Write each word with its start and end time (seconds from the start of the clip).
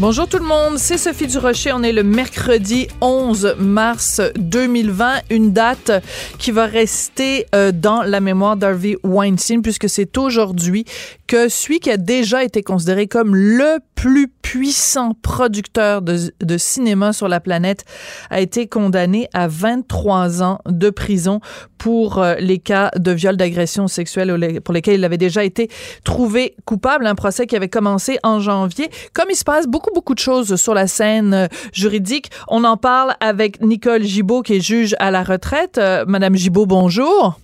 Bonjour 0.00 0.28
tout 0.28 0.38
le 0.38 0.44
monde, 0.44 0.78
c'est 0.78 0.96
Sophie 0.96 1.26
Durocher. 1.26 1.72
On 1.72 1.82
est 1.82 1.90
le 1.90 2.04
mercredi 2.04 2.86
11 3.00 3.56
mars 3.58 4.20
2020, 4.36 5.22
une 5.30 5.52
date 5.52 5.90
qui 6.38 6.52
va 6.52 6.66
rester 6.66 7.46
euh, 7.52 7.72
dans 7.72 8.04
la 8.04 8.20
mémoire 8.20 8.56
d'Harvey 8.56 8.96
Weinstein 9.02 9.60
puisque 9.60 9.88
c'est 9.88 10.16
aujourd'hui 10.16 10.84
que 11.26 11.48
celui 11.48 11.80
qui 11.80 11.90
a 11.90 11.96
déjà 11.96 12.44
été 12.44 12.62
considéré 12.62 13.08
comme 13.08 13.34
le 13.34 13.80
plus 14.00 14.28
puissant 14.28 15.12
producteur 15.24 16.02
de, 16.02 16.56
cinéma 16.56 17.12
sur 17.12 17.26
la 17.26 17.40
planète 17.40 17.84
a 18.30 18.40
été 18.40 18.68
condamné 18.68 19.26
à 19.34 19.48
23 19.48 20.40
ans 20.40 20.60
de 20.66 20.88
prison 20.90 21.40
pour 21.78 22.18
euh, 22.18 22.36
les 22.38 22.58
cas 22.58 22.92
de 22.96 23.10
viol 23.10 23.36
d'agression 23.36 23.88
sexuelle 23.88 24.60
pour 24.60 24.72
lesquels 24.72 24.94
il 24.94 25.04
avait 25.04 25.18
déjà 25.18 25.42
été 25.42 25.68
trouvé 26.04 26.54
coupable. 26.64 27.06
Un 27.06 27.16
procès 27.16 27.48
qui 27.48 27.56
avait 27.56 27.68
commencé 27.68 28.18
en 28.22 28.38
janvier. 28.38 28.88
Comme 29.14 29.30
il 29.30 29.36
se 29.36 29.44
passe 29.44 29.66
beaucoup, 29.66 29.90
beaucoup 29.92 30.14
de 30.14 30.20
choses 30.20 30.54
sur 30.54 30.74
la 30.74 30.86
scène 30.86 31.34
euh, 31.34 31.46
juridique, 31.72 32.30
on 32.46 32.62
en 32.62 32.76
parle 32.76 33.14
avec 33.18 33.60
Nicole 33.62 34.04
Gibault, 34.04 34.42
qui 34.42 34.54
est 34.54 34.60
juge 34.60 34.94
à 35.00 35.10
la 35.10 35.24
retraite. 35.24 35.76
Euh, 35.78 36.04
Madame 36.06 36.36
Gibault, 36.36 36.66
bonjour. 36.66 37.40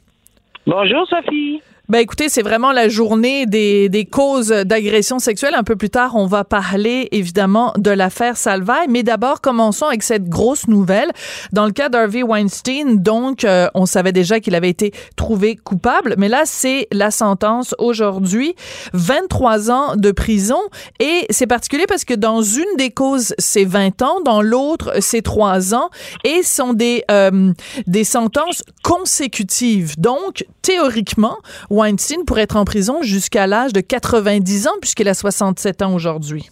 Bonjour, 0.68 1.04
Sophie. 1.08 1.60
Ben 1.90 1.98
écoutez, 1.98 2.30
c'est 2.30 2.40
vraiment 2.40 2.72
la 2.72 2.88
journée 2.88 3.44
des, 3.44 3.90
des 3.90 4.06
causes 4.06 4.48
d'agression 4.48 5.18
sexuelle. 5.18 5.52
Un 5.54 5.64
peu 5.64 5.76
plus 5.76 5.90
tard, 5.90 6.16
on 6.16 6.24
va 6.24 6.42
parler 6.42 7.08
évidemment 7.12 7.74
de 7.76 7.90
l'affaire 7.90 8.38
Salvaille, 8.38 8.86
mais 8.88 9.02
d'abord 9.02 9.42
commençons 9.42 9.84
avec 9.84 10.02
cette 10.02 10.26
grosse 10.26 10.66
nouvelle. 10.66 11.10
Dans 11.52 11.66
le 11.66 11.72
cas 11.72 11.90
d'Harvey 11.90 12.22
Weinstein, 12.22 13.02
donc 13.02 13.44
euh, 13.44 13.68
on 13.74 13.84
savait 13.84 14.12
déjà 14.12 14.40
qu'il 14.40 14.54
avait 14.54 14.70
été 14.70 14.94
trouvé 15.16 15.56
coupable, 15.56 16.14
mais 16.16 16.30
là 16.30 16.44
c'est 16.46 16.88
la 16.90 17.10
sentence 17.10 17.74
aujourd'hui, 17.78 18.54
23 18.94 19.70
ans 19.70 19.96
de 19.96 20.10
prison 20.10 20.60
et 21.00 21.26
c'est 21.28 21.46
particulier 21.46 21.84
parce 21.86 22.06
que 22.06 22.14
dans 22.14 22.40
une 22.40 22.78
des 22.78 22.92
causes 22.92 23.34
c'est 23.36 23.66
20 23.66 24.00
ans, 24.00 24.22
dans 24.22 24.40
l'autre 24.40 24.94
c'est 25.00 25.20
3 25.20 25.74
ans 25.74 25.90
et 26.24 26.42
sont 26.44 26.72
des 26.72 27.04
euh, 27.10 27.52
des 27.86 28.04
sentences 28.04 28.62
consécutives. 28.82 30.00
Donc 30.00 30.46
théoriquement 30.62 31.36
Weinstein 31.74 32.24
pourrait 32.24 32.42
être 32.42 32.56
en 32.56 32.64
prison 32.64 33.02
jusqu'à 33.02 33.46
l'âge 33.46 33.72
de 33.72 33.80
90 33.80 34.68
ans, 34.68 34.78
puisqu'il 34.80 35.08
a 35.08 35.14
67 35.14 35.82
ans 35.82 35.94
aujourd'hui. 35.94 36.48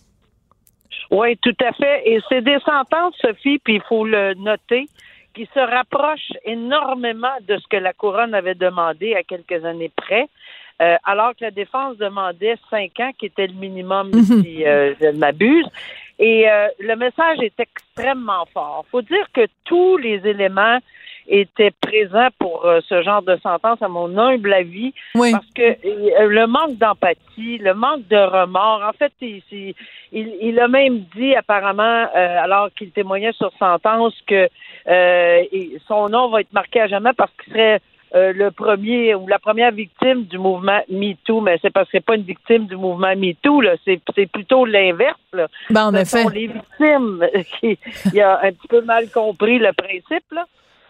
Oui, 1.11 1.37
tout 1.43 1.57
à 1.61 1.73
fait. 1.73 2.03
Et 2.07 2.21
c'est 2.29 2.43
des 2.43 2.59
sentences, 2.65 3.15
Sophie, 3.21 3.59
puis 3.59 3.75
il 3.75 3.83
faut 3.89 4.07
le 4.07 4.35
noter, 4.35 4.87
qui 5.35 5.49
se 5.55 5.61
rapprochent 5.61 6.33
énormément 6.45 7.37
de 7.47 7.57
ce 7.59 7.69
que 7.69 7.77
la 7.77 7.93
couronne 7.93 8.35
avait 8.35 8.55
demandé 8.55 9.15
à 9.15 9.23
quelques 9.23 9.65
années 9.65 9.93
près. 9.95 10.29
Euh, 10.81 10.97
alors 11.05 11.31
que 11.31 11.45
la 11.45 11.51
défense 11.51 11.97
demandait 11.99 12.57
cinq 12.71 12.99
ans, 12.99 13.11
qui 13.19 13.27
était 13.27 13.47
le 13.47 13.55
minimum, 13.55 14.09
mhm. 14.09 14.43
si 14.43 14.65
euh, 14.65 14.95
je 15.01 15.07
ne 15.07 15.19
m'abuse. 15.19 15.67
Et 16.19 16.51
euh, 16.51 16.69
le 16.81 16.97
message 16.97 17.39
est 17.41 17.59
extrêmement 17.61 18.47
fort. 18.53 18.85
Il 18.89 18.91
faut 18.91 19.03
dire 19.03 19.27
que 19.33 19.47
tous 19.65 19.97
les 19.99 20.27
éléments 20.27 20.79
était 21.33 21.73
présent 21.81 22.29
pour 22.39 22.67
euh, 22.67 22.81
ce 22.87 23.03
genre 23.03 23.23
de 23.23 23.37
sentence, 23.43 23.81
à 23.81 23.89
mon 23.89 24.17
humble 24.19 24.53
avis, 24.53 24.93
parce 25.15 25.47
que 25.55 25.63
euh, 25.63 26.29
le 26.29 26.47
manque 26.47 26.77
d'empathie, 26.77 27.57
le 27.59 27.73
manque 27.73 28.07
de 28.09 28.17
remords, 28.17 28.83
en 28.87 28.93
fait, 28.93 29.13
il, 29.23 29.75
il, 30.13 30.61
a 30.61 30.69
même 30.69 31.01
dit 31.17 31.35
apparemment, 31.35 31.83
euh, 31.83 32.39
alors 32.43 32.69
qu'il 32.77 32.91
témoignait 32.91 33.33
sur 33.33 33.51
sentence, 33.59 34.15
que 34.27 34.49
son 35.89 36.09
nom 36.11 36.29
va 36.29 36.43
être 36.43 36.53
marqué 36.53 36.83
à 36.83 36.87
jamais 36.87 37.13
parce 37.17 37.33
qu'il 37.43 37.55
serait 37.55 37.81
le 38.15 38.51
premier 38.51 39.15
ou 39.15 39.27
la 39.27 39.39
première 39.39 39.73
victime 39.73 40.25
du 40.25 40.37
mouvement 40.37 40.81
MeToo, 40.91 41.41
mais 41.41 41.59
c'est 41.63 41.71
parce 41.71 41.87
que 41.87 41.93
c'est 41.93 42.05
pas 42.05 42.17
une 42.17 42.25
victime 42.25 42.67
du 42.67 42.77
mouvement 42.77 43.17
MeToo, 43.17 43.63
là, 43.63 43.77
c'est, 43.87 44.01
c'est 44.15 44.31
plutôt 44.31 44.67
l'inverse. 44.67 45.19
Là. 45.33 45.49
Ben, 45.71 45.87
en 45.87 45.95
effet. 45.95 46.25
sont 46.25 46.29
les 46.29 46.49
victimes 46.49 47.25
qui 47.61 47.79
il 48.13 48.21
a 48.21 48.41
un 48.43 48.53
petit 48.53 48.69
peu 48.69 48.83
mal 48.83 49.09
compris 49.09 49.59
le 49.59 49.73
principe. 49.73 50.31
Là. 50.33 50.45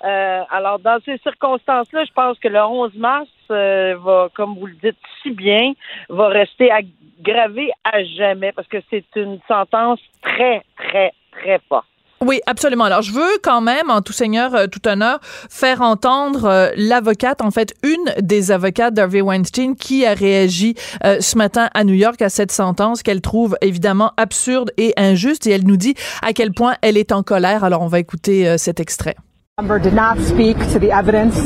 Euh, 0.05 0.43
alors, 0.51 0.79
dans 0.81 0.99
ces 1.05 1.19
circonstances-là, 1.19 2.05
je 2.05 2.13
pense 2.13 2.39
que 2.39 2.49
le 2.49 2.61
11 2.61 2.95
mars 2.97 3.29
euh, 3.51 3.95
va, 4.03 4.29
comme 4.35 4.57
vous 4.59 4.67
le 4.67 4.75
dites 4.83 4.97
si 5.23 5.31
bien, 5.31 5.73
va 6.09 6.29
rester 6.29 6.71
aggravé 6.73 7.71
à 7.85 8.03
jamais 8.05 8.53
parce 8.53 8.67
que 8.67 8.79
c'est 8.91 9.05
une 9.15 9.39
sentence 9.47 10.01
très, 10.23 10.63
très, 10.77 11.13
très 11.31 11.61
forte. 11.69 11.87
Oui, 12.21 12.41
absolument. 12.47 12.85
Alors, 12.85 13.03
je 13.03 13.13
veux 13.13 13.39
quand 13.43 13.61
même, 13.61 13.91
en 13.91 14.01
tout 14.01 14.13
seigneur, 14.13 14.55
euh, 14.55 14.67
tout 14.67 14.87
honneur, 14.89 15.19
faire 15.23 15.83
entendre 15.83 16.73
l'avocate, 16.77 17.41
en 17.43 17.51
fait, 17.51 17.75
une 17.83 18.13
des 18.21 18.53
avocates 18.53 18.95
d'Harvey 18.95 19.21
Weinstein 19.21 19.77
qui 19.77 20.07
a 20.07 20.15
réagi 20.15 20.75
ce 21.03 21.37
matin 21.37 21.69
à 21.75 21.83
New 21.83 21.95
York 21.95 22.23
à 22.23 22.29
cette 22.29 22.53
sentence 22.53 23.03
qu'elle 23.03 23.21
trouve 23.21 23.57
évidemment 23.61 24.13
absurde 24.17 24.71
et 24.77 24.95
injuste 24.97 25.49
et 25.49 25.51
elle 25.51 25.67
nous 25.67 25.77
dit 25.77 25.95
à 26.23 26.33
quel 26.33 26.53
point 26.53 26.75
elle 26.83 26.97
est 26.97 27.11
en 27.11 27.25
colère. 27.25 27.65
Alors, 27.65 27.83
on 27.83 27.89
va 27.89 27.99
écouter 27.99 28.57
cet 28.57 28.79
extrait. 28.79 29.17
Number 29.63 29.79
did 29.79 29.95
not 29.95 30.19
speak 30.19 30.59
to 30.73 30.81
the 30.81 30.91
evidence 30.91 31.37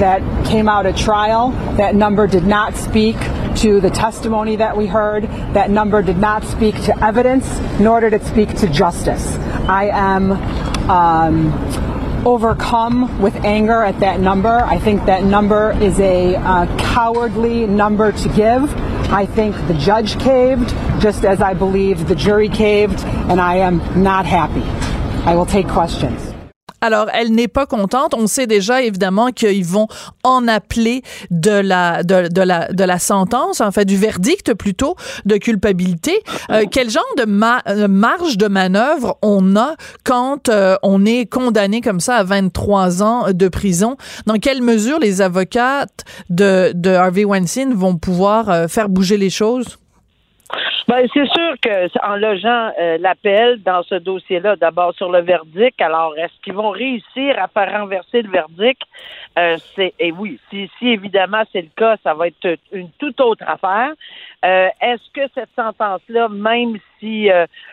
that 0.00 0.22
came 0.46 0.66
out 0.66 0.86
at 0.86 0.96
trial. 0.96 1.50
That 1.76 1.94
number 1.94 2.26
did 2.26 2.46
not 2.46 2.74
speak 2.74 3.16
to 3.56 3.82
the 3.82 3.90
testimony 3.90 4.56
that 4.56 4.74
we 4.74 4.86
heard. 4.86 5.24
That 5.52 5.68
number 5.68 6.00
did 6.00 6.16
not 6.16 6.42
speak 6.44 6.74
to 6.84 7.04
evidence, 7.04 7.46
nor 7.78 8.00
did 8.00 8.14
it 8.14 8.22
speak 8.22 8.56
to 8.60 8.66
justice. 8.70 9.26
I 9.68 9.90
am 9.92 10.32
um, 10.88 11.52
overcome 12.26 13.20
with 13.20 13.36
anger 13.44 13.82
at 13.82 14.00
that 14.00 14.20
number. 14.20 14.56
I 14.64 14.78
think 14.78 15.04
that 15.04 15.24
number 15.24 15.72
is 15.72 16.00
a 16.00 16.36
uh, 16.36 16.78
cowardly 16.78 17.66
number 17.66 18.10
to 18.10 18.28
give. 18.30 18.74
I 19.12 19.26
think 19.26 19.54
the 19.68 19.74
judge 19.74 20.18
caved, 20.18 20.70
just 20.98 21.26
as 21.26 21.42
I 21.42 21.52
believe 21.52 22.08
the 22.08 22.14
jury 22.14 22.48
caved, 22.48 23.04
and 23.04 23.38
I 23.38 23.56
am 23.56 24.02
not 24.02 24.24
happy. 24.24 24.64
I 25.26 25.34
will 25.34 25.44
take 25.44 25.68
questions. 25.68 26.35
Alors, 26.80 27.08
elle 27.12 27.32
n'est 27.32 27.48
pas 27.48 27.66
contente. 27.66 28.14
On 28.14 28.26
sait 28.26 28.46
déjà, 28.46 28.82
évidemment, 28.82 29.30
qu'ils 29.30 29.64
vont 29.64 29.88
en 30.24 30.46
appeler 30.48 31.02
de 31.30 31.50
la, 31.50 32.02
de, 32.02 32.28
de, 32.28 32.42
la, 32.42 32.68
de 32.72 32.84
la 32.84 32.98
sentence, 32.98 33.60
en 33.60 33.70
fait, 33.72 33.84
du 33.84 33.96
verdict 33.96 34.54
plutôt, 34.54 34.96
de 35.24 35.36
culpabilité. 35.36 36.22
Euh, 36.50 36.64
quel 36.70 36.90
genre 36.90 37.04
de 37.16 37.24
euh, 37.24 37.88
marge 37.88 38.36
de 38.38 38.48
manœuvre 38.48 39.18
on 39.22 39.56
a 39.56 39.74
quand 40.04 40.48
euh, 40.48 40.76
on 40.82 41.04
est 41.06 41.26
condamné 41.26 41.80
comme 41.80 42.00
ça 42.00 42.16
à 42.16 42.24
23 42.24 43.02
ans 43.02 43.32
de 43.32 43.48
prison? 43.48 43.96
Dans 44.26 44.36
quelle 44.36 44.62
mesure 44.62 44.98
les 44.98 45.22
avocates 45.22 46.04
de, 46.30 46.72
de 46.74 46.90
Harvey 46.90 47.24
Weinstein 47.24 47.74
vont 47.74 47.96
pouvoir 47.96 48.68
faire 48.68 48.88
bouger 48.88 49.16
les 49.16 49.30
choses? 49.30 49.78
Ben, 50.88 51.04
c'est 51.12 51.26
sûr 51.26 51.54
que 51.60 52.06
en 52.06 52.16
logeant 52.16 52.72
euh, 52.78 52.96
l'appel 52.98 53.60
dans 53.62 53.82
ce 53.82 53.96
dossier-là, 53.96 54.54
d'abord 54.54 54.94
sur 54.94 55.10
le 55.10 55.20
verdict, 55.20 55.80
alors 55.80 56.16
est-ce 56.16 56.32
qu'ils 56.42 56.54
vont 56.54 56.70
réussir 56.70 57.34
à 57.38 57.48
faire 57.48 57.80
renverser 57.80 58.22
le 58.22 58.30
verdict? 58.30 58.82
Euh, 59.38 59.56
c'est 59.74 59.94
et 59.98 60.12
oui, 60.12 60.38
si, 60.48 60.70
si 60.78 60.88
évidemment 60.88 61.42
c'est 61.52 61.62
le 61.62 61.70
cas, 61.76 61.96
ça 62.04 62.14
va 62.14 62.28
être 62.28 62.56
une 62.70 62.90
toute 62.98 63.20
autre 63.20 63.44
affaire. 63.46 63.92
Euh, 64.44 64.68
est-ce 64.80 65.10
que 65.12 65.28
cette 65.34 65.50
sentence-là, 65.56 66.28
même 66.28 66.78
si 67.00 67.28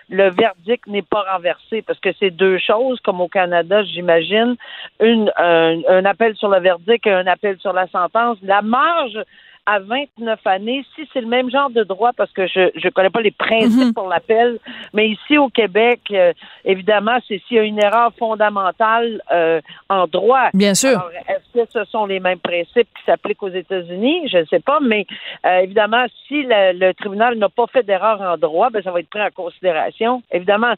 le 0.09 0.29
verdict 0.31 0.88
n'est 0.88 1.03
pas 1.03 1.23
renversé, 1.31 1.81
parce 1.81 2.00
que 2.00 2.09
c'est 2.19 2.31
deux 2.31 2.57
choses, 2.57 3.00
comme 3.01 3.22
au 3.22 3.29
Canada, 3.29 3.83
j'imagine, 3.83 4.56
une 5.00 5.31
un, 5.38 5.79
un 5.88 6.06
appel 6.06 6.36
sur 6.36 6.50
le 6.50 6.59
verdict 6.59 7.06
et 7.06 7.13
un 7.13 7.27
appel 7.27 7.57
sur 7.59 7.74
la 7.74 7.88
sentence, 7.88 8.38
la 8.42 8.62
marge 8.62 9.18
à 9.65 9.80
29 9.80 10.39
années, 10.45 10.83
si 10.95 11.07
c'est 11.13 11.21
le 11.21 11.27
même 11.27 11.50
genre 11.50 11.69
de 11.69 11.83
droit, 11.83 12.12
parce 12.15 12.31
que 12.31 12.48
je 12.48 12.60
ne 12.60 12.89
connais 12.89 13.10
pas 13.10 13.21
les 13.21 13.31
principes 13.31 13.88
mhm. 13.88 13.94
pour 13.94 14.10
l'appel, 14.10 14.60
mais 14.94 15.10
ici 15.10 15.38
au 15.38 15.50
Québec, 15.50 16.01
euh, 16.12 16.33
évidemment, 16.65 17.18
c'est 17.27 17.42
s'il 17.48 17.57
y 17.57 17.60
a 17.60 17.63
une 17.63 17.81
erreur 17.81 18.12
fondamentale 18.19 19.21
euh, 19.31 19.62
en 19.89 20.06
droit. 20.07 20.50
Bien 20.54 20.74
sûr. 20.74 21.10
Est-ce 21.30 21.63
que 21.63 21.71
ce 21.71 21.86
sont 21.86 22.06
les 22.06 22.19
mêmes 22.19 22.39
principes 22.39 22.89
qui 22.98 23.04
s'appliquent 23.06 23.44
aux 23.44 23.50
États-Unis? 23.50 24.27
Je 24.30 24.39
ne 24.39 24.45
sais 24.45 24.60
pas, 24.60 24.80
mais 24.81 25.06
euh, 25.45 25.60
évidemment, 25.60 26.06
si 26.27 26.44
le, 26.44 26.92
tribunal 26.94 27.38
n'a 27.38 27.50
pas 27.50 27.68
fait 27.68 27.83
d'erreur 27.83 28.19
en 28.21 28.38
droit, 28.38 28.69
ben, 28.69 28.83
ça 28.83 28.92
va 28.92 29.00
être 29.00 29.09
pris 29.09 29.21
en 29.21 29.31
considération. 29.33 30.21
Évidemment, 30.31 30.74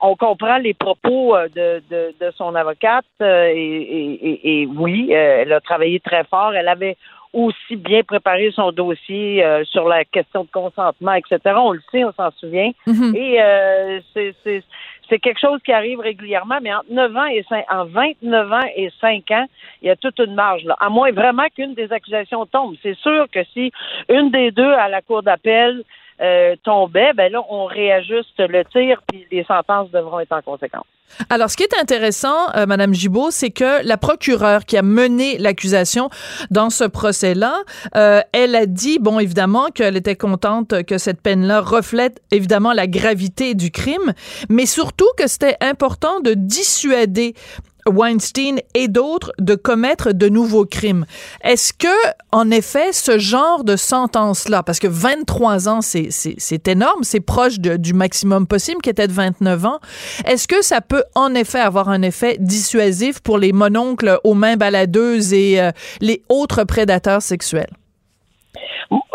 on 0.00 0.16
comprend 0.16 0.56
les 0.56 0.74
propos 0.74 1.36
de, 1.54 1.82
de, 1.90 2.14
de 2.18 2.30
son 2.36 2.54
avocate 2.54 3.04
et, 3.20 3.26
et, 3.54 4.62
et, 4.62 4.66
oui, 4.66 5.12
elle 5.12 5.52
a 5.52 5.60
travaillé 5.60 6.00
très 6.00 6.24
fort. 6.24 6.54
Elle 6.54 6.68
avait 6.68 6.96
aussi 7.32 7.76
bien 7.76 8.02
préparé 8.02 8.50
son 8.52 8.72
dossier 8.72 9.44
euh, 9.44 9.64
sur 9.64 9.86
la 9.88 10.04
question 10.04 10.44
de 10.44 10.50
consentement, 10.50 11.14
etc. 11.14 11.38
On 11.56 11.72
le 11.72 11.80
sait, 11.90 12.04
on 12.04 12.12
s'en 12.12 12.30
souvient. 12.32 12.70
Mhm. 12.86 13.14
Et 13.14 13.42
euh, 13.42 14.00
c'est, 14.14 14.34
c'est, 14.42 14.62
c'est 15.08 15.18
quelque 15.18 15.40
chose 15.40 15.60
qui 15.64 15.72
arrive 15.72 16.00
régulièrement, 16.00 16.58
mais 16.62 16.74
entre 16.74 16.90
9 16.90 17.16
ans 17.16 17.26
et 17.26 17.44
5, 17.48 17.64
en 17.70 17.84
29 17.84 18.52
ans 18.52 18.68
et 18.74 18.90
5 19.00 19.30
ans, 19.30 19.46
il 19.82 19.88
y 19.88 19.90
a 19.90 19.96
toute 19.96 20.18
une 20.18 20.34
marge 20.34 20.64
là. 20.64 20.76
À 20.80 20.88
moins 20.88 21.12
vraiment 21.12 21.46
qu'une 21.54 21.74
des 21.74 21.92
accusations 21.92 22.46
tombe. 22.46 22.74
C'est 22.82 22.96
sûr 22.96 23.26
que 23.30 23.44
si 23.52 23.72
une 24.08 24.30
des 24.30 24.50
deux 24.50 24.72
à 24.72 24.88
la 24.88 25.02
cour 25.02 25.22
d'appel 25.22 25.82
euh, 26.20 26.56
tombait, 26.64 27.12
ben 27.14 27.30
là, 27.30 27.42
on 27.50 27.66
réajuste 27.66 28.38
le 28.38 28.64
tir, 28.66 29.02
puis 29.06 29.26
les 29.30 29.44
sentences 29.44 29.90
devront 29.90 30.20
être 30.20 30.32
en 30.32 30.42
conséquence. 30.42 30.86
Alors, 31.30 31.50
ce 31.50 31.56
qui 31.56 31.62
est 31.62 31.80
intéressant, 31.80 32.50
euh, 32.56 32.66
Madame 32.66 32.92
Gibault, 32.92 33.30
c'est 33.30 33.50
que 33.50 33.86
la 33.86 33.96
procureure 33.96 34.64
qui 34.64 34.76
a 34.76 34.82
mené 34.82 35.38
l'accusation 35.38 36.10
dans 36.50 36.70
ce 36.70 36.84
procès-là, 36.84 37.62
euh, 37.96 38.20
elle 38.32 38.54
a 38.54 38.66
dit, 38.66 38.98
bon, 38.98 39.18
évidemment, 39.18 39.66
qu'elle 39.66 39.96
était 39.96 40.16
contente 40.16 40.82
que 40.84 40.98
cette 40.98 41.20
peine-là 41.20 41.60
reflète 41.60 42.22
évidemment 42.32 42.72
la 42.72 42.86
gravité 42.86 43.54
du 43.54 43.70
crime, 43.70 44.12
mais 44.48 44.66
surtout 44.66 45.08
que 45.16 45.26
c'était 45.26 45.56
important 45.60 46.20
de 46.20 46.34
dissuader 46.34 47.34
Weinstein 47.88 48.60
et 48.74 48.88
d'autres 48.88 49.32
de 49.38 49.54
commettre 49.54 50.12
de 50.12 50.28
nouveaux 50.28 50.64
crimes. 50.64 51.06
Est-ce 51.42 51.72
que, 51.72 51.88
en 52.32 52.50
effet, 52.50 52.92
ce 52.92 53.18
genre 53.18 53.64
de 53.64 53.76
sentence-là, 53.76 54.62
parce 54.62 54.78
que 54.78 54.86
23 54.86 55.68
ans, 55.68 55.80
c'est, 55.80 56.68
énorme, 56.68 57.02
c'est 57.02 57.20
proche 57.20 57.58
du 57.58 57.94
maximum 57.94 58.46
possible 58.46 58.80
qui 58.82 58.90
était 58.90 59.08
de 59.08 59.12
29 59.12 59.64
ans, 59.64 59.80
est-ce 60.26 60.48
que 60.48 60.62
ça 60.62 60.80
peut 60.80 61.04
en 61.14 61.34
effet 61.34 61.60
avoir 61.60 61.88
un 61.88 62.02
effet 62.02 62.36
dissuasif 62.40 63.20
pour 63.20 63.38
les 63.38 63.52
mononcles 63.52 64.18
aux 64.24 64.34
mains 64.34 64.56
baladeuses 64.56 65.32
et 65.32 65.60
euh, 65.60 65.70
les 66.00 66.22
autres 66.28 66.64
prédateurs 66.64 67.22
sexuels? 67.22 67.70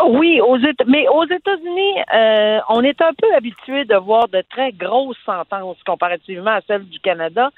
Oui, 0.04 0.40
aux 0.40 0.58
mais 0.86 1.06
aux 1.08 1.24
États-Unis, 1.24 1.94
euh, 2.14 2.58
on 2.68 2.82
est 2.82 3.00
un 3.00 3.12
peu 3.14 3.34
habitué 3.34 3.84
de 3.84 3.94
voir 3.96 4.28
de 4.28 4.42
très 4.50 4.72
grosses 4.72 5.16
sentences 5.24 5.82
comparativement 5.84 6.50
à 6.50 6.60
celles 6.66 6.84
du 6.88 6.98
Canada. 7.00 7.50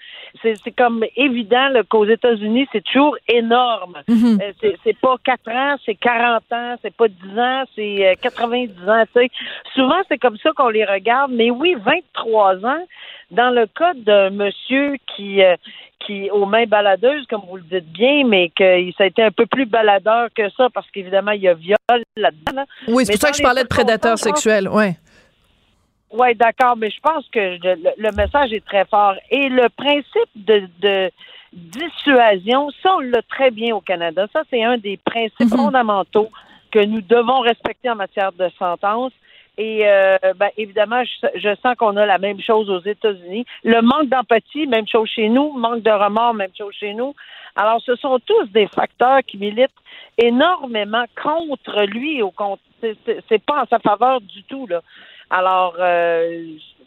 C'est 0.42 0.76
comme 0.76 1.04
évident 1.16 1.70
qu'aux 1.88 2.06
États-Unis, 2.06 2.68
c'est 2.72 2.84
toujours 2.84 3.16
énorme. 3.28 4.02
Mhm. 4.08 4.38
euh, 4.40 4.72
c'est 4.84 4.98
pas 4.98 5.16
4 5.24 5.48
ans, 5.48 5.76
c'est 5.84 5.94
40 5.94 6.42
ans, 6.52 6.74
c'est 6.82 6.94
pas 6.94 7.08
10 7.08 7.38
ans, 7.38 7.64
c'est 7.74 8.08
euh, 8.08 8.14
90 8.20 8.70
ans. 8.88 9.04
sais. 9.12 9.30
Souvent, 9.74 10.00
c'est 10.08 10.18
comme 10.18 10.36
ça 10.38 10.50
qu'on 10.52 10.68
les 10.68 10.84
regarde. 10.84 11.32
Mais 11.32 11.50
oui, 11.50 11.74
23 11.84 12.64
ans, 12.64 12.84
dans 13.30 13.50
le 13.50 13.66
cas 13.66 13.94
d'un 13.94 14.30
monsieur 14.30 14.96
qui, 15.14 15.42
euh, 15.42 15.56
qui 16.04 16.30
aux 16.30 16.46
mains 16.46 16.66
baladeuses, 16.66 17.26
comme 17.28 17.42
vous 17.48 17.56
le 17.56 17.62
dites 17.62 17.90
bien, 17.92 18.24
mais 18.26 18.50
que 18.50 18.92
ça 18.96 19.04
a 19.04 19.06
été 19.06 19.22
un 19.22 19.30
peu 19.30 19.46
plus 19.46 19.66
baladeur 19.66 20.28
que 20.34 20.48
ça 20.50 20.68
parce 20.72 20.90
qu'évidemment 20.90 21.32
il 21.32 21.42
y 21.42 21.48
a 21.48 21.54
viol 21.54 21.76
là-dedans. 22.16 22.64
Oui, 22.88 23.04
c'est 23.06 23.12
pour 23.12 23.22
ça 23.22 23.30
que 23.30 23.36
je 23.36 23.42
parlais 23.42 23.62
de 23.62 23.68
prédateurs 23.68 24.18
sexuels, 24.18 24.68
ouais. 24.68 24.96
Oui, 26.10 26.34
d'accord, 26.36 26.76
mais 26.76 26.90
je 26.90 27.00
pense 27.00 27.26
que 27.30 27.58
le, 27.58 28.12
message 28.12 28.52
est 28.52 28.64
très 28.64 28.84
fort. 28.84 29.14
Et 29.30 29.48
le 29.48 29.68
principe 29.68 30.30
de, 30.36 30.68
de 30.80 31.10
dissuasion, 31.52 32.70
ça, 32.82 32.94
on 32.96 33.00
l'a 33.00 33.22
très 33.22 33.50
bien 33.50 33.74
au 33.74 33.80
Canada. 33.80 34.26
Ça, 34.32 34.42
c'est 34.48 34.62
un 34.62 34.78
des 34.78 34.96
principes 34.96 35.50
mhm. 35.50 35.56
fondamentaux 35.56 36.30
que 36.70 36.84
nous 36.84 37.00
devons 37.00 37.40
respecter 37.40 37.90
en 37.90 37.96
matière 37.96 38.32
de 38.32 38.48
sentence. 38.58 39.12
Et 39.56 39.86
euh, 39.86 40.16
ben, 40.36 40.50
évidemment, 40.56 41.02
je, 41.04 41.54
sens 41.62 41.76
qu'on 41.76 41.96
a 41.96 42.06
la 42.06 42.18
même 42.18 42.40
chose 42.40 42.68
aux 42.68 42.80
États-Unis. 42.80 43.44
Le 43.62 43.82
manque 43.82 44.08
d'empathie, 44.08 44.66
même 44.66 44.88
chose 44.88 45.08
chez 45.08 45.28
nous. 45.28 45.52
Manque 45.52 45.82
de 45.82 45.90
remords, 45.90 46.34
même 46.34 46.50
chose 46.56 46.74
chez 46.74 46.94
nous. 46.94 47.14
Alors, 47.56 47.80
ce 47.80 47.94
sont 47.96 48.18
tous 48.26 48.46
des 48.52 48.66
facteurs 48.66 49.20
qui 49.26 49.38
militent 49.38 49.70
énormément 50.18 51.04
contre 51.22 51.84
lui. 51.84 52.20
Au 52.20 52.32
c'est 52.80 53.44
pas 53.44 53.62
en 53.62 53.66
sa 53.66 53.78
faveur 53.78 54.20
du 54.20 54.42
tout 54.44 54.66
là. 54.66 54.82
Alors, 55.30 55.76
euh, 55.78 56.46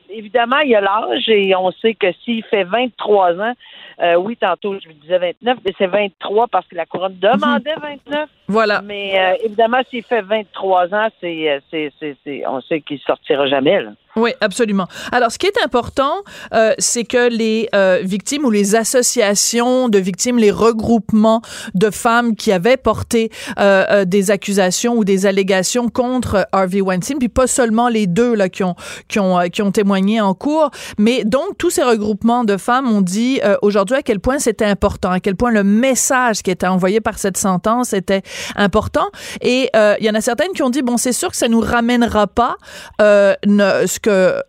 évidemment, 0.10 0.60
il 0.60 0.72
y 0.72 0.76
a 0.76 0.82
l'âge 0.82 1.28
et 1.30 1.56
on 1.56 1.72
sait 1.72 1.94
que 1.94 2.12
s'il 2.24 2.44
fait 2.44 2.64
23 2.64 3.40
ans, 3.40 3.54
euh, 4.02 4.16
oui, 4.16 4.38
tantôt 4.38 4.80
je 4.80 4.88
vous 4.88 4.94
disais 4.94 5.18
29, 5.18 5.58
mais 5.66 5.74
c'est 5.78 5.88
23 5.88 6.48
parce 6.48 6.68
que 6.68 6.76
la 6.76 6.86
couronne 6.86 7.18
demandait 7.18 7.76
29. 7.76 8.30
Voilà. 8.50 8.82
Mais 8.82 9.20
euh, 9.20 9.34
évidemment, 9.44 9.82
s'il 9.90 10.04
fait 10.04 10.22
23 10.22 10.94
ans, 10.94 11.08
c'est, 11.20 11.62
c'est, 11.70 11.92
c'est, 12.00 12.48
on 12.48 12.62
sait 12.62 12.80
qu'il 12.82 13.00
sortira 13.00 13.46
jamais. 13.48 13.82
Là. 13.82 13.92
Oui, 14.18 14.32
absolument. 14.42 14.88
Alors, 15.12 15.32
ce 15.32 15.38
qui 15.38 15.46
est 15.46 15.64
important, 15.64 16.24
euh, 16.54 16.74
c'est 16.80 17.04
que 17.04 17.30
les 17.30 17.70
euh, 17.76 18.00
victimes 18.04 18.46
ou 18.46 18.50
les 18.50 18.76
associations 18.76 19.90
de 19.90 20.00
victimes, 20.00 20.40
les 20.40 20.50
regroupements 20.50 21.42
de 21.76 21.92
femmes 21.92 22.36
qui 22.36 22.52
avaient 22.52 22.78
porté 22.78 23.30
euh, 23.60 23.86
euh 23.92 24.06
des 24.06 24.32
accusations 24.32 24.96
ou 24.96 25.04
des 25.04 25.26
allégations 25.26 25.90
contre 25.90 26.48
Harvey 26.52 26.82
Weinstein, 26.82 27.20
puis 27.20 27.30
pas 27.30 27.46
seulement 27.46 27.90
les 27.90 28.08
deux 28.08 28.34
là 28.34 28.50
qui 28.50 28.64
ont 28.64 28.76
qui 29.08 29.20
ont 29.20 29.40
euh, 29.40 29.48
qui 29.48 29.62
ont 29.62 29.72
témoigné 29.72 30.20
en 30.20 30.34
cours, 30.34 30.72
mais 30.98 31.24
donc 31.24 31.58
tous 31.60 31.70
ces 31.70 31.84
regroupements 31.84 32.44
de 32.44 32.58
femmes 32.58 32.92
ont 32.92 33.02
dit 33.02 33.40
euh, 33.44 33.56
aujourd'hui 33.62 33.98
à 33.98 34.02
quel 34.02 34.20
point 34.20 34.40
c'était 34.40 34.66
important, 34.66 35.12
à 35.12 35.20
quel 35.20 35.36
point 35.36 35.52
le 35.52 35.64
message 35.64 36.42
qui 36.42 36.50
était 36.50 36.68
envoyé 36.68 37.02
par 37.02 37.20
cette 37.20 37.38
sentence 37.38 37.94
était 37.94 38.24
important. 38.56 39.08
Et 39.42 39.70
il 40.00 40.06
y 40.06 40.10
en 40.10 40.16
a 40.16 40.22
certaines 40.22 40.54
qui 40.54 40.64
ont 40.64 40.70
dit 40.70 40.82
bon, 40.82 40.98
c'est 40.98 41.12
sûr 41.12 41.30
que 41.30 41.38
ça 41.38 41.48
nous 41.48 41.60
ramènera 41.60 42.28
pas 42.28 42.58
ce 43.00 44.00
que 44.00 44.07
que 44.08 44.42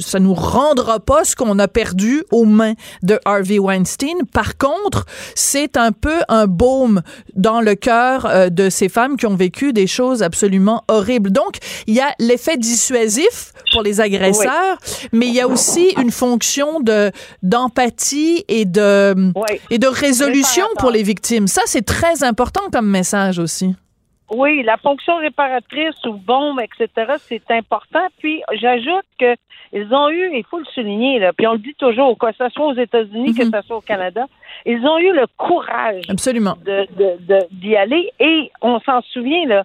ça 0.00 0.20
nous 0.20 0.34
rendra 0.34 1.00
pas 1.00 1.24
ce 1.24 1.34
qu'on 1.34 1.58
a 1.58 1.66
perdu 1.66 2.24
aux 2.30 2.44
mains 2.44 2.74
de 3.02 3.18
Harvey 3.24 3.58
Weinstein. 3.58 4.18
Par 4.32 4.58
contre, 4.58 5.06
c'est 5.34 5.78
un 5.78 5.92
peu 5.92 6.18
un 6.28 6.46
baume 6.46 7.00
dans 7.34 7.62
le 7.62 7.74
cœur 7.74 8.26
euh, 8.26 8.50
de 8.50 8.68
ces 8.68 8.90
femmes 8.90 9.16
qui 9.16 9.24
ont 9.24 9.34
vécu 9.34 9.72
des 9.72 9.86
choses 9.86 10.22
absolument 10.22 10.84
horribles. 10.88 11.30
Donc, 11.30 11.56
il 11.86 11.94
y 11.94 12.00
a 12.00 12.14
l'effet 12.18 12.58
dissuasif 12.58 13.52
pour 13.72 13.82
les 13.82 14.00
agresseurs, 14.00 14.76
mais 15.12 15.26
il 15.26 15.34
y 15.34 15.40
a 15.40 15.48
aussi 15.48 15.94
une 15.96 16.10
fonction 16.10 16.80
de 16.80 17.10
d'empathie 17.42 18.44
et 18.48 18.66
de 18.66 19.32
et 19.70 19.78
de 19.78 19.86
résolution 19.86 20.66
pour 20.78 20.90
les 20.90 21.02
victimes. 21.02 21.48
Ça, 21.48 21.62
c'est 21.64 21.86
très 21.86 22.24
important 22.24 22.62
comme 22.70 22.88
message 22.88 23.38
aussi. 23.38 23.74
Oui, 24.30 24.62
la 24.62 24.76
fonction 24.76 25.16
réparatrice 25.16 26.04
ou 26.04 26.12
bombe, 26.14 26.60
etc., 26.60 27.14
c'est 27.18 27.50
important. 27.50 28.06
Puis 28.18 28.42
j'ajoute 28.60 29.06
que 29.18 29.34
ils 29.72 29.92
ont 29.92 30.08
eu, 30.08 30.30
il 30.34 30.44
faut 30.44 30.58
le 30.58 30.64
souligner, 30.66 31.18
là, 31.18 31.32
puis 31.32 31.46
on 31.46 31.52
le 31.52 31.58
dit 31.58 31.74
toujours, 31.74 32.16
que 32.16 32.26
ce 32.32 32.48
soit 32.48 32.66
aux 32.66 32.74
États-Unis, 32.74 33.34
que 33.34 33.44
mhm. 33.44 33.52
ce 33.52 33.66
soit 33.66 33.76
au 33.76 33.80
Canada, 33.82 34.26
ils 34.64 34.84
ont 34.86 34.98
eu 34.98 35.12
le 35.12 35.26
courage 35.36 36.04
Absolument. 36.08 36.56
de, 36.64 36.86
de, 36.96 37.46
d'y 37.52 37.76
aller. 37.76 38.10
Et 38.18 38.50
on 38.62 38.80
s'en 38.80 39.02
souvient, 39.12 39.46
là, 39.46 39.64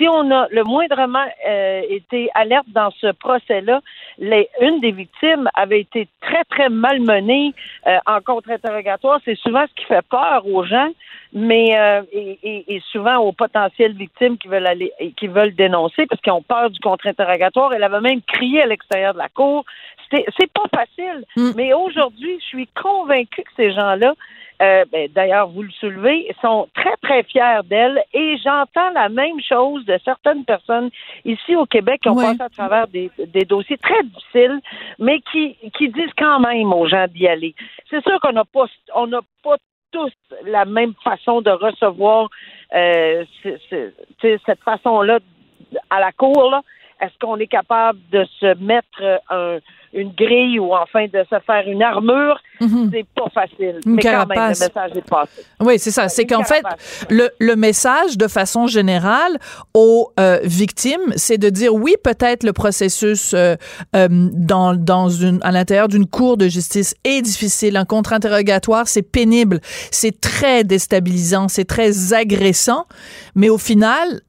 si 0.00 0.08
on 0.08 0.30
a 0.30 0.48
le 0.50 0.64
moindrement 0.64 1.26
euh, 1.46 1.82
été 1.90 2.30
alerte 2.34 2.66
dans 2.68 2.90
ce 3.00 3.12
procès-là, 3.12 3.80
une 4.18 4.80
des 4.80 4.92
victimes 4.92 5.48
avait 5.54 5.80
été 5.80 6.08
très, 6.22 6.44
très 6.44 6.70
malmenée 6.70 7.52
euh, 7.86 7.98
en 8.06 8.20
contre-interrogatoire. 8.20 9.20
C'est 9.24 9.36
souvent 9.36 9.64
ce 9.68 9.74
qui 9.74 9.84
fait 9.84 10.04
peur 10.08 10.46
aux 10.46 10.64
gens, 10.64 10.90
mais 11.34 11.78
euh, 11.78 12.02
et, 12.12 12.80
souvent 12.90 13.18
aux 13.18 13.32
potentielles 13.32 13.92
victimes 13.92 14.38
qui 14.38 14.48
veulent 14.48 14.66
aller, 14.66 14.92
qui 15.16 15.26
veulent 15.26 15.54
dénoncer 15.54 16.06
parce 16.06 16.20
qu'ils 16.22 16.32
ont 16.32 16.42
peur 16.42 16.70
du 16.70 16.80
contre-interrogatoire. 16.80 17.74
Elle 17.74 17.84
avait 17.84 18.00
même 18.00 18.22
crié 18.22 18.62
à 18.62 18.66
l'extérieur 18.66 19.12
de 19.12 19.18
la 19.18 19.28
cour. 19.28 19.64
C'est 20.12 20.52
pas 20.52 20.66
facile, 20.74 21.24
mm. 21.36 21.52
mais 21.56 21.72
aujourd'hui, 21.72 22.38
je 22.40 22.44
suis 22.46 22.68
convaincue 22.68 23.42
que 23.42 23.50
ces 23.56 23.72
gens-là 23.72 24.14
euh, 24.60 24.84
ben, 24.92 25.08
d'ailleurs, 25.14 25.48
vous 25.48 25.62
le 25.62 25.70
soulevez, 25.70 26.34
sont 26.42 26.68
très, 26.74 26.94
très 27.02 27.22
fiers 27.22 27.60
d'elle 27.64 28.02
et 28.12 28.36
j'entends 28.44 28.90
la 28.94 29.08
même 29.08 29.40
chose 29.40 29.84
de 29.86 29.98
certaines 30.04 30.44
personnes 30.44 30.90
ici 31.24 31.56
au 31.56 31.64
Québec 31.64 32.00
qui 32.02 32.10
ont 32.10 32.16
passé 32.16 32.42
à 32.42 32.50
travers 32.50 32.86
des, 32.88 33.10
dossiers 33.48 33.78
très 33.78 34.02
difficiles, 34.02 34.60
mais 34.98 35.20
qui, 35.32 35.56
qui 35.76 35.88
disent 35.88 36.12
quand 36.18 36.40
même 36.40 36.72
aux 36.72 36.86
gens 36.86 37.06
d'y 37.08 37.26
aller. 37.26 37.54
C'est 37.88 38.02
sûr 38.02 38.20
qu'on 38.20 38.32
n'a 38.32 38.44
pas, 38.44 38.66
on 38.94 39.06
n'a 39.06 39.20
pas 39.42 39.56
tous 39.92 40.12
la 40.44 40.66
même 40.66 40.92
façon 41.02 41.40
de 41.40 41.50
recevoir 41.50 42.28
euh, 42.74 43.24
cette 43.42 44.62
façon-là 44.62 45.20
à 45.88 46.00
la 46.00 46.12
cour. 46.12 46.50
Là. 46.50 46.60
Est-ce 47.00 47.18
qu'on 47.18 47.36
est 47.38 47.46
capable 47.46 47.98
de 48.12 48.24
se 48.38 48.54
mettre 48.62 49.20
un, 49.30 49.58
une 49.92 50.12
grille 50.12 50.58
ou 50.58 50.72
enfin 50.72 51.06
de 51.06 51.24
se 51.30 51.36
faire 51.44 51.64
une 51.66 51.82
armure? 51.82 52.40
Mhm. 52.60 52.90
C'est 52.92 53.06
pas 53.14 53.30
facile. 53.30 53.80
mais 53.86 54.02
quand 54.02 54.26
même, 54.26 54.38
le 54.38 54.48
message 54.48 54.90
est 54.94 55.08
passé. 55.08 55.42
Oui, 55.60 55.78
c'est 55.78 55.90
ça. 55.90 56.08
C'est 56.08 56.26
qu'en 56.26 56.44
fait, 56.44 56.62
le, 57.08 57.30
le, 57.38 57.56
message, 57.56 58.18
de 58.18 58.28
façon 58.28 58.66
générale, 58.66 59.38
aux 59.74 60.12
euh, 60.20 60.40
victimes, 60.44 61.12
c'est 61.16 61.38
de 61.38 61.48
dire 61.48 61.74
oui, 61.74 61.94
peut-être 62.02 62.44
le 62.44 62.52
processus 62.52 63.32
euh, 63.34 63.56
euh, 63.96 64.08
dans, 64.10 64.74
dans 64.74 65.08
une, 65.08 65.40
à 65.42 65.52
l'intérieur 65.52 65.88
d'une 65.88 66.06
cour 66.06 66.36
de 66.36 66.48
justice 66.48 66.94
est 67.04 67.22
difficile. 67.22 67.76
Un 67.76 67.84
contre-interrogatoire, 67.84 68.88
c'est 68.88 69.02
pénible, 69.02 69.60
c'est 69.90 70.20
très 70.20 70.64
déstabilisant, 70.64 71.48
c'est 71.48 71.64
très 71.64 72.12
agressant, 72.12 72.86
mais 73.34 73.48
au 73.48 73.58
final, 73.58 74.20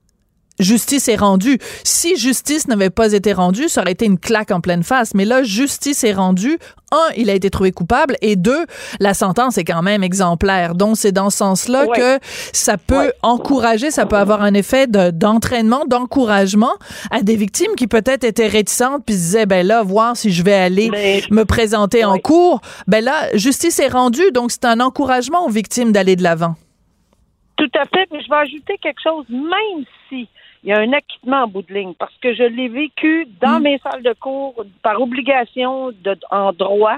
justice 0.62 1.08
est 1.08 1.16
rendue. 1.16 1.60
Si 1.84 2.16
justice 2.16 2.68
n'avait 2.68 2.90
pas 2.90 3.14
été 3.14 3.34
rendue, 3.34 3.70
ça 3.70 3.82
aurait 3.82 3.92
été 3.92 4.06
une 4.06 4.20
claque 4.20 4.52
en 4.52 4.62
pleine 4.62 4.84
face. 4.84 5.14
Mais 5.14 5.26
là, 5.26 5.44
justice 5.44 6.04
est 6.04 6.14
rendue. 6.14 6.58
Un, 6.92 7.14
il 7.16 7.30
a 7.30 7.34
été 7.34 7.50
trouvé 7.50 7.72
coupable. 7.72 8.16
Et 8.22 8.36
deux, 8.36 8.66
la 9.00 9.14
sentence 9.14 9.58
est 9.58 9.64
quand 9.64 9.82
même 9.82 10.04
exemplaire. 10.04 10.76
Donc, 10.76 10.98
c'est 10.98 11.12
dans 11.12 11.30
ce 11.30 11.38
sens-là 11.38 11.88
que 11.88 12.20
ça 12.54 12.78
peut 12.78 13.14
encourager, 13.22 13.92
ça 13.92 14.06
peut 14.06 14.18
avoir 14.18 14.42
un 14.42 14.54
effet 14.54 14.88
d'entraînement, 14.88 15.86
d'encouragement 15.86 16.74
à 17.10 17.22
des 17.22 17.36
victimes 17.36 17.76
qui 17.78 17.88
peut-être 17.88 18.24
étaient 18.24 18.48
réticentes 18.48 19.04
puis 19.06 19.16
se 19.16 19.20
disaient, 19.20 19.46
ben 19.46 19.66
là, 19.66 19.84
voir 19.84 20.18
si 20.18 20.32
je 20.32 20.44
vais 20.44 20.54
aller 20.54 20.90
me 21.32 21.44
présenter 21.44 22.04
en 22.04 22.18
cours. 22.18 22.62
Ben 22.88 23.04
là, 23.04 23.30
justice 23.36 23.80
est 23.80 23.88
rendue. 23.88 24.32
Donc, 24.34 24.52
c'est 24.52 24.66
un 24.66 24.80
encouragement 24.80 25.46
aux 25.46 25.50
victimes 25.50 25.92
d'aller 25.92 26.16
de 26.16 26.24
l'avant. 26.24 26.56
Tout 27.58 27.72
à 27.76 27.86
fait, 27.86 28.08
mais 28.12 28.22
je 28.22 28.30
vais 28.30 28.38
ajouter 28.38 28.78
quelque 28.82 29.02
chose, 29.04 29.26
même 29.30 29.86
il 30.64 30.70
y 30.70 30.74
a 30.74 30.80
un 30.80 30.94
acquittement 30.94 31.44
en 31.44 31.48
bout 31.48 31.64
de 31.64 31.74
ligne, 31.74 31.94
parce 31.96 32.16
que 32.22 32.34
je 32.34 32.44
l'ai 32.44 32.68
vécu 32.68 33.28
dans 33.42 33.60
mm. 33.60 33.64
mes 33.64 33.78
salles 33.80 34.04
de 34.04 34.14
cours 34.14 34.64
par 34.84 35.02
obligation 35.02 35.92
de, 35.92 36.18
en 36.30 36.54
droit. 36.54 36.98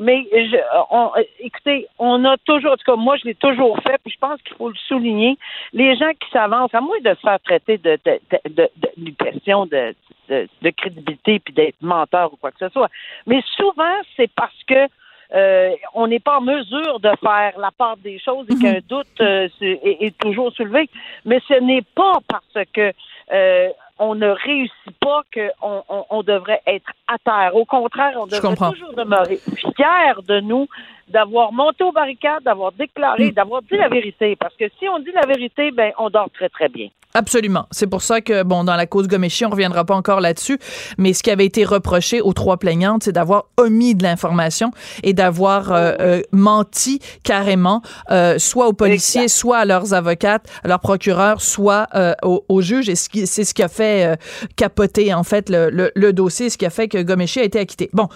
Mais 0.00 0.26
je, 0.32 0.56
on, 0.90 1.12
écoutez, 1.38 1.86
on 2.00 2.24
a 2.24 2.36
toujours, 2.38 2.72
en 2.72 2.76
tout 2.76 2.84
cas, 2.84 2.96
moi, 2.96 3.16
je 3.16 3.28
l'ai 3.28 3.34
toujours 3.36 3.78
fait, 3.82 3.96
puis 4.02 4.12
je 4.12 4.18
pense 4.18 4.42
qu'il 4.42 4.56
faut 4.56 4.68
le 4.68 4.74
souligner. 4.88 5.38
Les 5.72 5.96
gens 5.96 6.10
qui 6.18 6.28
s'avancent, 6.32 6.74
à 6.74 6.80
moins 6.80 6.98
de 7.00 7.14
se 7.14 7.20
faire 7.20 7.38
traiter 7.40 7.78
de, 7.78 7.96
de, 8.04 8.18
de, 8.48 8.68
de, 8.96 9.10
question 9.10 9.66
de, 9.66 9.94
de, 10.28 10.70
crédibilité 10.70 11.38
puis 11.38 11.54
d'être 11.54 11.80
menteur 11.80 12.32
ou 12.32 12.36
quoi 12.36 12.50
que 12.50 12.58
ce 12.58 12.68
soit. 12.70 12.90
Mais 13.26 13.40
souvent, 13.56 13.94
c'est 14.16 14.30
parce 14.34 14.62
que 14.66 14.88
euh, 15.32 15.70
on 15.94 16.06
n'est 16.06 16.20
pas 16.20 16.38
en 16.38 16.42
mesure 16.42 17.00
de 17.00 17.10
faire 17.20 17.58
la 17.58 17.70
part 17.70 17.96
des 17.96 18.18
choses 18.18 18.46
et 18.50 18.56
qu'un 18.56 18.74
mhm. 18.74 18.80
doute 18.88 19.20
euh, 19.20 19.48
est, 19.60 20.16
toujours 20.18 20.52
soulevé. 20.52 20.88
Mais 21.24 21.40
ce 21.48 21.54
n'est 21.60 21.84
pas 21.94 22.18
parce 22.28 22.66
que 22.72 22.92
euh, 23.32 23.68
on 23.98 24.14
ne 24.14 24.28
réussit 24.28 24.98
pas 25.00 25.22
qu'on 25.32 25.82
on, 26.10 26.22
devrait 26.22 26.60
être 26.66 26.90
à 27.06 27.16
terre. 27.18 27.54
Au 27.54 27.64
contraire, 27.64 28.12
on 28.16 28.26
devrait 28.26 28.54
toujours 28.54 28.92
demeurer 28.94 29.38
fier 29.76 30.20
de 30.26 30.40
nous, 30.40 30.66
d'avoir 31.08 31.52
monté 31.52 31.84
aux 31.84 31.92
barricades, 31.92 32.42
d'avoir 32.42 32.72
déclaré, 32.72 33.30
mm. 33.30 33.32
d'avoir 33.32 33.62
dit 33.62 33.76
la 33.76 33.88
vérité. 33.88 34.36
Parce 34.36 34.54
que 34.56 34.64
si 34.78 34.88
on 34.88 34.98
dit 34.98 35.12
la 35.12 35.26
vérité, 35.26 35.70
ben 35.70 35.92
on 35.98 36.10
dort 36.10 36.28
très 36.30 36.48
très 36.48 36.68
bien. 36.68 36.88
Absolument. 37.16 37.68
C'est 37.70 37.86
pour 37.86 38.02
ça 38.02 38.20
que, 38.20 38.42
bon, 38.42 38.64
dans 38.64 38.74
la 38.74 38.86
cause 38.86 39.06
Goméchi, 39.06 39.46
on 39.46 39.50
reviendra 39.50 39.84
pas 39.84 39.94
encore 39.94 40.20
là-dessus, 40.20 40.58
mais 40.98 41.12
ce 41.12 41.22
qui 41.22 41.30
avait 41.30 41.46
été 41.46 41.64
reproché 41.64 42.20
aux 42.20 42.32
trois 42.32 42.56
plaignantes, 42.56 43.04
c'est 43.04 43.12
d'avoir 43.12 43.44
omis 43.56 43.94
de 43.94 44.02
l'information 44.02 44.72
et 45.04 45.12
d'avoir 45.12 45.70
euh, 45.70 45.92
euh, 46.00 46.22
menti 46.32 46.98
carrément, 47.22 47.82
euh, 48.10 48.40
soit 48.40 48.66
aux 48.66 48.72
policiers, 48.72 49.28
soit 49.28 49.58
à 49.58 49.64
leurs 49.64 49.94
avocates, 49.94 50.48
à 50.64 50.68
leurs 50.68 50.80
procureurs, 50.80 51.40
soit 51.40 51.86
aux, 52.24 52.60
juges. 52.62 52.88
Et 52.88 52.96
c'est 52.96 53.44
ce 53.44 53.54
qui 53.54 53.62
a 53.62 53.68
fait 53.68 54.18
capoter, 54.56 55.14
en 55.14 55.22
fait, 55.22 55.48
le, 55.50 55.92
le, 55.94 56.12
dossier, 56.12 56.50
ce 56.50 56.58
qui 56.58 56.66
a 56.66 56.70
fait 56.70 56.88
que 56.88 57.00
Goméchi 57.00 57.38
a 57.38 57.44
été 57.44 57.60
acquitté. 57.60 57.90
Bon, 57.92 58.08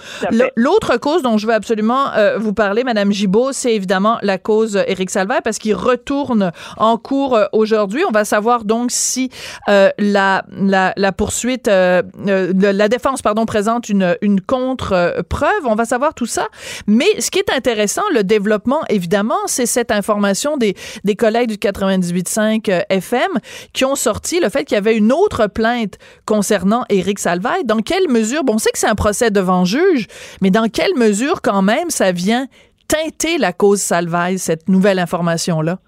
l'autre 0.57 0.97
cause 0.97 1.23
dont 1.23 1.39
je 1.39 1.47
veux 1.47 1.55
absolument 1.55 2.07
vous 2.39 2.53
parler, 2.53 2.83
Madame 2.83 3.13
Gibault, 3.13 3.53
c'est 3.53 3.75
évidemment 3.75 4.19
la 4.23 4.39
cause 4.39 4.77
Éric 4.89 5.11
Salvaire, 5.11 5.43
parce 5.45 5.59
qu'il 5.59 5.75
retourne 5.77 6.51
en 6.77 6.99
cours 6.99 7.39
aujourd'hui. 7.53 8.03
On 8.09 8.13
va 8.13 8.25
savoir 8.25 8.65
donc 8.65 8.88
si 8.89 9.31
euh, 9.69 9.91
la, 9.99 10.45
la, 10.49 11.13
poursuite, 11.13 11.69
euh, 11.69 12.03
euh, 12.27 12.53
la 12.55 12.89
défense, 12.89 13.23
pardon, 13.23 13.47
présente 13.47 13.89
une, 13.89 14.17
une 14.23 14.41
contre-preuve. 14.41 15.65
On 15.65 15.75
va 15.75 15.85
savoir 15.85 16.15
tout 16.15 16.27
ça. 16.27 16.49
Mais 16.87 17.21
ce 17.21 17.31
qui 17.31 17.39
est 17.39 17.51
intéressant, 17.51 18.03
le 18.13 18.25
développement, 18.25 18.81
évidemment, 18.89 19.39
c'est 19.47 19.67
cette 19.67 19.91
information 19.91 20.57
des, 20.57 20.75
des 21.05 21.17
collègues 21.17 21.49
du 21.49 21.57
98.5 21.57 22.85
FM 22.89 23.31
qui 23.73 23.85
ont 23.85 23.97
sorti 23.97 24.41
le 24.41 24.49
fait 24.49 24.65
qu'il 24.65 24.75
y 24.75 24.79
avait 24.79 24.97
une 24.97 25.13
autre 25.13 25.47
plainte 25.47 25.95
concernant 26.25 26.85
Éric 26.89 27.19
Salvaille. 27.19 27.65
Dans 27.65 27.81
quelle 27.81 28.09
mesure, 28.09 28.45
bon, 28.45 28.55
on 28.55 28.59
sait 28.59 28.71
que 28.71 28.79
c'est 28.79 28.89
un 28.89 28.95
procès 28.95 29.31
devant 29.31 29.65
juge, 29.65 30.07
mais 30.41 30.51
dans 30.51 30.69
quelle 30.69 30.95
mesure, 30.97 31.43
quand 31.43 31.63
même, 31.63 31.91
ça 31.91 32.13
vient 32.13 32.47
teinter 32.89 33.39
la 33.39 33.53
cause 33.53 33.81
Salvaille, 33.81 34.39
cette 34.39 34.69
nouvelle 34.69 34.99
information-là? 34.99 35.79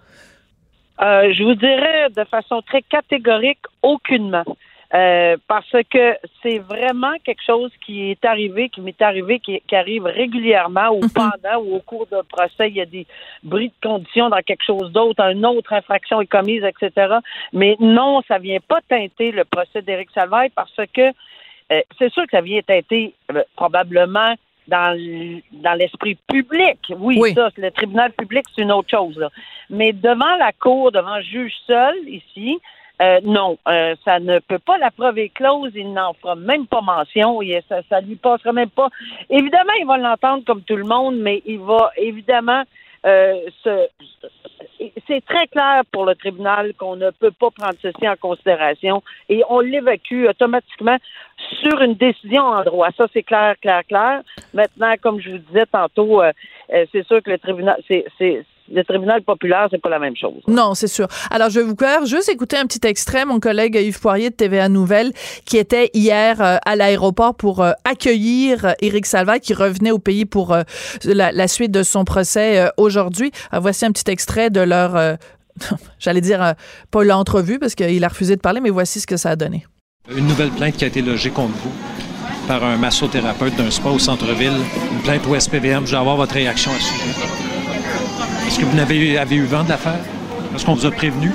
Euh, 1.01 1.33
je 1.33 1.43
vous 1.43 1.55
dirais 1.55 2.09
de 2.15 2.23
façon 2.25 2.61
très 2.61 2.81
catégorique, 2.83 3.65
aucunement. 3.81 4.45
Euh, 4.93 5.37
parce 5.47 5.71
que 5.89 6.17
c'est 6.43 6.59
vraiment 6.59 7.13
quelque 7.23 7.43
chose 7.45 7.71
qui 7.85 8.11
est 8.11 8.25
arrivé, 8.25 8.67
qui 8.67 8.81
m'est 8.81 9.01
arrivé, 9.01 9.39
qui, 9.39 9.61
arrive 9.71 10.03
régulièrement 10.03 10.89
ou 10.89 10.99
mhm. 10.99 11.09
pendant 11.13 11.63
ou 11.63 11.75
au 11.75 11.79
cours 11.79 12.07
d'un 12.07 12.23
procès, 12.23 12.67
il 12.67 12.75
y 12.75 12.81
a 12.81 12.85
des 12.85 13.07
bris 13.41 13.69
de 13.69 13.87
conditions 13.87 14.27
dans 14.27 14.41
quelque 14.41 14.65
chose 14.65 14.91
d'autre, 14.91 15.23
une 15.23 15.45
autre 15.45 15.71
infraction 15.71 16.19
est 16.19 16.27
commise, 16.27 16.65
etc. 16.65 17.19
Mais 17.53 17.77
non, 17.79 18.21
ça 18.27 18.37
vient 18.37 18.59
pas 18.67 18.79
teinter 18.89 19.31
le 19.31 19.45
procès 19.45 19.81
d'Éric 19.81 20.09
Salvaille 20.13 20.49
parce 20.49 20.75
que 20.93 21.13
euh, 21.71 21.81
c'est 21.97 22.11
sûr 22.11 22.23
que 22.23 22.31
ça 22.31 22.41
vient 22.41 22.59
teinter 22.61 23.13
probablement 23.55 24.35
dans, 24.71 24.97
dans 25.51 25.73
l'esprit 25.73 26.17
public. 26.27 26.79
Oui, 26.97 27.33
ça, 27.35 27.49
le 27.57 27.71
tribunal 27.71 28.11
public, 28.13 28.45
c'est 28.55 28.61
une 28.63 28.71
autre 28.71 28.89
chose. 28.89 29.19
Mais 29.69 29.93
devant 29.93 30.35
la 30.39 30.51
cour, 30.53 30.91
devant 30.91 31.17
le 31.17 31.23
juge 31.23 31.53
seul, 31.67 31.95
ici, 32.07 32.59
euh, 33.01 33.19
non, 33.23 33.57
euh, 33.67 33.95
ça 34.05 34.19
ne 34.19 34.39
peut 34.39 34.59
pas. 34.59 34.77
La 34.77 34.91
preuve 34.91 35.17
est 35.17 35.29
close. 35.29 35.71
Il 35.75 35.91
n'en 35.91 36.13
fera 36.13 36.35
même 36.35 36.67
pas 36.67 36.81
mention. 36.81 37.39
Ça, 37.67 37.81
ça 37.89 37.99
lui 37.99 38.15
passera 38.15 38.53
même 38.53 38.69
pas. 38.69 38.89
Évidemment, 39.29 39.73
il 39.79 39.87
va 39.87 39.97
l'entendre 39.97 40.43
comme 40.45 40.61
tout 40.61 40.75
le 40.75 40.83
monde, 40.83 41.17
mais 41.17 41.41
il 41.45 41.59
va 41.59 41.91
évidemment 41.97 42.63
euh, 43.05 43.49
c'est 45.07 45.25
très 45.25 45.47
clair 45.47 45.81
pour 45.91 46.05
le 46.05 46.15
tribunal 46.15 46.73
qu'on 46.75 46.95
ne 46.95 47.09
peut 47.11 47.31
pas 47.31 47.49
prendre 47.51 47.75
ceci 47.81 48.07
en 48.07 48.15
considération 48.15 49.03
et 49.29 49.43
on 49.49 49.59
l'évacue 49.59 50.25
automatiquement 50.27 50.97
sur 51.61 51.81
une 51.81 51.95
décision 51.95 52.43
en 52.43 52.63
droit. 52.63 52.89
Ça, 52.97 53.07
c'est 53.13 53.23
clair, 53.23 53.55
clair, 53.59 53.83
clair. 53.87 54.21
Maintenant, 54.53 54.93
comme 55.01 55.19
je 55.19 55.31
vous 55.31 55.37
disais 55.39 55.65
tantôt, 55.65 56.21
euh, 56.21 56.31
euh, 56.73 56.85
c'est 56.91 57.05
sûr 57.07 57.21
que 57.23 57.31
le 57.31 57.39
tribunal, 57.39 57.81
c'est, 57.87 58.05
le 58.73 58.83
tribunal 58.83 59.21
populaire, 59.23 59.67
c'est 59.69 59.81
pas 59.81 59.89
la 59.89 59.99
même 59.99 60.15
chose. 60.15 60.41
Non, 60.47 60.73
c'est 60.73 60.87
sûr. 60.87 61.07
Alors, 61.29 61.49
je 61.49 61.59
vais 61.59 61.65
vous 61.65 61.75
faire 61.77 62.05
juste 62.05 62.29
écouter 62.29 62.57
un 62.57 62.65
petit 62.65 62.85
extrait. 62.87 63.25
Mon 63.25 63.39
collègue 63.39 63.75
Yves 63.75 63.99
Poirier 63.99 64.29
de 64.29 64.35
TVA 64.35 64.69
Nouvelle, 64.69 65.11
qui 65.45 65.57
était 65.57 65.89
hier 65.93 66.41
euh, 66.41 66.57
à 66.65 66.75
l'aéroport 66.75 67.35
pour 67.35 67.61
euh, 67.61 67.71
accueillir 67.83 68.65
euh, 68.65 68.71
Éric 68.81 69.05
Salva, 69.05 69.39
qui 69.39 69.53
revenait 69.53 69.91
au 69.91 69.99
pays 69.99 70.25
pour 70.25 70.55
la, 71.05 71.47
suite 71.47 71.71
de 71.71 71.83
son 71.83 72.05
procès 72.05 72.69
aujourd'hui. 72.77 73.31
voici 73.51 73.85
un 73.85 73.91
petit 73.91 74.09
extrait 74.09 74.49
de 74.49 74.61
leur, 74.61 75.17
j'allais 75.99 76.21
dire, 76.21 76.53
pas 76.91 77.03
l'entrevue, 77.03 77.59
parce 77.59 77.75
qu'il 77.75 78.03
a 78.03 78.07
refusé 78.07 78.35
de 78.35 78.41
parler, 78.41 78.61
mais 78.61 78.69
voici 78.69 78.99
ce 78.99 79.07
que 79.07 79.17
ça 79.17 79.31
a 79.31 79.35
donné. 79.35 79.65
Une 80.15 80.27
nouvelle 80.27 80.49
plainte 80.49 80.77
qui 80.77 80.83
a 80.83 80.87
été 80.87 81.01
logée 81.01 81.29
contre 81.29 81.53
vous 81.63 81.71
par 82.47 82.63
un 82.63 82.77
massothérapeute 82.77 83.55
d'un 83.55 83.69
spa 83.69 83.89
au 83.89 83.99
centre-ville, 83.99 84.53
une 84.91 85.01
plainte 85.01 85.27
au 85.27 85.39
SPVM. 85.39 85.85
Je 85.85 85.91
vais 85.91 85.97
avoir 85.97 86.15
votre 86.15 86.33
réaction 86.33 86.71
à 86.71 86.79
ce 86.79 86.93
sujet. 86.93 87.50
Est-ce 88.51 88.59
que 88.59 88.65
vous 88.65 88.79
avez, 88.79 89.35
eu 89.37 89.45
vent 89.45 89.63
de 89.63 89.69
l'affaire? 89.69 90.01
Est-ce 90.53 90.65
qu'on 90.65 90.73
vous 90.73 90.85
a 90.85 90.91
prévenu? 90.91 91.31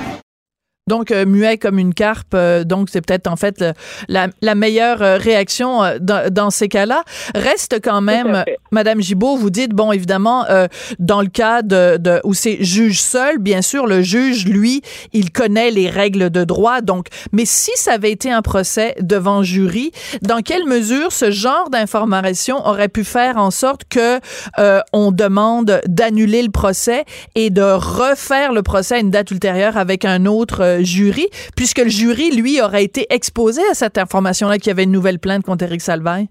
Donc, 0.87 1.11
euh, 1.11 1.25
muet 1.25 1.57
comme 1.57 1.79
une 1.79 1.93
carpe, 1.93 2.33
euh, 2.33 2.63
donc 2.63 2.87
c'est 2.89 3.01
peut-être 3.01 3.27
en 3.27 3.35
fait 3.35 3.63
la, 4.07 4.27
la, 4.41 4.55
meilleure 4.55 5.01
euh, 5.01 5.17
réaction 5.17 5.81
dans, 5.99 6.31
dans, 6.31 6.49
ces 6.49 6.69
cas-là. 6.69 7.03
Reste 7.35 7.79
quand 7.83 8.01
même, 8.01 8.43
Madame 8.71 9.01
Gibault, 9.01 9.35
vous 9.35 9.49
dites, 9.49 9.71
bon, 9.71 9.91
évidemment, 9.91 10.45
dans 10.99 11.21
le 11.21 11.27
cas 11.27 11.61
de, 11.61 11.97
de 11.97 12.21
où 12.23 12.33
c'est 12.33 12.63
juge 12.63 13.01
seul, 13.01 13.37
bien 13.37 13.61
sûr, 13.61 13.85
le 13.85 14.01
juge, 14.01 14.45
lui, 14.45 14.81
il 15.13 15.31
connaît 15.31 15.71
les 15.71 15.89
règles 15.89 16.29
de 16.29 16.43
droit. 16.43 16.81
Donc, 16.81 17.07
mais 17.33 17.45
si 17.45 17.71
ça 17.75 17.93
avait 17.93 18.11
été 18.11 18.31
un 18.31 18.41
procès 18.41 18.95
devant 19.01 19.43
jury, 19.43 19.91
dans 20.21 20.41
quelle 20.41 20.65
mesure 20.65 21.11
ce 21.11 21.31
genre 21.31 21.69
d'information 21.69 22.65
aurait 22.65 22.87
pu 22.87 23.03
faire 23.03 23.37
en 23.37 23.51
sorte 23.51 23.81
que 23.89 24.19
on 24.93 25.11
demande 25.11 25.81
d'annuler 25.87 26.41
le 26.41 26.51
procès 26.51 27.03
et 27.35 27.49
de 27.49 27.61
refaire 27.61 28.53
le 28.53 28.63
procès 28.63 28.95
à 28.95 28.99
une 28.99 29.11
date 29.11 29.31
ultérieure 29.31 29.77
avec 29.77 30.05
un 30.05 30.25
autre 30.25 30.76
jury, 30.83 31.27
puisque 31.55 31.79
le 31.79 31.89
jury, 31.89 32.31
lui, 32.31 32.61
aurait 32.61 32.83
été 32.83 33.05
exposé 33.09 33.61
à 33.71 33.73
cette 33.73 33.97
information-là 33.97 34.57
qu'il 34.57 34.67
y 34.67 34.71
avait 34.71 34.83
une 34.83 34.91
nouvelle 34.91 35.19
plainte 35.19 35.43
contre 35.43 35.63
Éric 35.63 35.81
Salvaille? 35.81 36.27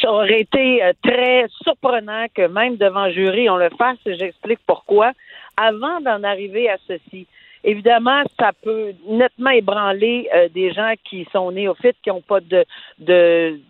Ça 0.00 0.10
aurait 0.10 0.40
été 0.40 0.82
euh, 0.82 0.92
très 1.02 1.46
surprenant 1.62 2.26
que 2.34 2.46
même 2.48 2.76
devant 2.76 3.10
jury, 3.10 3.48
on 3.50 3.56
le 3.56 3.70
fasse. 3.78 3.98
J'explique 4.06 4.60
pourquoi. 4.66 5.12
Avant 5.56 6.00
d'en 6.00 6.22
arriver 6.24 6.70
à 6.70 6.76
ceci, 6.88 7.26
évidemment, 7.64 8.22
ça 8.38 8.52
peut 8.62 8.92
nettement 9.08 9.50
ébranler 9.50 10.28
euh, 10.34 10.48
des 10.48 10.72
gens 10.72 10.94
qui 11.04 11.26
sont 11.32 11.52
néophytes, 11.52 11.96
qui 12.02 12.08
n'ont 12.08 12.22
pas 12.22 12.40
de, 12.40 12.64
de 12.98 13.60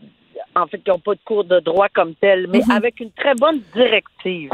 en 0.55 0.67
fait, 0.67 0.79
qui 0.79 0.91
n'ont 0.91 0.99
pas 0.99 1.15
de 1.15 1.21
cours 1.25 1.45
de 1.45 1.61
droit 1.61 1.89
comme 1.89 2.15
tel, 2.15 2.47
mais 2.49 2.61
mm-hmm. 2.61 2.77
avec 2.77 3.01
une 3.01 3.13
très 3.13 3.35
bonne 3.35 3.61
directive. 3.75 4.51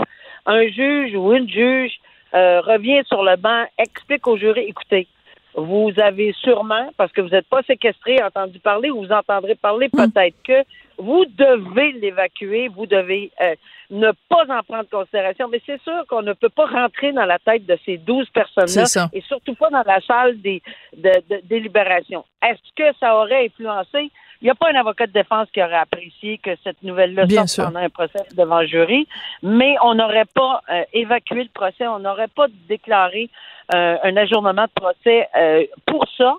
Un 0.47 0.67
juge 0.69 1.15
ou 1.15 1.33
une 1.33 1.49
juge 1.49 1.93
euh, 2.37 2.61
revient 2.61 3.03
sur 3.07 3.23
le 3.25 3.37
banc, 3.37 3.65
explique 3.79 4.27
au 4.27 4.37
jury, 4.37 4.67
écoutez, 4.69 5.07
vous 5.55 5.91
avez 5.97 6.33
sûrement, 6.35 6.91
parce 6.99 7.11
que 7.13 7.23
vous 7.23 7.31
n'êtes 7.31 7.49
pas 7.49 7.63
séquestré, 7.63 8.23
entendu 8.23 8.59
parler, 8.59 8.91
ou 8.91 9.05
vous 9.05 9.13
entendrez 9.13 9.55
parler 9.55 9.89
Hmm. 9.93 10.11
peut-être 10.11 10.37
que 10.45 10.63
vous 10.99 11.25
devez 11.27 11.93
l'évacuer, 11.93 12.69
vous 12.69 12.87
devez 12.87 13.31
euh, 13.41 13.55
ne 13.91 14.11
pas 14.29 14.45
en 14.49 14.63
prendre 14.63 14.89
considération. 14.91 15.49
Mais 15.49 15.61
c'est 15.65 15.81
sûr 15.83 16.05
qu'on 16.09 16.23
ne 16.23 16.33
peut 16.35 16.49
pas 16.51 16.67
rentrer 16.67 17.13
dans 17.13 17.25
la 17.25 17.39
tête 17.39 17.65
de 17.67 17.79
ces 17.87 17.97
12 17.99 18.27
C'est 18.27 18.33
personnes-là 18.33 19.09
et 19.13 19.21
surtout 19.23 19.55
pas 19.55 19.71
dans 19.71 19.83
la 19.87 20.01
salle 20.01 20.41
des 20.41 20.63
de, 20.97 21.11
de- 21.31 21.41
délibération. 21.45 22.25
Est-ce 22.43 22.61
que 22.77 22.97
ça 22.99 23.17
aurait 23.17 23.47
influencé? 23.47 24.11
Il 24.41 24.45
n'y 24.45 24.51
a 24.51 24.55
pas 24.55 24.71
un 24.71 24.75
avocat 24.75 25.07
de 25.07 25.13
défense 25.13 25.49
qui 25.53 25.63
aurait 25.63 25.75
apprécié 25.77 26.39
que 26.39 26.51
cette 26.63 26.83
nouvelle-là 26.83 27.27
sorte 27.47 27.69
pendant 27.69 27.85
un 27.85 27.89
procès 27.89 28.25
devant 28.37 28.61
le 28.61 28.67
jury, 28.67 29.09
mais 29.43 29.77
on 29.83 29.95
n'aurait 29.95 30.27
pas 30.27 30.63
euh, 30.71 30.83
évacué 30.93 31.45
le 31.45 31.51
procès, 31.53 31.87
on 31.87 32.01
n'aurait 32.01 32.29
pas 32.29 32.47
déclaré 32.69 33.31
euh, 33.75 33.97
un 34.03 34.17
ajournement 34.17 34.65
de 34.65 34.81
procès 34.81 35.29
euh, 35.37 35.65
pour 35.87 36.07
ça. 36.17 36.37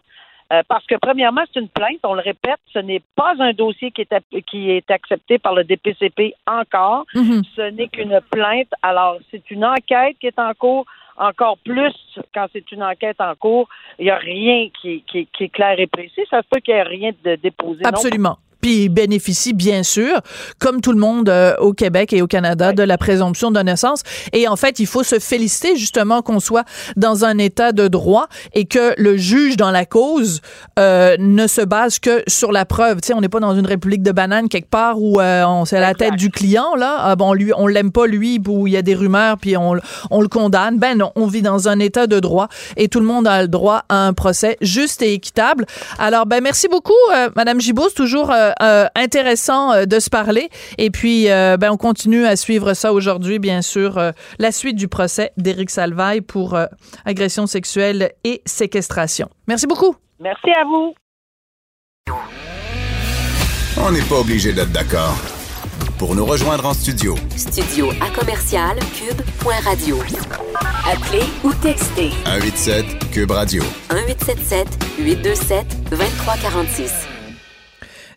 Euh, 0.54 0.62
parce 0.70 0.86
que 0.86 0.96
premièrement, 0.96 1.42
c'est 1.52 1.60
une 1.60 1.68
plainte, 1.68 2.00
on 2.04 2.14
le 2.14 2.22
répète, 2.22 2.60
ce 2.72 2.80
n'est 2.80 3.02
pas 3.16 3.34
un 3.38 3.52
dossier 3.52 3.92
qui 3.92 4.02
est, 4.02 4.42
qui 4.44 4.72
est 4.72 4.90
accepté 4.90 5.40
par 5.40 5.54
le 5.54 5.66
DPCP 5.66 6.36
encore. 6.46 7.06
Mhm. 7.14 7.42
Ce 7.56 7.70
n'est 7.72 7.90
qu'une 7.90 8.22
plainte. 8.32 8.70
Alors, 8.82 9.18
c'est 9.30 9.52
une 9.52 9.66
enquête 9.66 10.16
qui 10.22 10.28
est 10.28 10.40
en 10.40 10.54
cours. 10.54 10.86
Encore 11.18 11.58
plus 11.58 11.94
quand 12.34 12.46
c'est 12.54 12.72
une 12.72 12.84
enquête 12.84 13.20
en 13.20 13.34
cours, 13.36 13.68
il 13.98 14.06
n'y 14.06 14.12
a 14.12 14.18
rien 14.18 14.70
qui, 14.82 15.04
qui- 15.08 15.28
est 15.40 15.50
clair 15.50 15.80
et 15.80 15.88
précis. 15.88 16.22
Ça 16.30 16.42
se 16.44 16.48
peut 16.48 16.60
qu'il 16.60 16.74
n'y 16.76 16.80
ait 16.80 16.84
rien 16.84 17.12
de 17.24 17.36
déposé. 17.36 17.82
Absolument. 17.86 18.38
Puis 18.62 18.84
il 18.84 18.90
bénéficie 18.90 19.54
bien 19.54 19.84
sûr, 19.84 20.22
comme 20.60 20.82
tout 20.82 20.92
le 20.92 21.00
monde 21.00 21.30
euh, 21.30 21.56
au 21.60 21.74
Québec 21.74 22.14
et 22.14 22.22
au 22.22 22.28
Canada, 22.28 22.74
de 22.74 22.84
la 22.84 22.98
présomption 22.98 23.52
d'innocence. 23.52 24.02
Et 24.34 24.48
en 24.48 24.56
fait, 24.56 24.80
il 24.80 24.88
faut 24.88 25.04
se 25.04 25.20
féliciter 25.20 25.76
justement 25.76 26.22
qu'on 26.22 26.40
soit 26.40 26.66
dans 26.96 27.26
un 27.26 27.38
état 27.38 27.72
de 27.72 27.88
droit 27.88 28.28
et 28.54 28.66
que 28.66 28.94
le 28.98 29.18
juge 29.18 29.58
dans 29.58 29.72
la 29.72 29.86
cause 29.86 30.42
euh, 30.80 31.16
ne 31.20 31.48
se 31.48 31.62
base 31.62 32.00
que 32.00 32.24
sur 32.28 32.52
la 32.52 32.66
preuve. 32.66 33.02
Tu 33.02 33.08
sais, 33.08 33.14
on 33.14 33.22
n'est 33.22 33.30
pas 33.30 33.40
dans 33.40 33.56
une 33.56 33.66
république 33.66 34.04
de 34.04 34.12
bananes 34.12 34.50
quelque 34.50 34.70
part 34.70 35.02
où 35.02 35.20
euh, 35.20 35.44
on 35.46 35.66
c'est 35.66 35.78
à 35.78 35.82
la 35.82 35.94
tête 35.94 36.16
du 36.16 36.30
client 36.30 36.76
là. 36.76 36.98
Ah, 37.00 37.16
bon, 37.16 37.34
lui, 37.34 37.52
on 37.56 37.68
l'aime 37.68 37.92
pas 37.92 38.08
lui, 38.08 38.42
où 38.48 38.68
il 38.68 38.74
y 38.74 38.78
a 38.78 38.82
des 38.82 38.96
rumeurs 38.96 39.38
puis 39.38 39.58
on, 39.58 39.76
on 40.12 40.22
le 40.22 40.28
condamne. 40.28 40.78
Ben 40.78 40.98
non, 40.98 41.12
on 41.16 41.28
vit 41.28 41.42
dans 41.42 41.68
un 41.68 41.80
état 41.80 42.08
de 42.08 42.20
droit 42.20 42.48
et 42.76 42.88
tout 42.88 43.00
le 43.00 43.06
monde 43.06 43.28
a 43.28 43.42
le 43.42 43.48
droit 43.48 43.84
à 43.90 44.08
un 44.08 44.14
procès 44.14 44.58
juste 44.62 45.02
et 45.02 45.14
équitable. 45.14 45.66
Alors, 46.00 46.26
ben 46.26 46.42
merci 46.42 46.68
beaucoup, 46.68 46.94
euh, 47.14 47.30
Madame 47.36 47.60
Gibault, 47.60 47.90
toujours 47.90 48.32
euh, 48.32 48.47
intéressant 48.96 49.74
euh, 49.74 49.86
de 49.86 50.00
se 50.00 50.10
parler. 50.10 50.50
Et 50.78 50.90
puis, 50.90 51.30
euh, 51.30 51.58
ben 51.58 51.72
on 51.72 51.78
continue 51.78 52.26
à 52.26 52.36
suivre 52.36 52.74
ça 52.74 52.94
aujourd'hui, 52.94 53.40
bien 53.40 53.62
sûr, 53.62 53.98
euh, 53.98 54.12
la 54.40 54.52
suite 54.52 54.76
du 54.76 54.88
procès 54.88 55.32
d'Éric 55.38 55.70
Salvaille 55.70 56.22
pour 56.22 56.56
euh, 56.56 56.66
agression 57.06 57.48
sexuelle 57.48 58.12
et 58.24 58.42
séquestration. 58.46 59.30
Merci 59.48 59.68
beaucoup. 59.68 59.96
Merci 60.20 60.52
à 60.52 60.64
vous. 60.66 60.94
On 63.80 63.92
n'est 63.92 64.02
pas 64.02 64.20
obligé 64.20 64.54
d'être 64.54 64.72
d'accord. 64.72 65.16
Pour 66.00 66.16
nous 66.16 66.26
rejoindre 66.26 66.66
en 66.66 66.74
studio, 66.74 67.16
Studio 67.36 67.90
à 68.02 68.10
commercial 68.12 68.78
cube.radio. 68.94 69.98
Appelez 70.86 71.26
ou 71.44 71.52
textez 71.54 72.12
187 72.26 73.12
Cube 73.12 73.32
Radio. 73.32 73.64
1877 73.92 74.68
827 75.00 75.90
2346. 75.90 77.17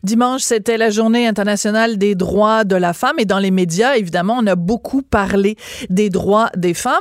Dimanche, 0.03 0.43
c'était 0.43 0.79
la 0.79 0.91
journée 0.91 1.27
internationale 1.27 1.99
des 1.99 2.15
droits 2.15 2.65
de 2.65 2.77
la 2.77 2.93
femme. 2.93 3.19
Et 3.19 3.27
dans 3.27 3.39
les 3.39 3.51
médias, 3.51 3.97
évidemment, 3.97 4.37
on 4.39 4.47
a 4.47 4.57
beaucoup 4.57 5.03
parlé 5.03 5.57
des 5.91 6.09
droits 6.09 6.51
des 6.57 6.75
femmes. 6.75 6.95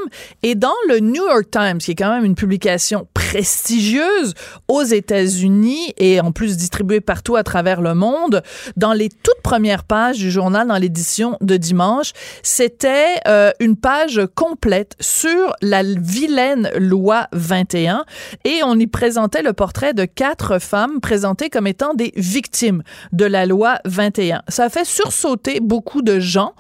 Et 0.44 0.56
dans 0.56 0.74
le 0.90 1.00
New 1.00 1.26
York 1.26 1.50
Times, 1.50 1.78
qui 1.78 1.92
est 1.92 1.96
quand 1.96 2.12
même 2.12 2.26
une 2.26 2.36
publication 2.36 3.08
prestigieuse 3.30 4.34
aux 4.68 4.82
États-Unis 4.82 5.94
et 5.98 6.20
en 6.20 6.32
plus 6.32 6.58
distribuée 6.58 7.00
partout 7.00 7.36
à 7.36 7.44
travers 7.44 7.80
le 7.80 7.94
monde, 7.94 8.42
dans 8.76 8.92
les 8.92 9.10
toutes 9.10 9.44
premières 9.44 9.84
pages 9.84 10.18
du 10.18 10.32
journal, 10.32 10.68
dans 10.68 10.78
l'édition 10.78 11.38
de 11.40 11.56
dimanche, 11.56 12.14
c'était 12.42 13.20
euh, 13.28 13.52
une 13.60 13.76
page 13.76 14.20
complète 14.34 14.96
sur 15.00 15.54
la 15.62 15.84
vilaine 15.84 16.72
loi 16.80 17.28
21 17.34 18.04
et 18.46 18.62
on 18.64 18.80
y 18.80 18.88
présentait 18.88 19.44
le 19.44 19.54
portrait 19.54 19.94
de 19.94 20.06
quatre 20.06 20.58
femmes 20.58 21.00
présentées 21.00 21.52
comme 21.52 21.68
étant 21.68 21.94
des 21.94 22.12
victimes 22.16 22.82
de 23.12 23.26
la 23.26 23.46
loi 23.46 23.78
21. 23.86 24.42
Ça 24.48 24.64
a 24.64 24.70
fait 24.70 24.86
sursauter 24.86 25.60
beaucoup 25.60 26.02
de 26.02 26.20
gens 26.20 26.54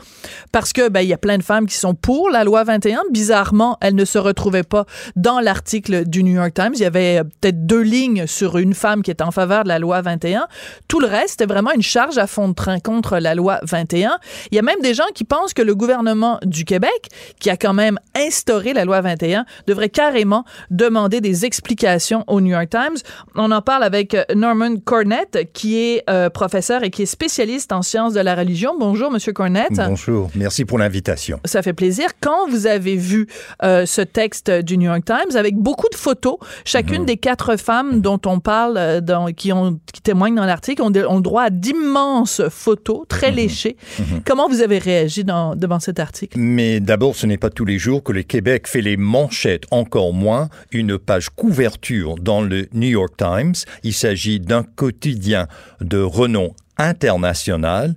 parce 0.52 0.72
que 0.72 0.88
ben 0.88 1.02
il 1.02 1.08
y 1.08 1.14
a 1.14 1.18
plein 1.18 1.40
de 1.40 1.44
femmes 1.44 1.66
qui 1.66 1.78
sont 1.78 1.96
pour 1.96 2.30
la 2.30 2.44
loi 2.44 2.64
21. 2.64 3.02
Bizarrement, 3.10 3.80
elles 3.82 3.96
ne 3.96 4.06
se 4.06 4.20
retrouvaient 4.20 4.62
pas 4.62 4.86
dans 5.16 5.40
l'article 5.40 6.08
du 6.08 6.24
New 6.24 6.36
York 6.36 6.59
Times. 6.60 6.74
Il 6.74 6.82
y 6.82 6.86
avait 6.86 7.22
peut-être 7.40 7.66
deux 7.66 7.82
lignes 7.82 8.28
sur 8.28 8.58
une 8.58 8.74
femme 8.74 9.02
qui 9.02 9.12
était 9.12 9.24
en 9.24 9.32
faveur 9.32 9.64
de 9.64 9.70
la 9.70 9.80
loi 9.80 10.02
21. 10.02 10.48
Tout 10.90 11.00
le 11.00 11.08
reste, 11.08 11.30
c'était 11.30 11.46
vraiment 11.46 11.72
une 11.72 11.82
charge 11.82 12.18
à 12.18 12.28
fond 12.28 12.50
de 12.50 12.54
train 12.54 12.80
contre 12.80 13.18
la 13.18 13.34
loi 13.34 13.60
21. 13.64 14.18
Il 14.52 14.56
y 14.56 14.60
a 14.60 14.62
même 14.62 14.82
des 14.82 14.94
gens 14.94 15.06
qui 15.14 15.24
pensent 15.24 15.54
que 15.54 15.62
le 15.62 15.74
gouvernement 15.74 16.38
du 16.44 16.66
Québec, 16.66 17.10
qui 17.40 17.50
a 17.50 17.56
quand 17.56 17.74
même 17.74 17.98
instauré 18.14 18.74
la 18.74 18.84
loi 18.84 19.00
21, 19.00 19.46
devrait 19.68 19.90
carrément 19.90 20.44
demander 20.70 21.22
des 21.22 21.46
explications 21.46 22.26
au 22.28 22.42
New 22.42 22.52
York 22.52 22.70
Times. 22.70 22.98
On 23.36 23.52
en 23.52 23.62
parle 23.62 23.84
avec 23.84 24.18
Norman 24.36 24.76
Cornett, 24.84 25.50
qui 25.54 25.78
est 25.78 26.04
euh, 26.10 26.30
professeur 26.30 26.84
et 26.84 26.90
qui 26.90 27.04
est 27.04 27.06
spécialiste 27.06 27.72
en 27.72 27.82
sciences 27.82 28.14
de 28.14 28.20
la 28.20 28.36
religion. 28.36 28.76
Bonjour, 28.78 29.12
Monsieur 29.12 29.32
Cornett. 29.32 29.72
Bonjour, 29.72 30.30
merci 30.36 30.66
pour 30.66 30.78
l'invitation. 30.78 31.40
Ça 31.46 31.62
fait 31.62 31.74
plaisir. 31.74 32.10
Quand 32.20 32.50
vous 32.50 32.68
avez 32.68 32.98
vu 32.98 33.28
euh, 33.64 33.86
ce 33.86 34.02
texte 34.02 34.52
du 34.52 34.78
New 34.78 34.90
York 34.90 35.06
Times 35.06 35.38
avec 35.38 35.56
beaucoup 35.56 35.88
de 35.90 35.96
photos, 35.96 36.38
chacune 36.66 37.06
des 37.06 37.18
quatre 37.18 37.58
femmes 37.58 38.02
dont 38.02 38.20
on 38.26 38.40
parle, 38.40 38.78
euh, 38.78 39.02
dans- 39.02 39.32
qui, 39.34 39.52
ont, 39.54 39.80
qui 39.94 40.02
témoignent 40.02 40.36
dans 40.36 40.46
l'article, 40.46 40.82
ont, 40.82 40.92
ont 41.08 41.20
droit 41.20 41.44
à 41.44 41.50
d'immenses 41.50 42.42
photos 42.50 43.02
très 43.08 43.32
léchées. 43.32 43.78
Comment 44.26 44.48
vous 44.50 44.62
avez 44.62 44.78
réagi 44.78 45.24
dans- 45.24 45.56
devant 45.56 45.80
cet 45.80 46.00
article? 46.00 46.38
Mais 46.40 46.80
d'abord, 46.80 47.16
ce 47.16 47.26
n'est 47.26 47.38
pas 47.38 47.50
tous 47.50 47.66
les 47.66 47.78
jours 47.78 48.04
que 48.04 48.12
le 48.12 48.24
Québec 48.24 48.68
fait 48.68 48.82
les 48.82 48.98
manchettes, 48.98 49.64
encore 49.72 50.14
moins 50.14 50.50
une 50.72 50.98
page 50.98 51.30
couverture 51.30 52.16
dans 52.16 52.42
le 52.42 52.68
New 52.74 52.90
York 52.90 53.14
Times. 53.18 53.54
Il 53.84 53.94
s'agit 53.94 54.40
d'un 54.40 54.64
quotidien 54.64 55.48
de 55.82 56.00
renom 56.02 56.54
international 56.78 57.94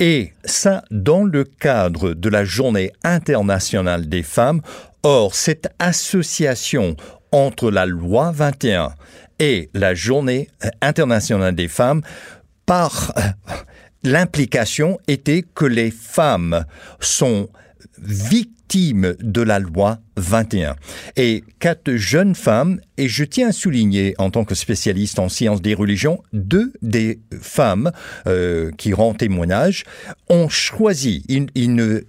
et 0.00 0.32
ça 0.44 0.82
dans 0.90 1.24
le 1.24 1.44
cadre 1.44 2.14
de 2.14 2.28
la 2.28 2.44
journée 2.44 2.90
internationale 3.04 4.08
des 4.08 4.22
femmes. 4.22 4.60
Or, 5.04 5.34
cette 5.34 5.68
association 5.78 6.96
entre 7.32 7.70
la 7.70 7.86
loi 7.86 8.30
21 8.30 8.92
et 9.38 9.70
la 9.74 9.94
journée 9.94 10.48
internationale 10.80 11.54
des 11.54 11.68
femmes 11.68 12.02
par 12.66 13.12
euh, 13.16 13.22
l'implication 14.04 14.98
était 15.08 15.42
que 15.42 15.64
les 15.64 15.90
femmes 15.90 16.64
sont 17.00 17.48
victimes 17.98 19.14
de 19.20 19.42
la 19.42 19.58
loi 19.58 19.98
21. 20.16 20.76
Et 21.16 21.44
quatre 21.58 21.94
jeunes 21.94 22.34
femmes, 22.34 22.80
et 22.98 23.08
je 23.08 23.24
tiens 23.24 23.48
à 23.48 23.52
souligner 23.52 24.14
en 24.18 24.30
tant 24.30 24.44
que 24.44 24.54
spécialiste 24.54 25.18
en 25.18 25.28
sciences 25.28 25.62
des 25.62 25.74
religions, 25.74 26.22
deux 26.32 26.72
des 26.82 27.20
femmes 27.40 27.90
euh, 28.26 28.70
qui 28.76 28.92
rendent 28.92 29.18
témoignage 29.18 29.84
ont 30.28 30.48
choisi, 30.48 31.24
ne, 31.28 32.00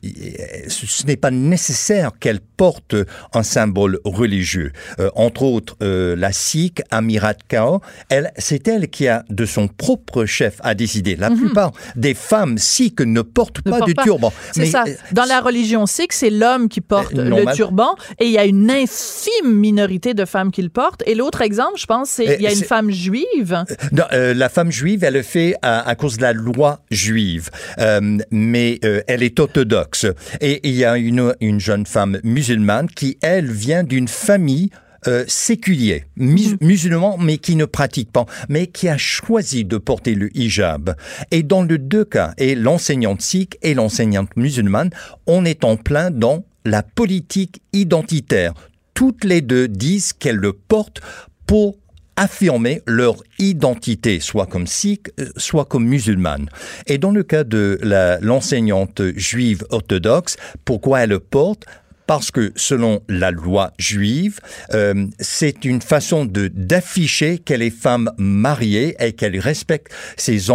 ce 0.68 1.06
n'est 1.06 1.18
pas 1.18 1.32
nécessaire 1.32 2.12
qu'elles 2.20 2.40
portent 2.42 2.96
un 3.34 3.44
symbole 3.44 4.00
religieux. 4.06 4.72
Euh, 5.00 5.10
entre 5.16 5.44
autres, 5.44 5.76
euh, 5.82 6.16
la 6.16 6.32
Sikh 6.32 6.82
Amirat 6.92 7.36
Kaur, 7.48 7.82
elle, 8.10 8.32
c'est 8.38 8.68
elle 8.68 8.90
qui 8.90 9.08
a, 9.08 9.24
de 9.30 9.46
son 9.46 9.68
propre 9.68 10.26
chef, 10.26 10.58
a 10.62 10.76
décidé. 10.76 11.16
La 11.16 11.30
plupart 11.30 11.72
des 11.96 12.14
femmes 12.14 12.58
Sikhs 12.58 13.00
ne 13.02 13.22
portent 13.22 13.66
Ne 13.66 13.72
pas 13.72 13.78
porte 13.80 13.90
de 13.90 13.94
pas. 13.94 14.04
turban. 14.04 14.34
C'est 14.52 14.62
Mais, 14.62 14.66
ça. 14.68 14.84
Dans 15.12 15.26
la 15.26 15.42
religion 15.42 15.86
sikh, 15.86 16.14
c'est 16.14 16.30
l'homme 16.30 16.70
qui 16.70 16.82
porte 16.82 17.14
le 17.14 17.54
turban 17.56 17.93
et 18.20 18.26
il 18.26 18.32
y 18.32 18.38
a 18.38 18.46
une 18.46 18.70
infime 18.70 19.52
minorité 19.54 20.14
de 20.14 20.26
femmes 20.26 20.52
qui 20.52 20.62
le 20.62 20.70
portent. 20.70 21.04
Et 21.06 21.16
l'autre 21.16 21.42
exemple, 21.42 21.78
je 21.78 21.86
pense, 21.86 22.10
c'est 22.10 22.28
Euh, 22.30 22.36
il 22.40 22.42
y 22.44 22.48
a 22.48 22.52
une 22.52 22.64
femme 22.64 22.92
juive. 22.92 23.64
Non, 23.92 24.04
euh, 24.12 24.34
la 24.34 24.50
femme 24.50 24.72
juive, 24.72 25.04
elle 25.04 25.14
le 25.16 25.22
fait 25.24 25.56
à, 25.62 25.88
à 25.88 25.96
cause 25.96 26.18
de 26.18 26.22
la 26.22 26.34
loi 26.34 26.82
juive, 26.92 27.50
Euh, 27.80 28.18
mais 28.32 28.80
euh, 28.86 29.02
elle 29.08 29.24
est 29.24 29.40
orthodoxe. 29.40 30.06
Et 30.42 30.60
il 30.68 30.76
y 30.76 30.86
a 30.86 30.98
une, 30.98 31.34
une 31.42 31.60
jeune 31.60 31.86
femme 31.86 32.20
musulmane 32.24 32.88
qui, 32.90 33.18
elle, 33.22 33.52
vient 33.52 33.84
d'une 33.84 34.08
famille 34.08 34.70
euh, 35.08 35.26
séculier, 35.28 36.06
mus- 36.16 36.56
musulman, 36.62 37.18
mais 37.18 37.38
qui 37.38 37.56
ne 37.58 37.66
pratique 37.66 38.12
pas, 38.12 38.26
mais 38.48 38.68
qui 38.68 38.88
a 38.88 38.98
choisi 38.98 39.66
de 39.66 39.78
porter 39.78 40.16
le 40.16 40.30
hijab. 40.38 40.96
Et 41.30 41.44
dans 41.44 41.64
les 41.64 41.78
deux 41.78 42.06
cas, 42.06 42.34
et 42.38 42.56
l'enseignante 42.56 43.22
sikh 43.22 43.58
et 43.62 43.74
l'enseignante 43.74 44.30
musulmane, 44.38 44.92
on 45.28 45.44
est 45.44 45.66
en 45.66 45.76
plein 45.76 46.10
dans 46.10 46.46
la 46.66 46.84
politique 46.84 47.62
identitaire. 47.74 48.54
Toutes 48.94 49.24
les 49.24 49.42
deux 49.42 49.68
disent 49.68 50.14
qu'elles 50.14 50.38
le 50.38 50.54
portent 50.54 51.02
pour 51.48 51.78
affirmer 52.16 52.82
leur 52.86 53.16
identité, 53.40 54.20
soit 54.20 54.46
comme 54.46 54.68
sikh, 54.68 55.10
euh, 55.20 55.30
soit 55.38 55.66
comme 55.66 55.86
musulmane. 55.86 56.50
Et 56.88 56.98
dans 56.98 57.12
le 57.12 57.24
cas 57.24 57.44
de 57.44 57.80
l'enseignante 58.22 59.02
juive 59.16 59.66
orthodoxe, 59.70 60.38
pourquoi 60.66 61.02
elle 61.02 61.10
le 61.10 61.20
porte? 61.20 61.66
Parce 62.06 62.32
que 62.32 62.52
selon 62.56 63.02
la 63.08 63.32
loi 63.32 63.72
juive, 63.80 64.40
euh, 64.74 65.08
c'est 65.20 65.64
une 65.64 65.82
façon 65.82 66.26
d'afficher 66.26 67.40
qu'elle 67.40 67.62
est 67.62 67.70
femme 67.70 68.12
mariée 68.18 68.96
et 69.00 69.14
qu'elle 69.14 69.40
respecte 69.40 69.92
ses 70.18 70.52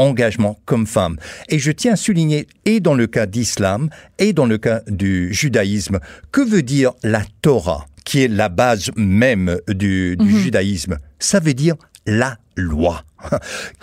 engagements 0.00 0.58
comme 0.64 0.86
femme. 0.86 1.16
Et 1.48 1.58
je 1.58 1.70
tiens 1.70 1.92
à 1.92 1.96
souligner, 1.96 2.46
et 2.64 2.80
dans 2.80 2.94
le 2.94 3.06
cas 3.06 3.26
d'islam, 3.26 3.90
et 4.18 4.32
dans 4.32 4.46
le 4.46 4.58
cas 4.58 4.82
du 4.88 5.32
judaïsme, 5.32 6.00
que 6.32 6.40
veut 6.40 6.62
dire 6.62 6.92
la 7.02 7.22
Torah, 7.42 7.86
qui 8.04 8.24
est 8.24 8.28
la 8.28 8.48
base 8.48 8.90
même 8.96 9.58
du, 9.68 10.16
du 10.16 10.40
judaïsme? 10.40 10.98
Ça 11.18 11.40
veut 11.40 11.54
dire 11.54 11.76
la 12.06 12.36
loi. 12.56 13.02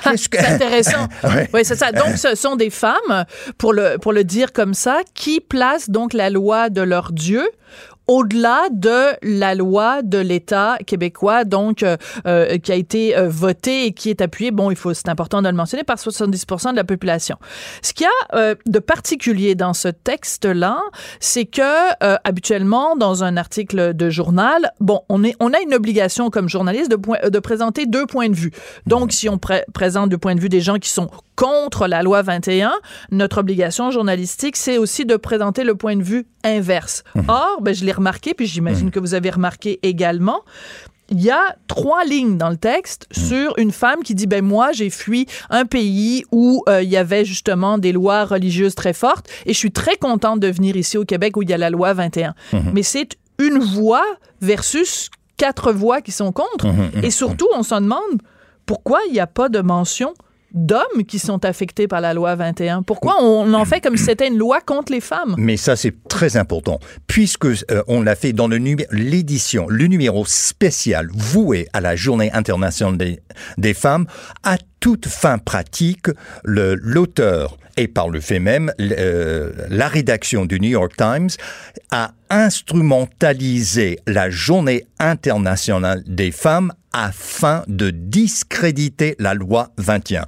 Que... 0.03 0.17
C'est 0.17 0.45
intéressant. 0.45 1.08
Ouais. 1.23 1.49
Oui, 1.53 1.62
c'est 1.63 1.75
ça. 1.75 1.91
Donc, 1.91 2.17
ce 2.17 2.36
sont 2.36 2.56
des 2.56 2.69
femmes, 2.69 3.25
pour 3.58 3.73
le, 3.73 3.97
pour 3.97 4.13
le 4.13 4.23
dire 4.23 4.53
comme 4.53 4.73
ça, 4.73 5.01
qui 5.13 5.39
placent 5.39 5.89
donc 5.89 6.13
la 6.13 6.30
loi 6.30 6.69
de 6.69 6.82
leur 6.82 7.12
Dieu 7.12 7.47
au-delà 8.08 8.63
de 8.72 9.13
la 9.22 9.56
loi 9.56 10.02
de 10.02 10.17
l'État 10.17 10.78
québécois, 10.86 11.43
donc 11.43 11.84
euh, 11.84 11.98
euh, 12.26 12.58
qui 12.58 12.72
a 12.72 12.76
été 12.76 13.17
euh, 13.17 13.28
votée 13.30 13.86
et 13.86 13.91
qui 13.93 14.10
est 14.10 14.22
appuyée. 14.22 14.52
Bon, 14.52 14.72
il 14.72 14.78
faut, 14.78 14.93
c'est 14.93 15.10
important 15.10 15.41
de 15.41 15.48
le 15.50 15.56
mentionner 15.56 15.84
par 15.84 15.98
70% 15.98 16.72
de 16.72 16.76
la 16.76 16.84
population. 16.84 17.38
Ce 17.82 17.93
qu'il 17.93 18.06
y 18.06 18.10
a 18.34 18.38
euh, 18.38 18.56
de 18.65 18.80
particulier 18.80 19.56
dans 19.56 19.74
ce 19.74 19.89
texte-là, 19.89 20.80
c'est 21.20 21.46
que 21.46 21.62
euh, 22.04 22.15
habituellement, 22.24 22.96
dans 22.96 23.24
un 23.24 23.38
article 23.38 23.93
de 23.93 24.10
journal, 24.10 24.72
bon, 24.80 25.02
on 25.10 25.24
est, 25.24 25.36
on 25.39 25.54
a 25.54 25.60
une 25.60 25.74
obligation 25.74 26.30
comme 26.30 26.50
journaliste 26.50 26.89
de, 26.91 26.96
point- 26.96 27.30
de 27.30 27.39
présenter 27.39 27.86
deux 27.86 28.06
points 28.06 28.30
de 28.30 28.36
vue. 28.36 28.52
Donc, 28.86 29.12
si 29.12 29.30
on 29.30 29.38
pré- 29.38 29.65
présente 29.74 30.10
du 30.10 30.17
point 30.17 30.36
de 30.36 30.39
vue 30.39 30.50
des 30.50 30.62
gens 30.62 30.78
qui 30.78 30.89
sont 30.89 31.10
contre 31.38 31.88
la 31.88 32.04
loi 32.04 32.23
21, 32.23 32.73
notre 33.12 33.38
obligation 33.38 33.91
journalistique, 33.91 34.58
c'est 34.58 34.78
aussi 34.78 35.06
de 35.06 35.15
présenter 35.15 35.63
le 35.63 35.76
point 35.76 35.95
de 35.95 36.04
vue 36.04 36.26
inverse. 36.43 37.04
Or, 37.28 37.62
ben, 37.62 37.73
je 37.73 37.86
l'ai 37.86 37.91
remarqué, 37.93 38.34
puis 38.34 38.47
j'imagine 38.47 38.91
que 38.91 39.00
vous 39.00 39.13
avez 39.13 39.30
remarqué 39.30 39.80
également, 39.84 40.41
il 41.10 41.21
y 41.21 41.30
a 41.30 41.56
trois 41.67 42.04
lignes 42.04 42.38
dans 42.38 42.50
le 42.50 42.58
texte 42.58 43.08
sur 43.12 43.54
une 43.58 43.71
femme 43.71 44.04
qui 44.04 44.13
dit 44.13 44.28
ben 44.28 44.43
moi 44.43 44.73
j'ai 44.73 44.89
fui 44.89 45.26
un 45.50 45.65
pays 45.65 46.26
où 46.34 46.63
euh, 46.67 46.82
il 46.84 46.89
y 46.89 46.97
avait 46.97 47.23
justement 47.23 47.78
des 47.78 47.93
lois 47.93 48.26
religieuses 48.26 48.76
très 48.76 48.91
fortes 48.91 49.30
et 49.45 49.54
je 49.54 49.58
suis 49.58 49.71
très 49.71 49.95
contente 49.95 50.41
de 50.41 50.50
venir 50.50 50.76
ici 50.76 50.97
au 50.97 51.06
Québec 51.06 51.38
où 51.38 51.43
il 51.43 51.50
y 51.50 51.54
a 51.54 51.58
la 51.58 51.69
loi 51.69 51.93
21. 51.93 52.36
Mais 52.73 52.84
c'est 52.84 53.15
une 53.39 53.60
voix 53.60 54.04
versus 54.41 55.10
quatre 55.38 55.71
voix 55.71 56.02
qui 56.02 56.12
sont 56.12 56.34
contre 56.34 56.67
et 57.02 57.12
surtout 57.12 57.47
on 57.56 57.63
se 57.63 57.76
demande 57.76 58.21
pourquoi 58.65 59.00
il 59.08 59.13
n'y 59.13 59.21
a 59.21 59.28
pas 59.28 59.47
de 59.47 59.62
mention 59.62 60.13
d'hommes 60.58 61.06
qui 61.08 61.20
sont 61.20 61.46
affectés 61.46 61.88
par 61.88 62.02
la 62.02 62.13
loi 62.13 62.36
21. 62.36 62.84
Pourquoi 62.84 63.15
on 63.22 63.54
en 63.54 63.65
fait 63.65 63.82
comme 63.82 63.98
si 63.98 64.06
c'était 64.06 64.28
une 64.28 64.38
loi 64.38 64.60
contre 64.62 64.91
les 64.91 65.02
femmes? 65.02 65.36
Mais 65.38 65.58
ça, 65.58 65.76
c'est 65.76 65.93
très 66.08 66.38
important, 66.38 66.80
puisque 67.08 67.46
euh, 67.46 67.84
on 67.88 68.02
l'a 68.02 68.15
fait 68.15 68.34
dans 68.34 68.48
l'édition, 68.48 69.67
le 69.70 69.88
numéro 69.88 70.26
spécial 70.26 71.08
voué 71.13 71.67
à 71.74 71.82
la 71.82 71.96
Journée 71.96 72.32
internationale 72.32 73.17
des, 73.58 73.74
femmes, 73.74 74.06
à 74.43 74.58
toute 74.80 75.08
fin 75.08 75.38
pratique, 75.38 76.08
l'auteur 76.43 77.58
et 77.78 77.88
par 77.88 78.10
le 78.10 78.20
fait 78.20 78.39
même, 78.39 78.74
euh, 78.80 79.52
la 79.70 79.88
rédaction 79.88 80.46
du 80.46 80.60
New 80.60 80.70
York 80.70 80.93
Times 80.98 81.30
a 81.91 82.12
instrumentalisé 82.30 84.00
la 84.08 84.30
Journée 84.30 84.86
internationale 85.00 86.04
des 86.08 86.32
femmes 86.32 86.74
afin 86.97 87.63
de 87.67 87.91
discréditer 87.91 89.15
la 89.19 89.36
loi 89.36 89.69
21. 89.77 90.25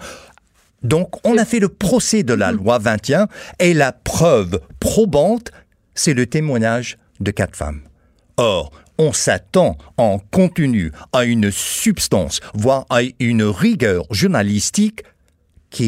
Donc, 0.83 1.15
on 1.25 1.35
a 1.37 1.43
fait 1.43 1.59
le 1.59 1.67
procès 1.67 2.21
de 2.21 2.33
la 2.33 2.51
loi 2.51 2.77
21 2.77 3.27
et 3.57 3.73
la 3.73 3.91
preuve 3.91 4.61
probante, 4.79 5.51
c'est 5.95 6.13
le 6.13 6.27
témoignage 6.27 6.99
de 7.19 7.31
quatre 7.31 7.55
femmes. 7.55 7.81
Or, 8.37 8.71
on 8.99 9.11
s'attend 9.13 9.77
en 9.97 10.19
contenu 10.19 10.91
à 11.11 11.25
une 11.25 11.51
substance, 11.51 12.39
voire 12.53 12.85
à 12.91 12.99
une 13.19 13.43
rigueur 13.43 14.05
journalistique 14.11 15.01
qui 15.71 15.85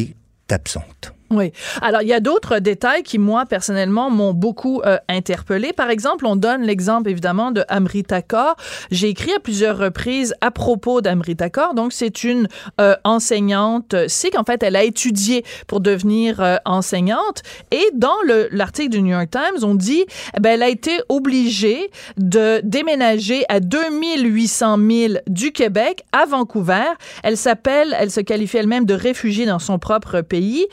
est 0.48 0.52
absente. 0.52 1.14
Oui. 1.32 1.50
Alors, 1.80 2.02
il 2.02 2.08
y 2.08 2.12
a 2.12 2.20
d'autres 2.20 2.58
détails 2.58 3.02
qui, 3.02 3.18
moi, 3.18 3.46
personnellement, 3.46 4.10
m'ont 4.10 4.34
beaucoup 4.34 4.82
euh, 4.84 4.98
interpellé. 5.08 5.72
Par 5.72 5.88
exemple, 5.88 6.26
on 6.26 6.36
donne 6.36 6.62
l'exemple, 6.62 7.08
évidemment, 7.08 7.50
de 7.52 7.64
Amrita 7.68 8.20
Kaur. 8.20 8.54
J'ai 8.90 9.08
écrit 9.08 9.32
à 9.32 9.40
plusieurs 9.40 9.78
reprises 9.78 10.34
à 10.42 10.50
propos 10.50 11.00
d'Amrita 11.00 11.48
Kaur. 11.48 11.72
Donc, 11.74 11.92
c'est 11.94 12.22
une 12.22 12.48
euh, 12.80 12.94
enseignante 13.04 13.94
sikh. 14.08 14.38
En 14.38 14.44
fait, 14.44 14.62
elle 14.62 14.76
a 14.76 14.82
étudié 14.84 15.42
pour 15.66 15.80
devenir 15.80 16.40
euh, 16.40 16.56
enseignante. 16.66 17.42
Et 17.70 17.84
dans 17.94 18.20
le- 18.26 18.48
l'article 18.52 18.90
du 18.90 19.00
New 19.02 19.12
York 19.12 19.30
Times, 19.30 19.64
on 19.64 19.74
dit, 19.74 20.04
eh 20.36 20.40
ben, 20.40 20.50
elle 20.50 20.62
a 20.62 20.68
été 20.68 21.00
obligée 21.08 21.90
de 22.18 22.60
déménager 22.62 23.44
à 23.48 23.60
2800 23.60 24.76
000 24.76 25.14
du 25.28 25.52
Québec 25.52 26.04
à 26.12 26.26
Vancouver. 26.26 26.84
Elle 27.22 27.36
s'appelle, 27.38 27.96
elle 27.98 28.10
se 28.10 28.20
qualifie 28.20 28.58
elle-même 28.58 28.84
de 28.84 28.94
réfugiée 28.94 29.46
dans 29.46 29.58
son 29.58 29.78
propre 29.78 30.20
pays. 30.20 30.66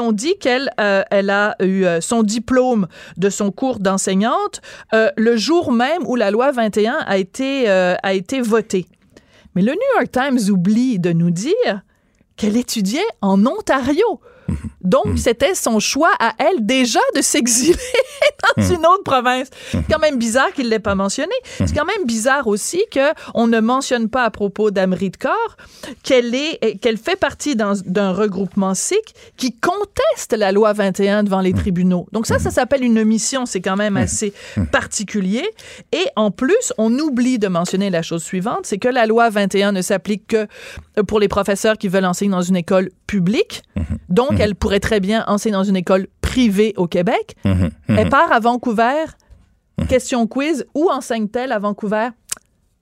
On 0.00 0.12
dit 0.12 0.36
qu'elle 0.38 0.70
euh, 0.80 1.02
a 1.10 1.56
eu 1.62 1.84
euh, 1.84 2.00
son 2.00 2.22
diplôme 2.22 2.86
de 3.16 3.30
son 3.30 3.50
cours 3.50 3.78
d'enseignante 3.78 4.60
euh, 4.92 5.10
le 5.16 5.36
jour 5.36 5.72
même 5.72 6.06
où 6.06 6.16
la 6.16 6.30
loi 6.30 6.52
21 6.52 6.98
a 7.06 7.18
été, 7.18 7.68
a 7.68 8.14
été 8.14 8.40
votée. 8.40 8.86
Mais 9.54 9.62
le 9.62 9.72
New 9.72 9.98
York 9.98 10.10
Times 10.10 10.50
oublie 10.50 10.98
de 10.98 11.12
nous 11.12 11.30
dire 11.30 11.82
qu'elle 12.36 12.56
étudiait 12.56 13.06
en 13.20 13.46
Ontario. 13.46 14.20
Donc, 14.84 15.18
c'était 15.18 15.54
son 15.54 15.80
choix 15.80 16.12
à 16.20 16.34
elle 16.38 16.64
déjà 16.64 17.00
de 17.16 17.22
s'exiler 17.22 17.78
dans 18.56 18.62
une 18.62 18.86
autre 18.86 19.02
province. 19.04 19.48
C'est 19.70 19.86
quand 19.90 19.98
même 19.98 20.18
bizarre 20.18 20.52
qu'il 20.52 20.66
ne 20.66 20.70
l'ait 20.70 20.78
pas 20.78 20.94
mentionné. 20.94 21.34
C'est 21.58 21.74
quand 21.74 21.86
même 21.86 22.04
bizarre 22.06 22.46
aussi 22.46 22.82
qu'on 22.92 23.46
ne 23.46 23.60
mentionne 23.60 24.08
pas 24.08 24.24
à 24.24 24.30
propos 24.30 24.70
d'Amrit 24.70 25.12
Kaur 25.12 25.56
qu'elle 26.02 26.34
est, 26.34 26.78
qu'elle 26.80 26.98
fait 26.98 27.16
partie 27.16 27.56
d'un 27.56 28.12
regroupement 28.12 28.74
sikh 28.74 29.14
qui 29.36 29.56
conteste 29.56 30.34
la 30.36 30.52
loi 30.52 30.72
21 30.72 31.24
devant 31.24 31.40
les 31.40 31.52
tribunaux. 31.52 32.06
Donc 32.12 32.26
ça, 32.26 32.38
ça 32.38 32.50
s'appelle 32.50 32.84
une 32.84 32.98
omission. 32.98 33.46
C'est 33.46 33.60
quand 33.60 33.76
même 33.76 33.96
assez 33.96 34.32
particulier. 34.72 35.48
Et 35.92 36.04
en 36.16 36.30
plus, 36.30 36.72
on 36.78 36.92
oublie 36.98 37.38
de 37.38 37.48
mentionner 37.48 37.90
la 37.90 38.02
chose 38.02 38.22
suivante, 38.22 38.60
c'est 38.64 38.78
que 38.78 38.88
la 38.88 39.06
loi 39.06 39.30
21 39.30 39.72
ne 39.72 39.82
s'applique 39.82 40.26
que 40.28 40.46
pour 41.02 41.20
les 41.20 41.28
professeurs 41.28 41.78
qui 41.78 41.88
veulent 41.88 42.04
enseigner 42.04 42.30
dans 42.30 42.42
une 42.42 42.56
école 42.56 42.90
publique. 43.06 43.62
Donc, 44.08 44.38
elle 44.40 44.54
pourrait 44.54 44.73
très 44.80 45.00
bien 45.00 45.24
enseigner 45.26 45.54
dans 45.54 45.64
une 45.64 45.76
école 45.76 46.06
privée 46.20 46.74
au 46.76 46.86
Québec. 46.86 47.36
Elle 47.88 48.08
part 48.08 48.32
à 48.32 48.40
Vancouver. 48.40 49.04
Question 49.88 50.26
quiz. 50.26 50.66
Où 50.74 50.90
enseigne-t-elle 50.90 51.52
à 51.52 51.58
Vancouver? 51.58 52.08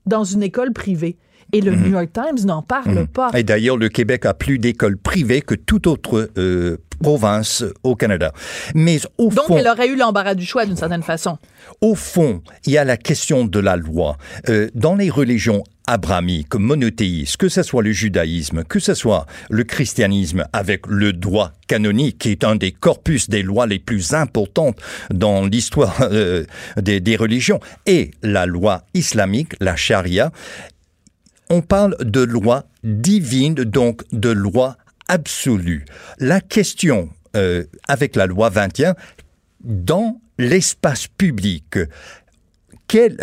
Dans 0.06 0.24
une 0.24 0.42
école 0.42 0.72
privée. 0.72 1.16
Et 1.52 1.60
le 1.60 1.74
New 1.74 1.90
York 1.90 2.08
Times 2.12 2.46
n'en 2.46 2.62
parle 2.62 3.06
pas. 3.06 3.30
Et 3.34 3.42
d'ailleurs, 3.42 3.76
le 3.76 3.90
Québec 3.90 4.24
a 4.24 4.32
plus 4.32 4.58
d'écoles 4.58 4.96
privées 4.96 5.42
que 5.42 5.54
toute 5.54 5.86
autre 5.86 6.30
euh, 6.38 6.78
province 7.02 7.64
au 7.82 7.94
Canada. 7.94 8.32
Mais 8.74 8.98
au 9.18 9.28
Donc, 9.28 9.46
fond, 9.46 9.58
elle 9.58 9.68
aurait 9.68 9.88
eu 9.88 9.96
l'embarras 9.96 10.34
du 10.34 10.46
choix 10.46 10.64
d'une 10.64 10.76
certaine 10.76 11.02
façon. 11.02 11.36
Au 11.80 11.94
fond, 11.94 12.42
il 12.64 12.72
y 12.72 12.78
a 12.78 12.84
la 12.84 12.96
question 12.96 13.44
de 13.44 13.58
la 13.58 13.76
loi. 13.76 14.16
Euh, 14.48 14.68
dans 14.74 14.94
les 14.94 15.10
religions 15.10 15.62
abrahamiques, 15.86 16.54
monothéistes, 16.54 17.36
que 17.36 17.48
ce 17.48 17.62
soit 17.62 17.82
le 17.82 17.90
judaïsme, 17.92 18.62
que 18.64 18.78
ce 18.78 18.94
soit 18.94 19.26
le 19.50 19.64
christianisme 19.64 20.46
avec 20.52 20.86
le 20.86 21.12
droit 21.12 21.50
canonique, 21.66 22.18
qui 22.18 22.30
est 22.30 22.44
un 22.44 22.54
des 22.54 22.70
corpus 22.70 23.28
des 23.28 23.42
lois 23.42 23.66
les 23.66 23.80
plus 23.80 24.14
importantes 24.14 24.78
dans 25.12 25.44
l'histoire 25.44 25.96
euh, 26.02 26.44
des, 26.76 27.00
des 27.00 27.16
religions, 27.16 27.58
et 27.86 28.12
la 28.22 28.46
loi 28.46 28.82
islamique, 28.94 29.54
la 29.60 29.74
charia, 29.74 30.30
on 31.52 31.60
parle 31.60 31.96
de 32.00 32.22
loi 32.22 32.64
divine, 32.82 33.54
donc 33.54 34.04
de 34.10 34.30
loi 34.30 34.78
absolue. 35.06 35.84
La 36.18 36.40
question 36.40 37.10
euh, 37.36 37.64
avec 37.88 38.16
la 38.16 38.26
loi 38.26 38.48
21, 38.48 38.94
dans 39.62 40.18
l'espace 40.38 41.08
public, 41.08 41.78
quelle, 42.88 43.18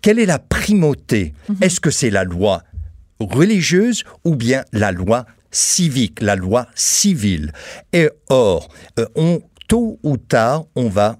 quelle 0.00 0.20
est 0.20 0.26
la 0.26 0.38
primauté? 0.38 1.34
Est-ce 1.60 1.80
que 1.80 1.90
c'est 1.90 2.10
la 2.10 2.22
loi 2.22 2.62
religieuse 3.18 4.04
ou 4.24 4.36
bien 4.36 4.64
la 4.72 4.92
loi 4.92 5.26
civique, 5.50 6.20
la 6.20 6.36
loi 6.36 6.68
civile? 6.76 7.52
Et 7.92 8.08
or, 8.28 8.68
euh, 9.00 9.06
on, 9.16 9.42
tôt 9.66 9.98
ou 10.04 10.16
tard, 10.16 10.66
on 10.76 10.88
va 10.88 11.18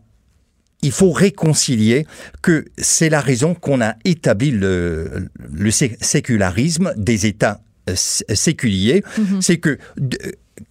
il 0.84 0.92
faut 0.92 1.10
réconcilier 1.12 2.06
que 2.42 2.64
c'est 2.78 3.08
la 3.08 3.20
raison 3.20 3.54
qu'on 3.54 3.80
a 3.80 3.94
établi 4.04 4.50
le, 4.50 5.28
le 5.52 5.70
sé- 5.70 5.96
sécularisme 6.00 6.92
des 6.96 7.26
États 7.26 7.60
euh, 7.90 7.94
séculiers, 7.96 9.02
c'est 9.40 9.56
que 9.58 9.78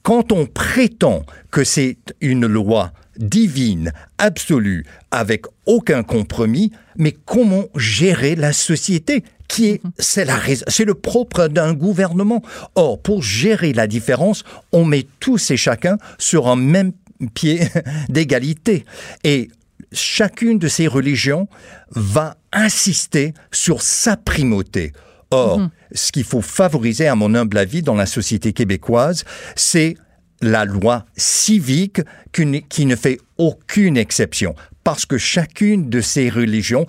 quand 0.01 0.31
on 0.31 0.45
prétend 0.45 1.25
que 1.51 1.63
c'est 1.63 1.97
une 2.21 2.45
loi 2.47 2.93
divine, 3.17 3.91
absolue, 4.17 4.85
avec 5.11 5.45
aucun 5.65 6.03
compromis, 6.03 6.71
mais 6.97 7.11
comment 7.11 7.65
gérer 7.75 8.35
la 8.35 8.53
société 8.53 9.23
qui 9.47 9.67
est, 9.67 9.81
c'est 9.99 10.25
la 10.25 10.35
raison, 10.35 10.65
c'est 10.67 10.85
le 10.85 10.95
propre 10.95 11.47
d'un 11.47 11.73
gouvernement. 11.73 12.41
Or, 12.75 12.99
pour 13.01 13.21
gérer 13.21 13.73
la 13.73 13.85
différence, 13.87 14.43
on 14.71 14.83
met 14.85 15.05
tous 15.19 15.51
et 15.51 15.57
chacun 15.57 15.97
sur 16.17 16.47
un 16.47 16.55
même 16.55 16.91
pied 17.35 17.59
d'égalité. 18.09 18.85
Et 19.23 19.49
chacune 19.93 20.59
de 20.59 20.67
ces 20.67 20.87
religions 20.87 21.47
va 21.91 22.35
insister 22.51 23.33
sur 23.51 23.81
sa 23.81 24.17
primauté. 24.17 24.91
Or, 25.31 25.59
Mhm. 25.59 25.69
ce 25.93 26.11
qu'il 26.11 26.23
faut 26.23 26.41
favoriser, 26.41 27.07
à 27.07 27.15
mon 27.15 27.33
humble 27.33 27.57
avis, 27.57 27.81
dans 27.81 27.95
la 27.95 28.05
société 28.05 28.53
québécoise, 28.53 29.23
c'est 29.55 29.95
la 30.41 30.65
loi 30.65 31.05
civique 31.15 32.01
qui 32.33 32.45
ne- 32.45 32.59
qui 32.59 32.85
ne 32.85 32.95
fait 32.95 33.17
aucune 33.37 33.97
exception, 33.97 34.55
parce 34.83 35.05
que 35.05 35.17
chacune 35.17 35.89
de 35.89 36.01
ces 36.01 36.29
religions 36.29 36.85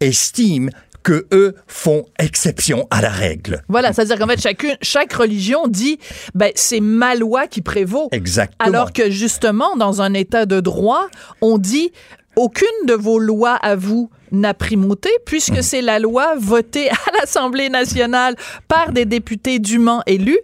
estime 0.00 0.70
que 1.02 1.26
eux 1.32 1.54
font 1.66 2.06
exception 2.18 2.86
à 2.90 3.02
la 3.02 3.10
règle. 3.10 3.62
Voilà, 3.68 3.92
c'est-à-dire 3.92 4.18
qu'en 4.18 4.26
fait, 4.26 4.40
chacune, 4.40 4.74
chaque 4.80 5.12
religion 5.12 5.68
dit, 5.68 5.98
ben, 6.34 6.50
c'est 6.54 6.80
ma 6.80 7.14
loi 7.14 7.46
qui 7.46 7.60
prévaut. 7.60 8.08
Exactement. 8.10 8.56
Alors 8.66 8.92
que 8.92 9.10
justement, 9.10 9.76
dans 9.76 10.00
un 10.00 10.14
état 10.14 10.46
de 10.46 10.60
droit, 10.60 11.08
on 11.42 11.58
dit, 11.58 11.92
aucune 12.36 12.86
de 12.86 12.94
vos 12.94 13.18
lois 13.18 13.54
à 13.56 13.76
vous 13.76 14.10
n'a 14.32 14.54
primauté, 14.54 15.08
puisque 15.26 15.62
c'est 15.62 15.82
la 15.82 15.98
loi 15.98 16.34
votée 16.38 16.90
à 16.90 16.96
l'Assemblée 17.20 17.68
nationale 17.68 18.34
par 18.68 18.92
des 18.92 19.04
députés 19.04 19.58
dûment 19.58 20.02
élus 20.06 20.38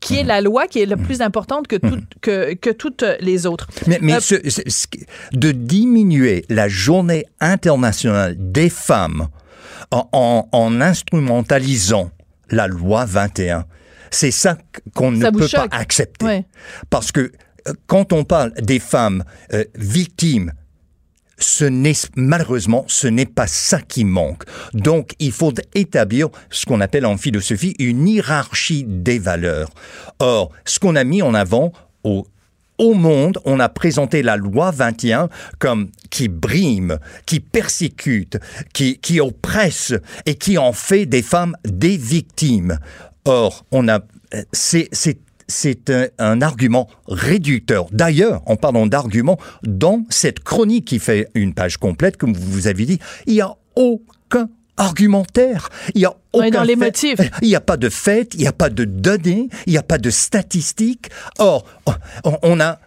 qui 0.00 0.16
est 0.18 0.24
la 0.24 0.40
loi 0.40 0.66
qui 0.66 0.80
est 0.80 0.86
la 0.86 0.96
plus 0.96 1.20
importante 1.22 1.66
que, 1.68 1.76
tout- 1.76 2.02
que, 2.20 2.54
que 2.54 2.70
toutes 2.70 3.04
les 3.20 3.46
autres. 3.46 3.66
Mais, 3.86 3.98
mais 4.02 4.14
Euh, 4.14 4.20
ce- 4.20 4.48
ce- 4.50 4.60
ce- 4.68 4.86
de 5.32 5.52
diminuer 5.52 6.44
la 6.48 6.68
journée 6.68 7.24
internationale 7.40 8.34
des 8.38 8.68
femmes 8.68 9.28
en, 9.90 10.08
en- 10.12 10.48
en 10.52 10.80
instrumentalisant 10.80 12.10
la 12.50 12.66
loi 12.68 13.04
21, 13.04 13.64
c'est 14.10 14.30
ça 14.30 14.58
qu'on 14.94 15.10
ne 15.12 15.30
peut 15.30 15.46
choque? 15.48 15.70
pas 15.70 15.76
accepter. 15.76 16.44
Parce 16.90 17.10
que 17.10 17.32
euh, 17.66 17.72
quand 17.86 18.12
on 18.12 18.24
parle 18.24 18.52
des 18.54 18.78
femmes 18.78 19.24
euh, 19.54 19.64
victimes, 19.74 20.52
ce 21.38 21.64
n'est 21.64 21.94
malheureusement 22.16 22.84
ce 22.88 23.06
n'est 23.06 23.26
pas 23.26 23.46
ça 23.46 23.80
qui 23.80 24.04
manque. 24.04 24.44
Donc 24.74 25.12
il 25.18 25.32
faut 25.32 25.54
établir 25.74 26.28
ce 26.50 26.66
qu'on 26.66 26.80
appelle 26.80 27.06
en 27.06 27.16
philosophie 27.16 27.74
une 27.78 28.08
hiérarchie 28.08 28.84
des 28.86 29.18
valeurs. 29.18 29.70
Or, 30.18 30.50
ce 30.64 30.78
qu'on 30.78 30.96
a 30.96 31.04
mis 31.04 31.22
en 31.22 31.34
avant 31.34 31.72
au 32.04 32.26
au 32.78 32.94
monde, 32.94 33.38
on 33.44 33.60
a 33.60 33.68
présenté 33.68 34.22
la 34.22 34.36
loi 34.36 34.70
21 34.70 35.28
comme 35.58 35.90
qui 36.10 36.28
brime, 36.28 36.98
qui 37.24 37.40
persécute, 37.40 38.38
qui, 38.72 38.98
qui 38.98 39.20
oppresse 39.20 39.94
et 40.26 40.34
qui 40.34 40.58
en 40.58 40.72
fait 40.72 41.06
des 41.06 41.22
femmes 41.22 41.56
des 41.64 41.96
victimes. 41.96 42.78
Or, 43.24 43.64
on 43.72 43.88
a, 43.88 44.00
c'est, 44.52 44.90
c'est 45.48 45.90
un, 45.90 46.06
un 46.18 46.42
argument 46.42 46.88
réducteur. 47.08 47.86
D'ailleurs, 47.92 48.42
en 48.46 48.56
parlant 48.56 48.86
d'argument, 48.86 49.38
dans 49.62 50.04
cette 50.10 50.40
chronique 50.40 50.86
qui 50.86 50.98
fait 50.98 51.28
une 51.34 51.54
page 51.54 51.76
complète, 51.76 52.16
comme 52.16 52.32
vous 52.34 52.66
avez 52.66 52.84
dit, 52.86 52.98
il 53.26 53.34
n'y 53.34 53.40
a 53.40 53.54
aucun 53.74 54.48
argumentaire. 54.76 55.68
Il 55.94 56.02
y 56.02 56.04
a 56.04 56.14
aucun 56.32 56.50
dans 56.50 56.62
les 56.62 56.74
fait. 56.74 56.84
motifs. 56.84 57.20
Il 57.42 57.48
n'y 57.48 57.56
a 57.56 57.60
pas 57.60 57.76
de 57.76 57.88
fait, 57.88 58.34
il 58.34 58.40
n'y 58.40 58.46
a 58.46 58.52
pas 58.52 58.68
de 58.68 58.84
données, 58.84 59.48
il 59.66 59.70
n'y 59.72 59.78
a 59.78 59.82
pas 59.82 59.96
de 59.98 60.10
statistiques. 60.10 61.08
Or, 61.38 61.64
on- 62.42 62.60
a, 62.60 62.78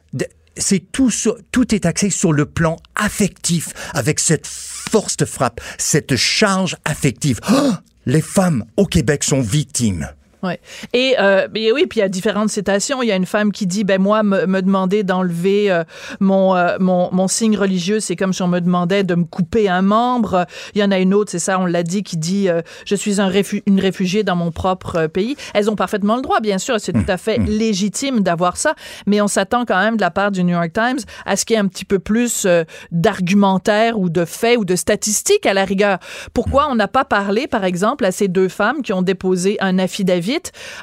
c'est 0.55 0.91
tout, 0.91 1.11
tout 1.51 1.73
est 1.73 1.85
axé 1.87 2.09
sur 2.11 2.31
le 2.33 2.45
plan 2.45 2.75
affectif, 2.95 3.69
avec 3.93 4.19
cette 4.19 4.45
force 4.45 5.17
de 5.17 5.25
frappe, 5.25 5.61
cette 5.77 6.15
charge 6.15 6.75
affective. 6.85 7.39
Oh, 7.51 7.71
les 8.05 8.21
femmes 8.21 8.65
au 8.77 8.85
Québec 8.85 9.23
sont 9.23 9.41
victimes. 9.41 10.09
Ouais. 10.41 10.59
Et, 10.93 11.15
euh, 11.19 11.47
oui, 11.53 11.85
puis 11.87 11.99
il 11.99 12.01
y 12.01 12.03
a 12.03 12.09
différentes 12.09 12.49
citations. 12.49 13.01
Il 13.03 13.07
y 13.07 13.11
a 13.11 13.15
une 13.15 13.25
femme 13.25 13.51
qui 13.51 13.67
dit, 13.67 13.83
ben 13.83 14.01
moi, 14.01 14.23
me, 14.23 14.45
me 14.45 14.61
demander 14.61 15.03
d'enlever 15.03 15.69
euh, 15.69 15.83
mon, 16.19 16.55
euh, 16.55 16.77
mon 16.79 17.09
mon 17.11 17.27
signe 17.27 17.57
religieux, 17.57 17.99
c'est 17.99 18.15
comme 18.15 18.31
si 18.31 18.41
on 18.41 18.47
me 18.47 18.59
demandait 18.59 19.03
de 19.03 19.15
me 19.15 19.25
couper 19.25 19.67
un 19.67 19.81
membre. 19.81 20.45
Il 20.75 20.81
y 20.81 20.83
en 20.83 20.91
a 20.91 20.99
une 20.99 21.13
autre, 21.13 21.31
c'est 21.31 21.39
ça, 21.39 21.59
on 21.59 21.65
l'a 21.65 21.83
dit, 21.83 22.03
qui 22.03 22.17
dit, 22.17 22.47
je 22.85 22.95
suis 22.95 23.19
un 23.19 23.29
réfu- 23.29 23.63
une 23.65 23.79
réfugiée 23.79 24.23
dans 24.23 24.35
mon 24.35 24.51
propre 24.51 25.07
pays. 25.07 25.35
Elles 25.53 25.69
ont 25.69 25.75
parfaitement 25.75 26.15
le 26.15 26.21
droit, 26.21 26.39
bien 26.39 26.57
sûr, 26.57 26.79
c'est 26.79 26.93
tout 26.93 27.09
à 27.09 27.17
fait 27.17 27.37
légitime 27.37 28.21
d'avoir 28.21 28.57
ça, 28.57 28.75
mais 29.07 29.21
on 29.21 29.27
s'attend 29.27 29.65
quand 29.65 29.79
même 29.79 29.95
de 29.97 30.01
la 30.01 30.11
part 30.11 30.31
du 30.31 30.43
New 30.43 30.53
York 30.53 30.71
Times 30.73 30.99
à 31.25 31.35
ce 31.35 31.45
qu'il 31.45 31.55
y 31.55 31.57
ait 31.57 31.61
un 31.61 31.67
petit 31.67 31.85
peu 31.85 31.99
plus 31.99 32.47
d'argumentaire 32.91 33.99
ou 33.99 34.09
de 34.09 34.25
faits 34.25 34.57
ou 34.57 34.65
de 34.65 34.75
statistiques 34.75 35.45
à 35.45 35.53
la 35.53 35.65
rigueur. 35.65 35.97
Pourquoi 36.33 36.67
on 36.69 36.75
n'a 36.75 36.87
pas 36.87 37.05
parlé, 37.05 37.47
par 37.47 37.63
exemple, 37.63 38.05
à 38.05 38.11
ces 38.11 38.27
deux 38.27 38.49
femmes 38.49 38.81
qui 38.81 38.93
ont 38.93 39.01
déposé 39.01 39.57
un 39.59 39.79
affidavit 39.79 40.28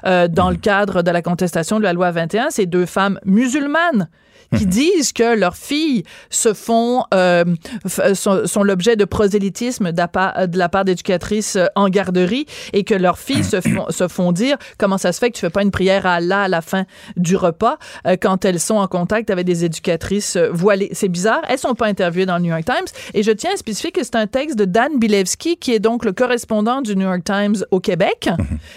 euh, 0.04 0.28
dans 0.28 0.50
le 0.50 0.56
cadre 0.56 1.02
de 1.02 1.10
la 1.10 1.22
contestation 1.22 1.78
de 1.78 1.84
la 1.84 1.92
loi 1.92 2.10
21, 2.10 2.50
ces 2.50 2.66
deux 2.66 2.86
femmes 2.86 3.18
musulmanes 3.24 4.08
qui 4.56 4.64
disent 4.66 5.12
que 5.12 5.34
leurs 5.36 5.56
filles 5.56 6.04
se 6.30 6.54
font 6.54 7.02
euh, 7.12 7.44
f- 7.84 8.14
sont, 8.14 8.46
sont 8.46 8.62
l'objet 8.62 8.94
de 8.94 9.04
prosélytisme 9.04 9.90
de 9.90 9.96
la 10.56 10.68
part, 10.68 10.84
d'éducatrices 10.84 11.56
euh, 11.56 11.66
en 11.74 11.88
garderie 11.88 12.46
et 12.72 12.84
que 12.84 12.94
leurs 12.94 13.18
filles 13.18 13.42
se 13.42 13.60
font, 13.60 13.86
se 13.90 14.06
font 14.06 14.30
dire 14.30 14.56
comment 14.78 14.98
ça 14.98 15.10
se 15.10 15.18
fait 15.18 15.30
que 15.30 15.34
tu 15.34 15.40
fais 15.40 15.50
pas 15.50 15.62
une 15.62 15.72
prière 15.72 16.06
à 16.06 16.14
Allah 16.14 16.42
à 16.42 16.48
la 16.48 16.60
fin 16.60 16.84
du 17.16 17.34
repas 17.34 17.76
euh, 18.06 18.14
quand 18.20 18.44
elles 18.44 18.60
sont 18.60 18.76
en 18.76 18.86
contact 18.86 19.30
avec 19.30 19.46
des 19.46 19.64
éducatrices 19.64 20.36
euh, 20.36 20.50
voilées. 20.52 20.90
C'est 20.92 21.08
bizarre. 21.08 21.40
Elles 21.48 21.58
sont 21.58 21.74
pas 21.74 21.86
interviewées 21.86 22.26
dans 22.26 22.36
le 22.36 22.42
New 22.44 22.50
York 22.50 22.64
Times 22.66 22.86
et 23.14 23.24
je 23.24 23.32
tiens 23.32 23.50
à 23.52 23.56
spécifier 23.56 23.90
que 23.90 24.04
c'est 24.04 24.14
un 24.14 24.28
texte 24.28 24.56
de 24.56 24.64
Dan 24.64 25.00
Bilevski 25.00 25.56
qui 25.56 25.72
est 25.74 25.80
donc 25.80 26.04
le 26.04 26.12
correspondant 26.12 26.82
du 26.82 26.94
New 26.94 27.08
York 27.08 27.24
Times 27.24 27.56
au 27.72 27.80
Québec 27.80 28.28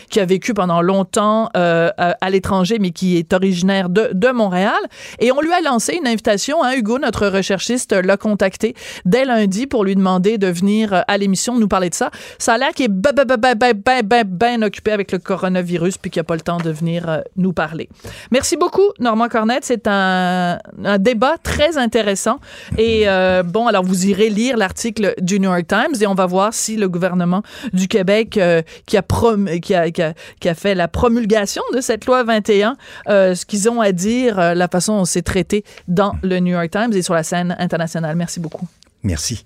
qui 0.09 0.19
a 0.19 0.25
vécu 0.25 0.55
pendant 0.59 0.81
longtemps 0.81 1.49
euh, 1.55 1.89
à, 1.97 2.29
l'étranger 2.29 2.79
mais 2.81 2.91
qui 2.91 3.15
est 3.15 3.31
originaire 3.31 3.87
de, 3.87 4.09
de 4.11 4.27
Montréal 4.27 4.81
et 5.19 5.31
on 5.31 5.39
lui 5.39 5.53
a 5.53 5.61
lancé 5.61 5.93
une 5.93 6.05
invitation. 6.05 6.61
Hein, 6.61 6.73
Hugo, 6.75 6.99
notre 6.99 7.27
recherchiste, 7.27 7.93
l'a 7.93 8.17
contacté 8.17 8.75
dès 9.05 9.23
lundi 9.23 9.67
pour 9.67 9.85
lui 9.85 9.95
demander 9.95 10.37
de 10.37 10.47
venir 10.47 10.93
euh, 10.93 11.01
à 11.07 11.17
l'émission 11.17 11.57
nous 11.57 11.69
parler 11.69 11.89
de 11.89 11.95
ça. 11.95 12.11
Ça 12.39 12.55
a 12.55 12.57
l'air 12.57 12.71
qu'il 12.71 12.87
est 12.87 12.89
ben, 12.89 13.13
ben, 13.15 13.53
ben, 13.55 14.03
ben, 14.03 14.23
ben, 14.27 14.63
occupé 14.65 14.91
avec 14.91 15.13
le 15.13 15.19
coronavirus 15.19 15.97
puis 15.97 16.11
qu'il 16.11 16.19
n'a 16.19 16.25
pas 16.25 16.35
le 16.35 16.41
temps 16.41 16.57
de 16.57 16.71
venir 16.71 17.07
euh, 17.07 17.21
nous 17.37 17.53
parler. 17.53 17.87
Merci 18.29 18.57
beaucoup, 18.57 18.89
Normand 18.99 19.29
Cornette. 19.29 19.63
C'est 19.63 19.87
un, 19.87 20.57
un 20.83 20.97
débat 20.97 21.37
très 21.41 21.77
intéressant. 21.77 22.39
Et 22.77 23.05
bon, 23.45 23.67
alors 23.67 23.85
vous 23.85 24.07
irez 24.07 24.29
lire 24.29 24.57
l'article 24.57 25.13
du 25.21 25.39
New 25.39 25.49
York 25.49 25.67
Times 25.67 25.95
et 26.01 26.05
on 26.05 26.15
va 26.15 26.25
voir 26.25 26.53
si 26.53 26.75
le 26.75 26.89
gouvernement 26.89 27.43
du 27.71 27.87
Québec 27.87 28.37
qui, 28.85 28.97
a 28.97 29.01
prom- 29.01 29.59
qui, 29.61 29.73
a, 29.73 29.89
qui, 29.91 30.01
a, 30.01 30.13
qui 30.41 30.48
a 30.48 30.48
fait 30.53 30.75
la 30.75 30.87
promulgation 30.87 31.63
de 31.73 31.81
cette 31.81 32.05
loi 32.05 32.23
21, 32.23 32.75
euh, 33.07 33.35
ce 33.35 33.45
qu'ils 33.45 33.69
ont 33.69 33.81
à 33.81 33.91
dire, 33.91 34.39
euh, 34.39 34.53
la 34.53 34.67
façon 34.67 34.97
dont 34.97 35.05
c'est 35.05 35.21
traité 35.21 35.63
dans 35.87 36.13
le 36.23 36.39
New 36.39 36.53
York 36.53 36.71
Times 36.71 36.93
et 36.93 37.01
sur 37.01 37.13
la 37.13 37.23
scène 37.23 37.55
internationale. 37.59 38.15
Merci 38.15 38.39
beaucoup. 38.39 38.67
Merci. 39.03 39.45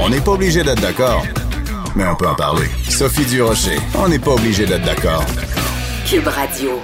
On 0.00 0.08
n'est 0.08 0.20
pas 0.20 0.32
obligé 0.32 0.62
d'être 0.62 0.80
d'accord, 0.80 1.24
mais 1.96 2.06
on 2.06 2.14
peut 2.14 2.28
en 2.28 2.34
parler. 2.34 2.68
Sophie 2.88 3.26
Durocher, 3.26 3.78
on 3.98 4.08
n'est 4.08 4.18
pas 4.18 4.32
obligé 4.32 4.66
d'être 4.66 4.84
d'accord. 4.84 5.24
Cube 6.06 6.26
Radio. 6.26 6.80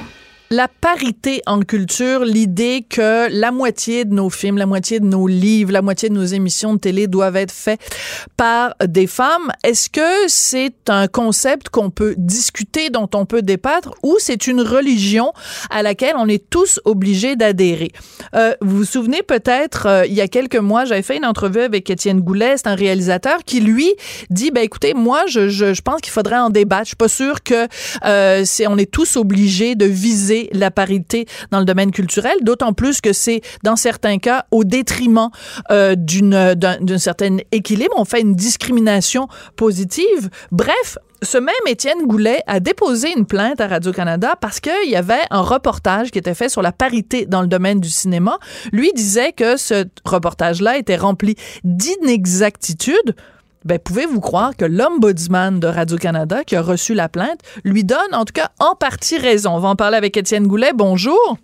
La 0.52 0.66
parité 0.66 1.42
en 1.46 1.60
culture, 1.60 2.24
l'idée 2.24 2.84
que 2.88 3.28
la 3.30 3.52
moitié 3.52 4.04
de 4.04 4.12
nos 4.12 4.30
films, 4.30 4.58
la 4.58 4.66
moitié 4.66 4.98
de 4.98 5.04
nos 5.04 5.28
livres, 5.28 5.70
la 5.70 5.80
moitié 5.80 6.08
de 6.08 6.14
nos 6.14 6.24
émissions 6.24 6.74
de 6.74 6.80
télé 6.80 7.06
doivent 7.06 7.36
être 7.36 7.52
faits 7.52 7.80
par 8.36 8.74
des 8.84 9.06
femmes, 9.06 9.52
est-ce 9.62 9.88
que 9.88 10.26
c'est 10.26 10.90
un 10.90 11.06
concept 11.06 11.68
qu'on 11.68 11.90
peut 11.90 12.16
discuter, 12.18 12.90
dont 12.90 13.08
on 13.14 13.26
peut 13.26 13.42
débattre, 13.42 13.94
ou 14.02 14.16
c'est 14.18 14.48
une 14.48 14.60
religion 14.60 15.32
à 15.70 15.84
laquelle 15.84 16.14
on 16.18 16.26
est 16.26 16.50
tous 16.50 16.80
obligés 16.84 17.36
d'adhérer? 17.36 17.92
Euh, 18.34 18.52
vous 18.60 18.78
vous 18.78 18.84
souvenez 18.84 19.22
peut-être, 19.22 19.86
euh, 19.86 20.04
il 20.04 20.14
y 20.14 20.20
a 20.20 20.26
quelques 20.26 20.56
mois, 20.56 20.84
j'avais 20.84 21.02
fait 21.02 21.16
une 21.16 21.26
entrevue 21.26 21.60
avec 21.60 21.88
Étienne 21.88 22.22
Goulet, 22.22 22.56
c'est 22.56 22.66
un 22.66 22.74
réalisateur 22.74 23.44
qui, 23.46 23.60
lui, 23.60 23.94
dit, 24.30 24.50
ben 24.50 24.64
écoutez, 24.64 24.94
moi, 24.94 25.26
je, 25.28 25.48
je, 25.48 25.74
je 25.74 25.82
pense 25.82 26.00
qu'il 26.00 26.12
faudrait 26.12 26.38
en 26.38 26.50
débattre. 26.50 26.86
Je 26.86 26.88
suis 26.88 26.96
pas 26.96 27.06
sûre 27.06 27.44
que 27.44 27.68
euh, 28.04 28.42
c'est, 28.44 28.66
on 28.66 28.78
est 28.78 28.90
tous 28.90 29.14
obligés 29.14 29.76
de 29.76 29.84
viser 29.84 30.39
la 30.52 30.70
parité 30.70 31.26
dans 31.50 31.58
le 31.58 31.64
domaine 31.64 31.90
culturel, 31.90 32.36
d'autant 32.42 32.72
plus 32.72 33.00
que 33.00 33.12
c'est, 33.12 33.40
dans 33.62 33.76
certains 33.76 34.18
cas, 34.18 34.46
au 34.50 34.64
détriment 34.64 35.30
euh, 35.70 35.94
d'une, 35.96 36.54
d'un, 36.54 36.78
d'un 36.80 36.98
certain 36.98 37.38
équilibre. 37.52 37.94
On 37.96 38.04
fait 38.04 38.20
une 38.20 38.34
discrimination 38.34 39.28
positive. 39.56 40.30
Bref, 40.52 40.98
ce 41.22 41.38
même 41.38 41.54
Étienne 41.66 42.06
Goulet 42.06 42.42
a 42.46 42.60
déposé 42.60 43.12
une 43.16 43.26
plainte 43.26 43.60
à 43.60 43.68
Radio-Canada 43.68 44.36
parce 44.40 44.60
qu'il 44.60 44.88
y 44.90 44.96
avait 44.96 45.22
un 45.30 45.42
reportage 45.42 46.10
qui 46.10 46.18
était 46.18 46.34
fait 46.34 46.48
sur 46.48 46.62
la 46.62 46.72
parité 46.72 47.26
dans 47.26 47.42
le 47.42 47.46
domaine 47.46 47.80
du 47.80 47.90
cinéma. 47.90 48.38
Lui 48.72 48.92
disait 48.94 49.32
que 49.32 49.56
ce 49.56 49.84
reportage-là 50.04 50.78
était 50.78 50.96
rempli 50.96 51.36
d'inexactitudes. 51.64 53.14
Ben, 53.64 53.78
pouvez-vous 53.78 54.20
croire 54.20 54.56
que 54.56 54.64
l'ombudsman 54.64 55.60
de 55.60 55.66
Radio-Canada, 55.66 56.44
qui 56.44 56.56
a 56.56 56.62
reçu 56.62 56.94
la 56.94 57.10
plainte, 57.10 57.40
lui 57.62 57.84
donne, 57.84 58.14
en 58.14 58.24
tout 58.24 58.32
cas, 58.32 58.48
en 58.58 58.74
partie 58.74 59.18
raison? 59.18 59.54
On 59.54 59.58
va 59.58 59.68
en 59.68 59.76
parler 59.76 59.98
avec 59.98 60.16
Étienne 60.16 60.46
Goulet. 60.46 60.72
Bonjour. 60.74 61.36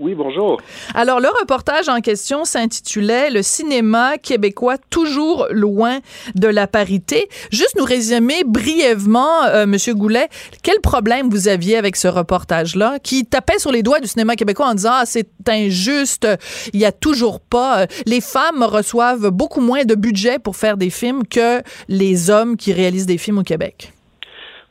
Oui, 0.00 0.14
bonjour. 0.16 0.60
Alors, 0.94 1.20
le 1.20 1.28
reportage 1.40 1.88
en 1.88 2.00
question 2.00 2.44
s'intitulait 2.44 3.30
Le 3.30 3.42
cinéma 3.42 4.18
québécois 4.18 4.76
toujours 4.90 5.46
loin 5.50 6.00
de 6.34 6.48
la 6.48 6.66
parité. 6.66 7.28
Juste 7.52 7.76
nous 7.78 7.84
résumer 7.84 8.42
brièvement, 8.44 9.44
euh, 9.44 9.66
Monsieur 9.66 9.94
Goulet, 9.94 10.28
quel 10.64 10.80
problème 10.80 11.30
vous 11.30 11.46
aviez 11.46 11.76
avec 11.76 11.94
ce 11.94 12.08
reportage-là 12.08 12.98
qui 12.98 13.24
tapait 13.24 13.58
sur 13.58 13.70
les 13.70 13.84
doigts 13.84 14.00
du 14.00 14.08
cinéma 14.08 14.34
québécois 14.34 14.66
en 14.66 14.74
disant 14.74 14.92
ah, 14.94 15.06
c'est 15.06 15.28
injuste, 15.48 16.26
il 16.72 16.80
y 16.80 16.84
a 16.84 16.92
toujours 16.92 17.38
pas. 17.40 17.82
Euh, 17.82 17.86
les 18.06 18.20
femmes 18.20 18.64
reçoivent 18.64 19.30
beaucoup 19.30 19.60
moins 19.60 19.84
de 19.84 19.94
budget 19.94 20.40
pour 20.40 20.56
faire 20.56 20.76
des 20.76 20.90
films 20.90 21.24
que 21.26 21.62
les 21.88 22.30
hommes 22.30 22.56
qui 22.56 22.72
réalisent 22.72 23.06
des 23.06 23.18
films 23.18 23.38
au 23.38 23.44
Québec. 23.44 23.93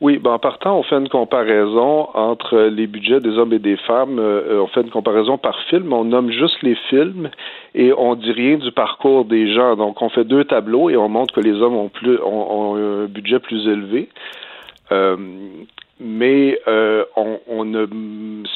Oui, 0.02 0.18
ben 0.18 0.32
en 0.32 0.40
partant, 0.40 0.80
on 0.80 0.84
fait 0.84 0.98
une 0.98 1.10
comparaison 1.10 2.10
entre 2.14 2.58
les 2.58 2.88
budgets 2.88 3.20
des 3.20 3.38
hommes 3.38 3.54
et 3.54 3.60
des 3.60 3.78
femmes. 3.78 4.20
Euh, 4.20 4.62
on 4.62 4.68
fait 4.68 4.82
une 4.82 4.90
comparaison 4.90 5.38
par 5.38 5.58
film. 5.70 5.94
On 5.94 6.04
nomme 6.04 6.32
juste 6.32 6.62
les 6.62 6.76
films 6.90 7.30
et 7.74 7.94
on 7.94 8.16
dit 8.16 8.32
rien 8.32 8.58
du 8.58 8.72
parcours 8.72 9.26
des 9.26 9.54
gens. 9.54 9.76
Donc, 9.76 10.02
on 10.02 10.10
fait 10.10 10.26
deux 10.26 10.44
tableaux 10.44 10.90
et 10.90 10.98
on 10.98 11.10
montre 11.10 11.34
que 11.34 11.42
les 11.42 11.54
hommes 11.62 11.76
ont 11.76 11.90
plus 11.90 12.18
ont, 12.22 12.76
un 12.76 13.06
budget 13.06 13.40
plus 13.40 13.68
élevé. 13.68 14.10
Euh, 14.92 15.16
mais 16.00 16.60
euh, 16.68 17.06
on, 17.16 17.40
on, 17.48 17.64
ne 17.64 17.86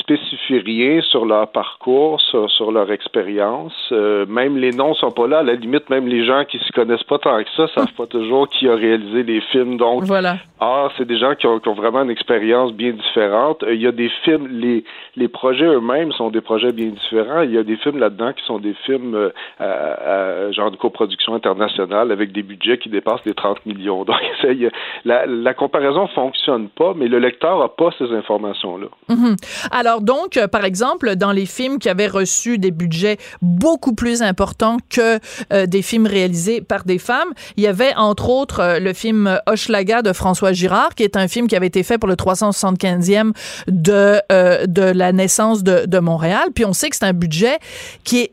spécifie 0.07 0.59
rien 0.59 1.01
sur 1.01 1.25
leur 1.25 1.51
parcours, 1.51 2.21
sur, 2.21 2.49
sur 2.51 2.71
leur 2.71 2.89
expérience. 2.91 3.73
Euh, 3.91 4.25
même 4.27 4.57
les 4.57 4.71
noms 4.71 4.93
sont 4.93 5.11
pas 5.11 5.27
là. 5.27 5.39
À 5.39 5.43
la 5.43 5.55
limite, 5.55 5.89
même 5.89 6.07
les 6.07 6.25
gens 6.25 6.45
qui 6.45 6.59
se 6.59 6.71
connaissent 6.71 7.03
pas 7.03 7.19
tant 7.19 7.43
que 7.43 7.49
ça 7.57 7.67
savent 7.75 7.93
pas 7.93 8.05
toujours 8.07 8.47
qui 8.47 8.69
a 8.69 8.75
réalisé 8.75 9.23
les 9.23 9.41
films. 9.51 9.77
Donc, 9.77 10.03
voilà. 10.05 10.37
ah, 10.61 10.87
c'est 10.97 11.05
des 11.05 11.17
gens 11.17 11.35
qui 11.35 11.45
ont, 11.45 11.59
qui 11.59 11.67
ont, 11.67 11.73
vraiment 11.73 12.03
une 12.03 12.09
expérience 12.09 12.71
bien 12.71 12.91
différente. 12.91 13.63
Euh, 13.63 13.75
il 13.75 13.81
y 13.81 13.87
a 13.87 13.91
des 13.91 14.09
films, 14.23 14.47
les, 14.49 14.85
les 15.17 15.27
projets 15.27 15.65
eux-mêmes 15.65 16.13
sont 16.13 16.29
des 16.29 16.41
projets 16.41 16.71
bien 16.71 16.87
différents. 16.87 17.41
Il 17.41 17.51
y 17.51 17.57
a 17.57 17.63
des 17.63 17.75
films 17.75 17.99
là-dedans 17.99 18.31
qui 18.31 18.45
sont 18.45 18.59
des 18.59 18.75
films 18.85 19.13
euh, 19.13 19.29
à, 19.59 20.45
à, 20.47 20.51
genre 20.51 20.71
de 20.71 20.77
coproduction 20.77 21.35
internationale 21.35 22.11
avec 22.11 22.31
des 22.31 22.43
budgets 22.43 22.77
qui 22.77 22.89
dépassent 22.89 23.25
les 23.25 23.33
30 23.33 23.65
millions. 23.65 24.05
Donc, 24.05 24.17
ça, 24.41 24.53
y 24.53 24.67
a, 24.67 24.69
la, 25.03 25.25
la 25.25 25.53
comparaison 25.53 26.07
fonctionne 26.07 26.69
pas, 26.69 26.93
mais 26.95 27.09
le 27.09 27.19
lecteur 27.19 27.59
n'a 27.59 27.67
pas 27.67 27.89
ces 27.97 28.09
informations-là. 28.13 28.87
Mm-hmm. 29.09 29.67
Alors 29.71 29.96
donc, 30.01 30.37
euh, 30.37 30.47
par 30.47 30.65
exemple, 30.65 31.15
dans 31.15 31.31
les 31.31 31.45
films 31.45 31.79
qui 31.79 31.89
avaient 31.89 32.07
reçu 32.07 32.57
des 32.57 32.71
budgets 32.71 33.17
beaucoup 33.41 33.93
plus 33.93 34.21
importants 34.21 34.77
que 34.89 35.19
euh, 35.53 35.65
des 35.65 35.81
films 35.81 36.07
réalisés 36.07 36.61
par 36.61 36.83
des 36.83 36.99
femmes, 36.99 37.33
il 37.55 37.63
y 37.63 37.67
avait 37.67 37.93
entre 37.95 38.29
autres 38.29 38.59
euh, 38.59 38.79
le 38.79 38.93
film 38.93 39.39
Hochelaga 39.45 40.01
de 40.01 40.13
François 40.13 40.53
Girard, 40.53 40.95
qui 40.95 41.03
est 41.03 41.15
un 41.15 41.27
film 41.27 41.47
qui 41.47 41.55
avait 41.55 41.67
été 41.67 41.83
fait 41.83 41.97
pour 41.97 42.09
le 42.09 42.15
375e 42.15 43.33
de, 43.67 44.19
de 44.65 44.81
la 44.81 45.11
naissance 45.11 45.63
de, 45.63 45.85
de 45.85 45.99
Montréal. 45.99 46.49
Puis 46.53 46.65
on 46.65 46.73
sait 46.73 46.89
que 46.89 46.95
c'est 46.95 47.05
un 47.05 47.13
budget 47.13 47.57
qui 48.03 48.21
est 48.21 48.31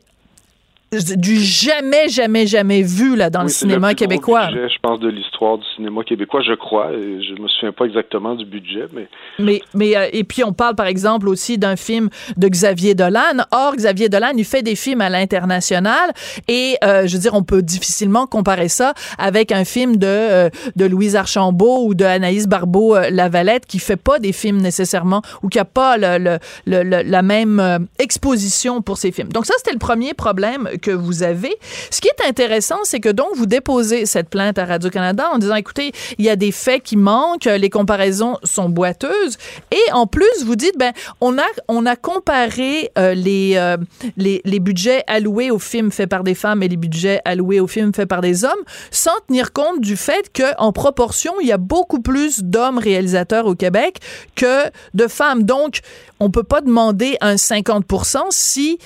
du 1.03 1.35
jamais, 1.39 2.09
jamais, 2.09 2.47
jamais 2.47 2.81
vu 2.81 3.15
là, 3.15 3.29
dans 3.29 3.39
oui, 3.41 3.45
le 3.45 3.51
cinéma 3.51 3.89
le 3.89 3.95
québécois. 3.95 4.47
Budget, 4.47 4.69
je 4.69 4.79
pense, 4.81 4.99
de 4.99 5.09
l'histoire 5.09 5.57
du 5.57 5.65
cinéma 5.75 6.03
québécois, 6.03 6.41
je 6.41 6.53
crois. 6.53 6.91
Je 6.91 7.41
me 7.41 7.47
souviens 7.47 7.71
pas 7.71 7.85
exactement 7.85 8.35
du 8.35 8.45
budget, 8.45 8.87
mais. 8.93 9.07
Mais, 9.39 9.61
mais 9.73 9.97
euh, 9.97 10.07
et 10.13 10.23
puis 10.23 10.43
on 10.43 10.53
parle 10.53 10.75
par 10.75 10.87
exemple 10.87 11.27
aussi 11.27 11.57
d'un 11.57 11.75
film 11.75 12.09
de 12.37 12.47
Xavier 12.47 12.95
Dolan. 12.95 13.43
Or, 13.51 13.75
Xavier 13.75 14.09
Dolan, 14.09 14.31
il 14.37 14.45
fait 14.45 14.61
des 14.61 14.75
films 14.75 15.01
à 15.01 15.09
l'international 15.09 16.11
et 16.47 16.75
euh, 16.83 17.07
je 17.07 17.13
veux 17.13 17.21
dire, 17.21 17.33
on 17.33 17.43
peut 17.43 17.61
difficilement 17.61 18.27
comparer 18.27 18.69
ça 18.69 18.93
avec 19.17 19.51
un 19.51 19.65
film 19.65 19.97
de, 19.97 20.07
euh, 20.07 20.49
de 20.75 20.85
Louise 20.85 21.15
Archambault 21.15 21.85
ou 21.85 21.95
de 21.95 22.05
Anaïs 22.05 22.47
Barbeau-Lavalette 22.47 23.65
qui 23.65 23.79
fait 23.79 23.97
pas 23.97 24.19
des 24.19 24.31
films 24.31 24.61
nécessairement 24.61 25.21
ou 25.43 25.49
qui 25.49 25.59
a 25.59 25.65
pas 25.65 25.97
le, 25.97 26.17
le, 26.65 26.83
le, 26.83 27.01
la 27.03 27.21
même 27.21 27.87
exposition 27.99 28.81
pour 28.81 28.97
ses 28.97 29.11
films. 29.11 29.29
Donc 29.29 29.45
ça, 29.45 29.53
c'était 29.57 29.73
le 29.73 29.79
premier 29.79 30.13
problème 30.13 30.69
que 30.85 30.91
vous 30.91 31.23
avez. 31.23 31.57
Ce 31.89 31.99
qui 31.99 32.07
est 32.07 32.27
intéressant, 32.27 32.77
c'est 32.83 32.99
que 32.99 33.09
donc 33.09 33.29
vous 33.35 33.47
déposez 33.47 34.05
cette 34.05 34.29
plainte 34.29 34.59
à 34.59 34.65
Radio-Canada 34.65 35.25
en 35.33 35.39
disant, 35.39 35.55
écoutez, 35.55 35.91
il 36.19 36.25
y 36.25 36.29
a 36.29 36.35
des 36.35 36.51
faits 36.51 36.83
qui 36.83 36.95
manquent, 36.95 37.45
les 37.45 37.71
comparaisons 37.71 38.37
sont 38.43 38.69
boiteuses, 38.69 39.37
et 39.71 39.91
en 39.93 40.05
plus, 40.05 40.43
vous 40.45 40.55
dites, 40.55 40.77
ben, 40.77 40.93
on 41.21 41.39
a, 41.39 41.45
on 41.67 41.87
a 41.87 41.95
comparé 41.95 42.91
euh, 42.99 43.15
les, 43.15 43.53
euh, 43.55 43.77
les, 44.15 44.41
les 44.45 44.59
budgets 44.59 45.03
alloués 45.07 45.49
aux 45.49 45.59
films 45.59 45.91
faits 45.91 46.09
par 46.09 46.23
des 46.23 46.35
femmes 46.35 46.61
et 46.61 46.67
les 46.67 46.77
budgets 46.77 47.19
alloués 47.25 47.59
aux 47.59 47.67
films 47.67 47.93
faits 47.93 48.07
par 48.07 48.21
des 48.21 48.45
hommes, 48.45 48.51
sans 48.91 49.17
tenir 49.27 49.53
compte 49.53 49.81
du 49.81 49.97
fait 49.97 50.31
qu'en 50.35 50.71
proportion, 50.71 51.33
il 51.41 51.47
y 51.47 51.51
a 51.51 51.57
beaucoup 51.57 51.99
plus 51.99 52.43
d'hommes 52.43 52.77
réalisateurs 52.77 53.47
au 53.47 53.55
Québec 53.55 53.99
que 54.35 54.69
de 54.93 55.07
femmes. 55.07 55.43
Donc, 55.43 55.79
on 56.19 56.29
peut 56.29 56.43
pas 56.43 56.61
demander 56.61 57.17
un 57.21 57.35
50% 57.35 58.27
si 58.29 58.77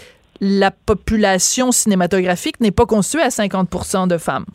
la 0.41 0.71
population 0.71 1.71
cinématographique 1.71 2.59
n'est 2.59 2.71
pas 2.71 2.85
constituée 2.85 3.23
à 3.23 3.29
50 3.29 4.07
de 4.07 4.17
femmes. 4.17 4.45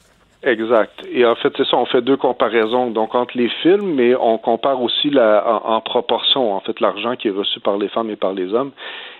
Exact. 0.44 0.92
Et 1.10 1.24
en 1.24 1.34
fait, 1.36 1.52
c'est 1.56 1.66
ça, 1.66 1.78
on 1.78 1.86
fait 1.86 2.02
deux 2.02 2.18
comparaisons. 2.18 2.90
Donc, 2.90 3.14
entre 3.14 3.36
les 3.36 3.48
films, 3.62 3.94
mais 3.94 4.14
on 4.14 4.36
compare 4.36 4.80
aussi 4.82 5.10
en 5.18 5.80
proportion, 5.80 6.54
en 6.54 6.60
fait, 6.60 6.80
l'argent 6.80 7.16
qui 7.16 7.28
est 7.28 7.30
reçu 7.30 7.60
par 7.60 7.78
les 7.78 7.88
femmes 7.88 8.10
et 8.10 8.16
par 8.16 8.34
les 8.34 8.52
hommes. 8.52 8.72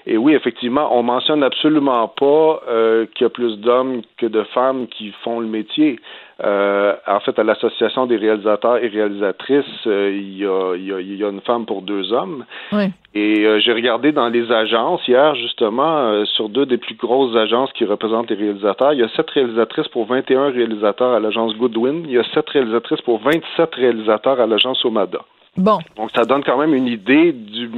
Et 0.07 0.19
oui, 0.19 0.35
effectivement, 0.35 0.95
on 0.95 1.03
mentionne 1.03 1.43
absolument 1.43 2.09
pas 2.09 2.63
euh, 2.69 3.07
qu'il 3.15 3.25
y 3.25 3.27
a 3.27 3.31
plus 3.31 3.59
d'hommes 3.59 4.03
que 4.19 4.27
de 4.27 4.43
femmes 4.55 4.87
qui 4.87 5.13
font 5.23 5.41
le 5.41 5.47
métier. 5.47 5.99
Euh, 6.43 6.95
en 7.07 7.21
fait, 7.21 7.39
à 7.39 7.45
l'association 7.45 8.07
des 8.07 8.17
réalisateurs 8.17 8.83
et 8.83 8.89
réalisatrices, 8.89 9.65
euh, 9.87 10.11
il, 10.13 10.39
y 10.39 10.45
a, 10.45 10.75
il, 10.75 10.87
y 10.87 10.93
a, 10.93 11.01
il, 11.01 11.17
y 11.17 11.25
a, 11.25 11.29
une 11.29 11.41
femme 11.41 11.65
pour 11.65 11.83
deux 11.83 12.13
hommes. 12.13 12.45
Oui. 12.73 12.87
Et 13.15 13.47
euh, 13.47 13.61
j'ai 13.61 13.73
regardé 13.73 14.11
dans 14.11 14.29
les 14.29 14.51
agences 14.51 15.07
hier, 15.07 15.37
justement, 15.37 16.25
sur 16.25 16.49
deux 16.49 16.67
des 16.67 16.79
plus 16.79 16.97
grosses 16.97 17.37
agences 17.37 17.73
qui 17.73 17.85
représentent 17.85 18.31
les 18.31 18.37
réalisateurs. 18.37 18.93
Il 18.95 18.99
y 18.99 19.05
a 19.05 19.09
sept 19.11 19.31
réalisatrices 19.31 19.89
pour 19.89 20.07
21 20.07 20.51
réalisateurs 20.51 21.13
à 21.13 21.21
l'agence 21.21 21.55
Goodwin. 21.57 22.03
Il 22.07 22.13
y 22.13 22.19
a 22.19 22.25
sept 22.35 22.49
réalisatrices 22.51 23.03
pour 23.03 23.21
27 23.21 23.75
réalisateurs 23.75 24.41
à 24.41 24.47
l'agence 24.47 24.85
Omada. 24.85 25.21
Bon. 25.57 25.79
Donc, 25.97 26.11
ça 26.17 26.25
donne 26.25 26.43
quand 26.43 26.59
même 26.59 26.75
une 26.75 26.89
idée 26.89 27.33
du, 27.33 27.71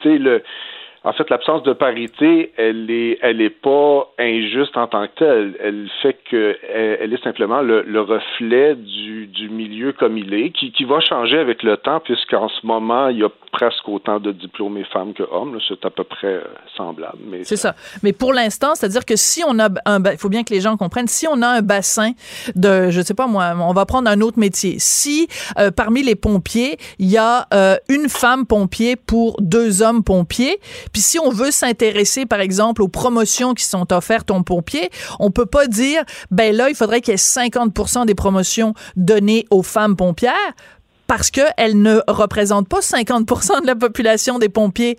tu 0.00 0.08
sais, 0.08 0.18
le, 0.18 0.42
en 1.02 1.14
fait, 1.14 1.30
l'absence 1.30 1.62
de 1.62 1.72
parité, 1.72 2.52
elle 2.58 2.90
est, 2.90 3.18
elle 3.22 3.40
est 3.40 3.48
pas 3.48 4.12
injuste 4.18 4.76
en 4.76 4.86
tant 4.86 5.06
que 5.06 5.18
telle. 5.18 5.56
Elle 5.58 5.88
fait 6.02 6.18
que 6.30 6.58
elle, 6.74 7.14
est 7.14 7.24
simplement 7.24 7.62
le, 7.62 7.82
le 7.82 8.02
reflet 8.02 8.74
du, 8.74 9.26
du, 9.26 9.48
milieu 9.48 9.92
comme 9.92 10.18
il 10.18 10.34
est, 10.34 10.50
qui, 10.50 10.72
qui 10.72 10.84
va 10.84 11.00
changer 11.00 11.38
avec 11.38 11.62
le 11.62 11.78
temps, 11.78 12.00
puisqu'en 12.00 12.50
ce 12.50 12.66
moment, 12.66 13.08
il 13.08 13.18
y 13.18 13.24
a 13.24 13.30
presque 13.50 13.88
autant 13.88 14.20
de 14.20 14.32
diplômés 14.32 14.84
femmes 14.92 15.14
que 15.14 15.22
hommes. 15.22 15.58
C'est 15.66 15.82
à 15.86 15.90
peu 15.90 16.04
près 16.04 16.42
semblable. 16.76 17.18
Mais 17.26 17.44
c'est 17.44 17.56
ça. 17.56 17.74
Mais 18.02 18.12
pour 18.12 18.34
l'instant, 18.34 18.74
c'est-à-dire 18.74 19.06
que 19.06 19.16
si 19.16 19.42
on 19.46 19.58
a 19.58 19.68
un, 19.86 20.02
il 20.04 20.18
faut 20.18 20.28
bien 20.28 20.44
que 20.44 20.52
les 20.52 20.60
gens 20.60 20.76
comprennent, 20.76 21.08
si 21.08 21.26
on 21.26 21.40
a 21.40 21.48
un 21.48 21.62
bassin 21.62 22.12
de, 22.54 22.90
je 22.90 23.00
sais 23.00 23.14
pas 23.14 23.26
moi, 23.26 23.54
on 23.58 23.72
va 23.72 23.86
prendre 23.86 24.10
un 24.10 24.20
autre 24.20 24.38
métier. 24.38 24.76
Si 24.78 25.28
euh, 25.58 25.70
parmi 25.70 26.02
les 26.02 26.14
pompiers, 26.14 26.76
il 26.98 27.10
y 27.10 27.16
a 27.16 27.46
euh, 27.54 27.76
une 27.88 28.10
femme 28.10 28.44
pompier 28.46 28.96
pour 28.96 29.36
deux 29.40 29.80
hommes 29.80 30.04
pompiers, 30.04 30.58
puis 30.92 31.02
si 31.02 31.18
on 31.18 31.30
veut 31.30 31.50
s'intéresser, 31.50 32.26
par 32.26 32.40
exemple, 32.40 32.82
aux 32.82 32.88
promotions 32.88 33.54
qui 33.54 33.64
sont 33.64 33.92
offertes 33.92 34.30
aux 34.30 34.42
pompiers, 34.42 34.90
on 35.18 35.30
peut 35.30 35.46
pas 35.46 35.66
dire, 35.66 36.02
ben 36.30 36.54
là, 36.54 36.68
il 36.68 36.74
faudrait 36.74 37.00
qu'il 37.00 37.12
y 37.12 37.14
ait 37.14 37.16
50% 37.16 38.06
des 38.06 38.14
promotions 38.14 38.74
données 38.96 39.46
aux 39.50 39.62
femmes 39.62 39.96
pompières 39.96 40.34
parce 41.06 41.30
qu'elles 41.30 41.80
ne 41.80 42.00
représentent 42.06 42.68
pas 42.68 42.80
50% 42.80 43.62
de 43.62 43.66
la 43.66 43.74
population 43.74 44.38
des 44.38 44.48
pompiers. 44.48 44.96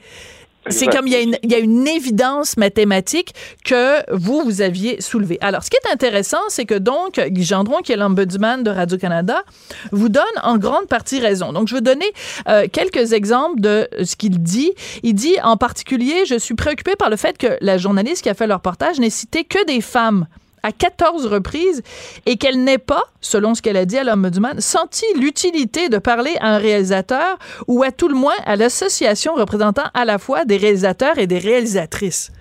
C'est 0.70 0.88
comme 0.88 1.08
il 1.08 1.14
y, 1.14 1.16
a 1.16 1.22
une, 1.22 1.38
il 1.42 1.52
y, 1.52 1.56
a 1.56 1.60
une, 1.60 1.88
évidence 1.88 2.56
mathématique 2.56 3.34
que 3.66 4.04
vous, 4.16 4.44
vous 4.44 4.62
aviez 4.62 5.02
soulevée. 5.02 5.40
Alors, 5.42 5.64
ce 5.64 5.72
qui 5.72 5.78
est 5.84 5.92
intéressant, 5.92 6.42
c'est 6.50 6.66
que 6.66 6.78
donc, 6.78 7.20
Guy 7.20 7.44
Gendron, 7.44 7.82
qui 7.82 7.92
est 7.92 7.98
l'ombudsman 7.98 8.64
de 8.64 8.70
Radio-Canada, 8.70 9.44
vous 9.92 10.10
donne 10.10 10.24
en 10.44 10.58
grande 10.58 10.88
partie 10.88 11.20
raison. 11.20 11.52
Donc, 11.52 11.68
je 11.68 11.76
vais 11.76 11.82
donner 11.82 12.06
euh, 12.48 12.68
quelques 12.72 13.14
exemples 13.14 13.60
de 13.60 13.88
ce 14.04 14.16
qu'il 14.16 14.42
dit. 14.42 14.72
Il 15.02 15.16
dit, 15.16 15.36
en 15.44 15.58
particulier, 15.58 16.26
je 16.28 16.38
suis 16.38 16.56
préoccupé 16.56 16.96
par 16.96 17.10
le 17.10 17.16
fait 17.16 17.38
que 17.38 17.58
la 17.62 17.80
journaliste 17.80 18.22
qui 18.22 18.30
a 18.30 18.36
fait 18.36 18.48
le 18.48 18.54
reportage 18.54 19.00
n'ait 19.00 19.10
cité 19.10 19.44
que 19.44 19.66
des 19.66 19.82
femmes 19.82 20.28
à 20.64 20.72
14 20.72 21.26
reprises 21.26 21.82
et 22.26 22.38
qu'elle 22.38 22.64
n'ait 22.64 22.78
pas, 22.78 23.04
selon 23.20 23.56
ce 23.56 23.62
qu'elle 23.62 23.78
a 23.78 23.86
dit 23.86 23.98
à 23.98 24.04
l'Ombudsman, 24.04 24.60
senti 24.62 25.06
l'utilité 25.16 25.90
de 25.90 25.98
parler 25.98 26.36
à 26.40 26.56
un 26.56 26.58
réalisateur 26.58 27.38
ou 27.68 27.84
à 27.84 27.92
tout 27.92 28.08
le 28.08 28.16
moins 28.16 28.36
à 28.46 28.56
l'association 28.56 29.36
représentant 29.36 29.86
à 29.94 30.06
la 30.06 30.18
fois 30.18 30.46
des 30.46 30.58
réalisateurs 30.58 31.18
et 31.18 31.28
des 31.28 31.40
réalisatrices. 31.40 32.32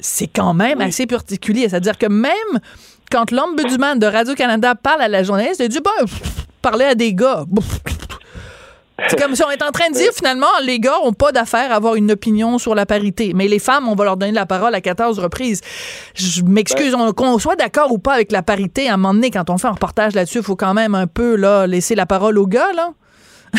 C'est 0.00 0.28
quand 0.28 0.54
même 0.54 0.78
oui. 0.78 0.84
assez 0.84 1.06
particulier. 1.06 1.68
C'est-à-dire 1.68 1.98
que 1.98 2.06
même 2.06 2.32
quand 3.10 3.30
l'Ombudsman 3.30 3.98
de 3.98 4.06
Radio-Canada 4.06 4.74
parle 4.74 5.02
à 5.02 5.08
la 5.08 5.22
journaliste, 5.22 5.60
il 5.60 5.68
dit, 5.68 5.80
ben, 5.80 6.06
parler 6.60 6.84
à 6.84 6.94
des 6.94 7.14
gars. 7.14 7.44
C'est 9.08 9.20
comme 9.20 9.36
si 9.36 9.44
on 9.44 9.50
est 9.50 9.62
en 9.62 9.70
train 9.72 9.90
de 9.90 9.94
dire 9.94 10.10
finalement 10.14 10.46
les 10.62 10.80
gars 10.80 10.98
ont 11.02 11.12
pas 11.12 11.30
d'affaire 11.30 11.70
à 11.70 11.76
avoir 11.76 11.96
une 11.96 12.10
opinion 12.12 12.58
sur 12.58 12.74
la 12.74 12.86
parité, 12.86 13.32
mais 13.34 13.46
les 13.46 13.58
femmes 13.58 13.88
on 13.88 13.94
va 13.94 14.04
leur 14.04 14.16
donner 14.16 14.32
la 14.32 14.46
parole 14.46 14.74
à 14.74 14.80
14 14.80 15.18
reprises. 15.18 15.60
Je 16.14 16.42
m'excuse, 16.42 16.92
ben, 16.92 17.12
qu'on 17.12 17.38
soit 17.38 17.56
d'accord 17.56 17.92
ou 17.92 17.98
pas 17.98 18.14
avec 18.14 18.32
la 18.32 18.42
parité 18.42 18.88
à 18.88 18.94
un 18.94 18.96
moment 18.96 19.14
donné 19.14 19.30
quand 19.30 19.50
on 19.50 19.58
fait 19.58 19.68
un 19.68 19.72
reportage 19.72 20.14
là-dessus, 20.14 20.38
il 20.38 20.44
faut 20.44 20.56
quand 20.56 20.72
même 20.72 20.94
un 20.94 21.06
peu 21.06 21.36
là 21.36 21.66
laisser 21.66 21.94
la 21.94 22.06
parole 22.06 22.38
aux 22.38 22.46
gars 22.46 22.72
là. 22.74 22.92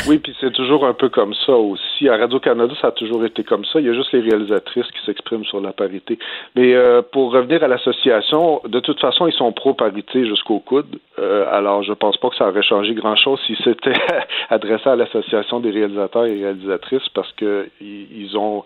Oui, 0.07 0.19
puis 0.19 0.36
c'est 0.39 0.51
toujours 0.51 0.86
un 0.86 0.93
peu 0.93 1.10
comme 1.10 1.33
ça 1.45 1.53
aussi. 1.53 2.10
À 2.10 2.17
Radio-Canada, 2.17 2.73
ça 2.81 2.88
a 2.88 2.91
toujours 2.91 3.25
été 3.25 3.43
comme 3.43 3.65
ça. 3.65 3.79
Il 3.79 3.88
y 3.88 3.89
a 3.89 3.93
juste 3.93 4.12
les 4.12 4.21
réalisatrices 4.21 4.88
qui 4.88 5.05
s'expriment 5.05 5.45
sur 5.45 5.62
la 5.62 5.73
parité. 5.73 6.19
Mais 6.55 6.75
euh, 6.75 7.01
pour 7.01 7.31
revenir 7.31 7.63
à 7.63 7.67
l'association, 7.67 8.62
de 8.67 8.79
toute 8.79 8.99
façon, 8.99 9.27
ils 9.27 9.33
sont 9.33 9.51
pro-parité 9.51 10.25
jusqu'au 10.27 10.60
coude. 10.60 10.99
Euh, 11.19 11.45
alors, 11.51 11.83
je 11.83 11.93
pense 11.93 12.17
pas 12.17 12.29
que 12.29 12.36
ça 12.36 12.47
aurait 12.47 12.63
changé 12.63 12.93
grand-chose 12.93 13.39
si 13.47 13.57
c'était 13.63 13.93
adressé 14.49 14.89
à 14.89 14.95
l'association 14.95 15.60
des 15.60 15.71
réalisateurs 15.71 16.25
et 16.25 16.36
réalisatrices 16.36 17.10
parce 17.13 17.32
que 17.34 17.69
ils 17.82 18.38
ont 18.38 18.63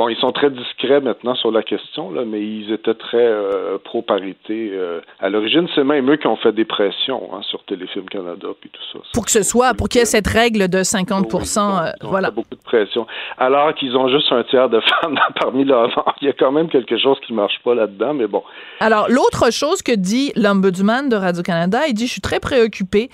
Bon, 0.00 0.08
ils 0.08 0.16
sont 0.16 0.32
très 0.32 0.48
discrets 0.48 1.02
maintenant 1.02 1.34
sur 1.34 1.50
la 1.50 1.62
question, 1.62 2.10
là, 2.10 2.22
mais 2.26 2.40
ils 2.40 2.72
étaient 2.72 2.94
très 2.94 3.18
euh, 3.18 3.76
pro-parité. 3.84 4.70
Euh, 4.72 5.02
à 5.20 5.28
l'origine, 5.28 5.68
c'est 5.74 5.84
même 5.84 6.10
eux 6.10 6.16
qui 6.16 6.26
ont 6.26 6.38
fait 6.38 6.52
des 6.52 6.64
pressions 6.64 7.28
hein, 7.34 7.42
sur 7.42 7.62
Téléfilm 7.64 8.06
Canada 8.06 8.48
puis 8.58 8.70
tout 8.70 8.80
ça. 8.94 9.04
Pour 9.12 9.26
que 9.26 9.30
ce 9.30 9.42
soit, 9.42 9.74
pour 9.74 9.90
qu'il 9.90 9.98
y 9.98 10.02
ait 10.02 10.06
cette 10.06 10.26
règle 10.26 10.68
de 10.68 10.82
50 10.82 11.26
euh, 11.34 11.90
voilà. 12.00 12.30
beaucoup 12.30 12.54
de 12.54 12.62
pression. 12.62 13.06
Alors 13.36 13.74
qu'ils 13.74 13.94
ont 13.94 14.08
juste 14.08 14.32
un 14.32 14.42
tiers 14.44 14.70
de 14.70 14.80
femmes 15.02 15.18
parmi 15.38 15.66
leurs 15.66 15.90
Il 16.22 16.28
y 16.28 16.30
a 16.30 16.32
quand 16.32 16.50
même 16.50 16.70
quelque 16.70 16.96
chose 16.96 17.18
qui 17.26 17.34
marche 17.34 17.60
pas 17.62 17.74
là-dedans, 17.74 18.14
mais 18.14 18.26
bon. 18.26 18.42
Alors, 18.80 19.04
l'autre 19.10 19.52
chose 19.52 19.82
que 19.82 19.92
dit 19.92 20.32
l'Ombudsman 20.34 21.10
de 21.10 21.16
Radio-Canada, 21.16 21.80
il 21.88 21.92
dit 21.92 22.06
Je 22.06 22.12
suis 22.12 22.22
très 22.22 22.40
préoccupé 22.40 23.10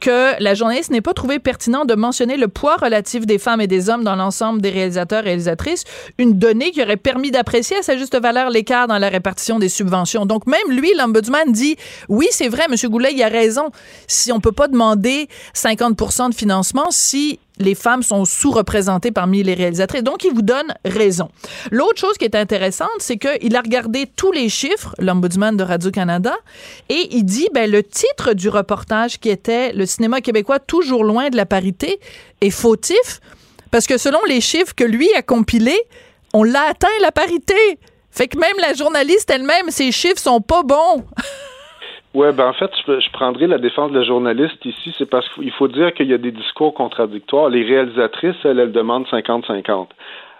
que 0.00 0.38
la 0.42 0.52
journaliste 0.52 0.90
n'ait 0.90 1.00
pas 1.00 1.14
trouvé 1.14 1.38
pertinent 1.38 1.86
de 1.86 1.94
mentionner 1.94 2.36
le 2.36 2.48
poids 2.48 2.76
relatif 2.76 3.24
des 3.24 3.38
femmes 3.38 3.62
et 3.62 3.66
des 3.66 3.88
hommes 3.88 4.04
dans 4.04 4.16
l'ensemble 4.16 4.60
des 4.60 4.68
réalisateurs 4.68 5.20
et 5.20 5.28
réalisatrices 5.28 5.86
une 6.25 6.25
donnée 6.34 6.70
qui 6.70 6.82
aurait 6.82 6.96
permis 6.96 7.30
d'apprécier 7.30 7.76
à 7.76 7.82
sa 7.82 7.96
juste 7.96 8.20
valeur 8.20 8.50
l'écart 8.50 8.86
dans 8.86 8.98
la 8.98 9.08
répartition 9.08 9.58
des 9.58 9.68
subventions. 9.68 10.26
Donc 10.26 10.46
même 10.46 10.70
lui, 10.70 10.92
l'ombudsman 10.96 11.52
dit 11.52 11.76
oui, 12.08 12.26
c'est 12.30 12.48
vrai, 12.48 12.64
M. 12.70 12.76
Goulet, 12.90 13.12
il 13.12 13.22
a 13.22 13.28
raison. 13.28 13.70
Si 14.06 14.32
on 14.32 14.40
peut 14.40 14.52
pas 14.52 14.68
demander 14.68 15.28
50 15.54 16.30
de 16.30 16.34
financement 16.34 16.86
si 16.90 17.38
les 17.58 17.74
femmes 17.74 18.02
sont 18.02 18.24
sous-représentées 18.24 19.10
parmi 19.10 19.42
les 19.42 19.54
réalisatrices. 19.54 20.02
Donc, 20.02 20.24
il 20.24 20.32
vous 20.32 20.42
donne 20.42 20.74
raison. 20.84 21.30
L'autre 21.70 21.98
chose 21.98 22.16
qui 22.18 22.24
est 22.24 22.34
intéressante, 22.34 22.88
c'est 22.98 23.16
qu'il 23.16 23.56
a 23.56 23.60
regardé 23.60 24.06
tous 24.14 24.32
les 24.32 24.48
chiffres, 24.48 24.94
l'Ombudsman 24.98 25.56
de 25.56 25.62
Radio-Canada, 25.62 26.34
et 26.88 27.08
il 27.12 27.24
dit, 27.24 27.48
ben, 27.54 27.70
le 27.70 27.82
titre 27.82 28.34
du 28.34 28.48
reportage 28.48 29.18
qui 29.18 29.30
était 29.30 29.72
Le 29.72 29.86
cinéma 29.86 30.20
québécois 30.20 30.58
toujours 30.58 31.04
loin 31.04 31.30
de 31.30 31.36
la 31.36 31.46
parité 31.46 31.98
est 32.40 32.50
fautif, 32.50 33.20
parce 33.70 33.86
que 33.86 33.98
selon 33.98 34.18
les 34.28 34.40
chiffres 34.40 34.74
que 34.74 34.84
lui 34.84 35.12
a 35.14 35.22
compilés, 35.22 35.80
on 36.36 36.44
l'a 36.44 36.68
atteint 36.68 36.88
la 37.00 37.12
parité. 37.12 37.54
Fait 38.10 38.28
que 38.28 38.38
même 38.38 38.58
la 38.60 38.74
journaliste 38.74 39.30
elle-même, 39.30 39.68
ses 39.68 39.90
chiffres 39.90 40.18
sont 40.18 40.40
pas 40.40 40.62
bons. 40.62 41.04
Oui, 42.14 42.28
ben 42.32 42.48
en 42.48 42.54
fait, 42.54 42.70
je, 42.86 43.10
prendrai 43.12 43.46
la 43.46 43.58
défense 43.58 43.92
de 43.92 43.98
la 43.98 44.04
journaliste 44.06 44.64
ici, 44.64 44.94
c'est 44.96 45.04
parce 45.04 45.28
qu'il 45.34 45.52
faut 45.52 45.68
dire 45.68 45.92
qu'il 45.92 46.06
y 46.06 46.14
a 46.14 46.16
des 46.16 46.30
discours 46.30 46.72
contradictoires. 46.72 47.50
Les 47.50 47.62
réalisatrices, 47.62 48.36
elles, 48.42 48.58
elles 48.58 48.72
demandent 48.72 49.04
50-50. 49.04 49.88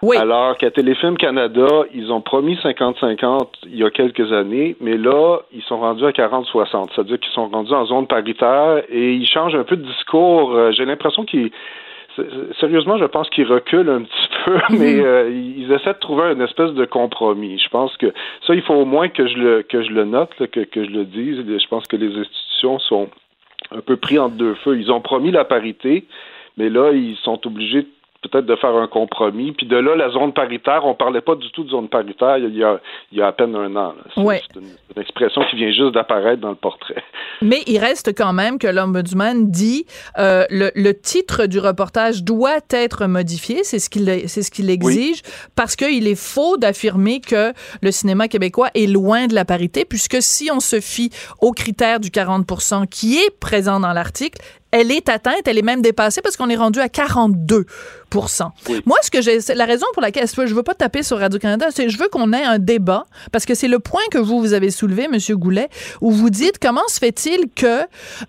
Oui. 0.01 0.17
Alors 0.17 0.57
qu'à 0.57 0.71
Téléfilm 0.71 1.17
Canada, 1.17 1.67
ils 1.93 2.11
ont 2.11 2.21
promis 2.21 2.55
50-50 2.55 3.49
il 3.67 3.77
y 3.77 3.83
a 3.83 3.91
quelques 3.91 4.33
années, 4.33 4.75
mais 4.81 4.97
là, 4.97 5.37
ils 5.53 5.61
sont 5.61 5.77
rendus 5.77 6.05
à 6.05 6.09
40-60. 6.09 6.87
C'est-à-dire 6.95 7.19
qu'ils 7.19 7.33
sont 7.33 7.47
rendus 7.47 7.73
en 7.73 7.85
zone 7.85 8.07
paritaire 8.07 8.81
et 8.89 9.13
ils 9.13 9.27
changent 9.27 9.53
un 9.53 9.63
peu 9.63 9.77
de 9.77 9.85
discours. 9.85 10.55
Euh, 10.55 10.71
j'ai 10.71 10.85
l'impression 10.85 11.25
qu'ils 11.25 11.51
sérieusement, 12.59 12.97
je 12.97 13.05
pense 13.05 13.29
qu'ils 13.29 13.45
reculent 13.45 13.89
un 13.89 14.03
petit 14.03 14.29
peu, 14.45 14.59
mais 14.71 14.95
mhm. 14.95 15.05
euh, 15.05 15.29
ils 15.29 15.71
essaient 15.71 15.93
de 15.93 15.99
trouver 15.99 16.31
une 16.31 16.41
espèce 16.41 16.71
de 16.71 16.85
compromis. 16.85 17.59
Je 17.59 17.69
pense 17.69 17.95
que 17.97 18.13
ça, 18.45 18.53
il 18.53 18.61
faut 18.61 18.73
au 18.73 18.85
moins 18.85 19.09
que 19.09 19.27
je 19.27 19.37
le 19.37 19.63
que 19.63 19.83
je 19.83 19.91
le 19.91 20.05
note, 20.05 20.31
que, 20.51 20.61
que 20.61 20.83
je 20.83 20.89
le 20.89 21.05
dise. 21.05 21.43
Je 21.45 21.67
pense 21.67 21.87
que 21.87 21.95
les 21.95 22.15
institutions 22.15 22.79
sont 22.79 23.09
un 23.71 23.81
peu 23.81 23.97
pris 23.97 24.19
entre 24.19 24.35
deux 24.35 24.55
feux. 24.55 24.79
Ils 24.79 24.91
ont 24.91 25.01
promis 25.01 25.31
la 25.31 25.45
parité, 25.45 26.05
mais 26.57 26.69
là, 26.69 26.91
ils 26.91 27.17
sont 27.17 27.45
obligés 27.45 27.81
de 27.81 27.89
peut-être 28.27 28.45
de 28.45 28.55
faire 28.55 28.75
un 28.75 28.87
compromis. 28.87 29.51
Puis 29.51 29.67
de 29.67 29.77
là, 29.77 29.95
la 29.95 30.09
zone 30.09 30.33
paritaire, 30.33 30.85
on 30.85 30.95
parlait 30.95 31.21
pas 31.21 31.35
du 31.35 31.49
tout 31.51 31.63
de 31.63 31.69
zone 31.69 31.89
paritaire 31.89 32.37
il 32.37 32.55
y 32.55 32.63
a, 32.63 32.79
il 33.11 33.17
y 33.17 33.21
a 33.21 33.27
à 33.27 33.31
peine 33.31 33.55
un 33.55 33.75
an. 33.75 33.93
C'est 34.15 34.21
une, 34.55 35.01
expression 35.01 35.43
qui 35.49 35.57
vient 35.57 35.71
juste 35.71 35.93
d'apparaître 35.93 36.41
dans 36.41 36.49
le 36.49 36.55
portrait. 36.55 37.03
Mais 37.41 37.61
il 37.67 37.77
reste 37.77 38.17
quand 38.17 38.33
même 38.33 38.57
que 38.57 38.67
l'Ombudsman 38.67 39.49
dit 39.51 39.85
euh, 40.17 40.45
le, 40.49 40.71
le, 40.75 40.99
titre 40.99 41.45
du 41.45 41.59
reportage 41.59 42.23
doit 42.23 42.59
être 42.71 43.05
modifié, 43.05 43.63
c'est 43.63 43.79
ce 43.79 43.89
qu'il 43.89 44.07
c'est 44.27 44.41
ce 44.41 44.49
qu'il 44.49 44.69
exige, 44.71 45.21
parce 45.55 45.75
qu'il 45.75 46.07
est 46.07 46.19
faux 46.19 46.57
d'affirmer 46.57 47.19
que 47.19 47.53
le 47.81 47.91
cinéma 47.91 48.27
québécois 48.27 48.69
est 48.73 48.91
loin 48.91 49.27
de 49.27 49.35
la 49.35 49.45
parité, 49.45 49.85
puisque 49.85 50.17
si 50.21 50.49
on 50.51 50.59
se 50.59 50.79
fie 50.79 51.11
aux 51.41 51.51
critères 51.51 51.99
du 51.99 52.09
40 52.09 52.45
qui 52.89 53.17
est 53.17 53.39
présent 53.39 53.79
dans 53.79 53.93
l'article, 53.93 54.41
elle 54.71 54.91
est 54.91 55.09
atteinte, 55.09 55.47
elle 55.47 55.57
est 55.57 55.63
même 55.63 55.81
dépassée 55.81 56.21
parce 56.21 56.35
qu'on 56.35 56.49
est 56.49 56.55
rendu 56.55 56.79
à 56.79 56.87
42% 56.87 57.65
Moi, 58.85 58.97
ce 59.01 59.11
que 59.11 59.21
j'ai, 59.21 59.39
la 59.55 59.65
raison 59.65 59.85
pour 59.93 60.01
laquelle 60.01 60.27
je 60.27 60.53
veux 60.53 60.63
pas 60.63 60.73
taper 60.73 61.03
sur 61.03 61.19
Radio-Canada, 61.19 61.67
c'est 61.71 61.85
que 61.85 61.91
je 61.91 61.97
veux 61.97 62.09
qu'on 62.09 62.33
ait 62.33 62.43
un 62.43 62.59
débat 62.59 63.05
parce 63.31 63.45
que 63.45 63.55
c'est 63.55 63.67
le 63.67 63.79
point 63.79 64.01
que 64.11 64.17
vous, 64.17 64.39
vous 64.39 64.53
avez 64.53 64.71
soulevé, 64.71 65.07
Monsieur 65.07 65.37
Goulet, 65.37 65.69
où 66.01 66.11
vous 66.11 66.29
dites 66.29 66.59
comment 66.59 66.87
se 66.87 66.99
fait-il 66.99 67.49
que 67.55 67.81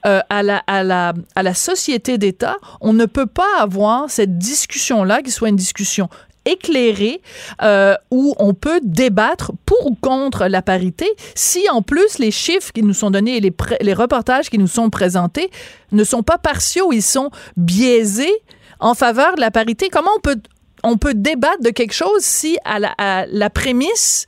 euh, 0.06 0.20
à, 0.28 0.42
la, 0.42 0.58
à, 0.66 0.82
la, 0.84 1.14
à 1.34 1.42
la 1.42 1.54
société 1.54 2.18
d'État, 2.18 2.56
on 2.80 2.92
ne 2.92 3.06
peut 3.06 3.26
pas 3.26 3.58
avoir 3.58 4.10
cette 4.10 4.38
discussion-là 4.38 5.22
qui 5.22 5.30
soit 5.30 5.48
une 5.48 5.56
discussion 5.56 6.08
éclairé 6.44 7.20
euh, 7.62 7.94
où 8.10 8.34
on 8.38 8.54
peut 8.54 8.80
débattre 8.82 9.52
pour 9.66 9.86
ou 9.86 9.94
contre 9.94 10.46
la 10.46 10.62
parité 10.62 11.06
si 11.34 11.68
en 11.70 11.82
plus 11.82 12.18
les 12.18 12.30
chiffres 12.30 12.72
qui 12.72 12.82
nous 12.82 12.94
sont 12.94 13.10
donnés 13.10 13.36
et 13.36 13.40
les, 13.40 13.52
les 13.80 13.94
reportages 13.94 14.50
qui 14.50 14.58
nous 14.58 14.66
sont 14.66 14.90
présentés 14.90 15.50
ne 15.92 16.04
sont 16.04 16.22
pas 16.22 16.38
partiaux, 16.38 16.92
ils 16.92 17.02
sont 17.02 17.30
biaisés 17.56 18.34
en 18.80 18.94
faveur 18.94 19.34
de 19.34 19.40
la 19.40 19.50
parité. 19.50 19.88
Comment 19.90 20.10
on 20.16 20.20
peut, 20.20 20.40
on 20.84 20.96
peut 20.96 21.14
débattre 21.14 21.62
de 21.62 21.70
quelque 21.70 21.94
chose 21.94 22.22
si 22.22 22.58
à 22.64 22.78
la, 22.78 23.26
la 23.30 23.50
prémisse 23.50 24.26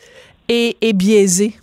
est, 0.48 0.76
est 0.80 0.92
biaisée? 0.92 1.54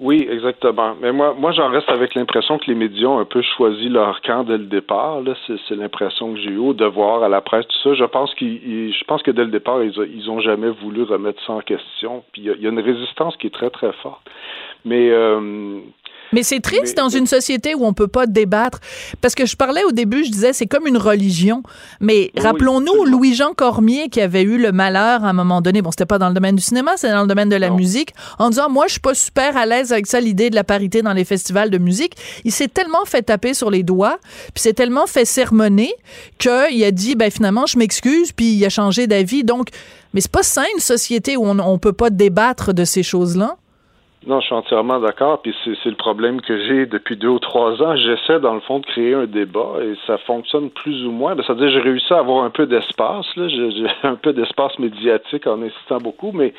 Oui, 0.00 0.28
exactement. 0.30 0.94
Mais 1.00 1.10
moi, 1.10 1.34
moi, 1.36 1.50
j'en 1.50 1.70
reste 1.70 1.90
avec 1.90 2.14
l'impression 2.14 2.58
que 2.58 2.66
les 2.66 2.76
médias 2.76 3.08
ont 3.08 3.18
un 3.18 3.24
peu 3.24 3.42
choisi 3.42 3.88
leur 3.88 4.20
camp 4.20 4.44
dès 4.44 4.56
le 4.56 4.66
départ. 4.66 5.22
C'est, 5.46 5.74
l'impression 5.74 6.34
que 6.34 6.40
j'ai 6.40 6.50
eu 6.50 6.58
au 6.58 6.72
devoir 6.72 7.24
à 7.24 7.28
la 7.28 7.40
presse, 7.40 7.66
tout 7.66 7.78
ça. 7.82 7.94
Je 7.94 8.04
pense 8.04 8.32
qu'ils, 8.36 8.92
je 8.92 9.04
pense 9.04 9.24
que 9.24 9.32
dès 9.32 9.44
le 9.44 9.50
départ, 9.50 9.82
ils, 9.82 9.92
ils 10.14 10.30
ont 10.30 10.40
jamais 10.40 10.70
voulu 10.70 11.02
remettre 11.02 11.44
ça 11.44 11.52
en 11.54 11.62
question. 11.62 12.22
Puis 12.32 12.42
il 12.42 12.62
y, 12.62 12.66
a 12.66 12.70
une 12.70 12.78
résistance 12.78 13.36
qui 13.38 13.48
est 13.48 13.54
très 13.54 13.70
très 13.70 13.92
forte. 13.94 14.22
Mais 14.84 15.10
euh, 15.10 15.80
mais 16.32 16.42
c'est 16.42 16.60
triste 16.60 16.96
dans 16.96 17.08
une 17.08 17.26
société 17.26 17.74
où 17.74 17.84
on 17.84 17.92
peut 17.92 18.08
pas 18.08 18.26
débattre. 18.26 18.80
Parce 19.20 19.34
que 19.34 19.46
je 19.46 19.56
parlais 19.56 19.84
au 19.84 19.92
début, 19.92 20.24
je 20.24 20.30
disais, 20.30 20.52
c'est 20.52 20.66
comme 20.66 20.86
une 20.86 20.96
religion. 20.96 21.62
Mais 22.00 22.30
rappelons-nous 22.36 23.04
Louis-Jean 23.04 23.54
Cormier 23.54 24.08
qui 24.08 24.20
avait 24.20 24.42
eu 24.42 24.58
le 24.58 24.72
malheur 24.72 25.24
à 25.24 25.30
un 25.30 25.32
moment 25.32 25.60
donné, 25.60 25.82
bon, 25.82 25.90
c'était 25.90 26.06
pas 26.06 26.18
dans 26.18 26.28
le 26.28 26.34
domaine 26.34 26.56
du 26.56 26.62
cinéma, 26.62 26.92
c'est 26.96 27.10
dans 27.10 27.22
le 27.22 27.28
domaine 27.28 27.48
de 27.48 27.56
la 27.56 27.70
musique, 27.70 28.14
en 28.38 28.50
disant, 28.50 28.68
moi, 28.68 28.86
je 28.86 28.92
suis 28.92 29.00
pas 29.00 29.14
super 29.14 29.56
à 29.56 29.66
l'aise 29.66 29.92
avec 29.92 30.06
ça, 30.06 30.20
l'idée 30.20 30.50
de 30.50 30.54
la 30.54 30.64
parité 30.64 31.02
dans 31.02 31.12
les 31.12 31.24
festivals 31.24 31.70
de 31.70 31.78
musique. 31.78 32.14
Il 32.44 32.52
s'est 32.52 32.68
tellement 32.68 33.04
fait 33.04 33.22
taper 33.22 33.54
sur 33.54 33.70
les 33.70 33.82
doigts, 33.82 34.18
puis 34.54 34.62
s'est 34.62 34.72
tellement 34.72 35.06
fait 35.06 35.24
sermonner 35.24 35.92
qu'il 36.38 36.84
a 36.84 36.90
dit, 36.90 37.14
ben 37.14 37.30
finalement, 37.30 37.66
je 37.66 37.78
m'excuse, 37.78 38.32
puis 38.32 38.52
il 38.52 38.64
a 38.64 38.70
changé 38.70 39.06
d'avis. 39.06 39.44
Donc, 39.44 39.68
mais 40.14 40.20
c'est 40.20 40.30
pas 40.30 40.42
sain 40.42 40.64
une 40.74 40.80
société 40.80 41.36
où 41.36 41.46
on, 41.46 41.58
on 41.58 41.78
peut 41.78 41.92
pas 41.92 42.10
débattre 42.10 42.72
de 42.72 42.84
ces 42.84 43.02
choses-là. 43.02 43.56
Non, 44.26 44.40
je 44.40 44.46
suis 44.46 44.54
entièrement 44.54 44.98
d'accord. 44.98 45.40
Puis 45.42 45.54
c'est 45.64 45.88
le 45.88 45.94
problème 45.94 46.40
que 46.40 46.58
j'ai 46.66 46.86
depuis 46.86 47.16
deux 47.16 47.28
ou 47.28 47.38
trois 47.38 47.80
ans. 47.80 47.96
J'essaie, 47.96 48.40
dans 48.40 48.54
le 48.54 48.60
fond, 48.60 48.80
de 48.80 48.86
créer 48.86 49.14
un 49.14 49.26
débat 49.26 49.76
et 49.80 49.94
ça 50.08 50.18
fonctionne 50.18 50.70
plus 50.70 51.06
ou 51.06 51.12
moins. 51.12 51.36
Ben, 51.36 51.44
c'est-à-dire 51.46 51.70
j'ai 51.70 51.80
réussi 51.80 52.12
à 52.12 52.18
avoir 52.18 52.44
un 52.44 52.50
peu 52.50 52.66
d'espace. 52.66 53.26
J'ai 53.36 53.86
un 54.02 54.16
peu 54.16 54.32
d'espace 54.32 54.76
médiatique 54.80 55.46
en 55.46 55.62
insistant 55.62 55.98
beaucoup, 55.98 56.32
mais 56.32 56.52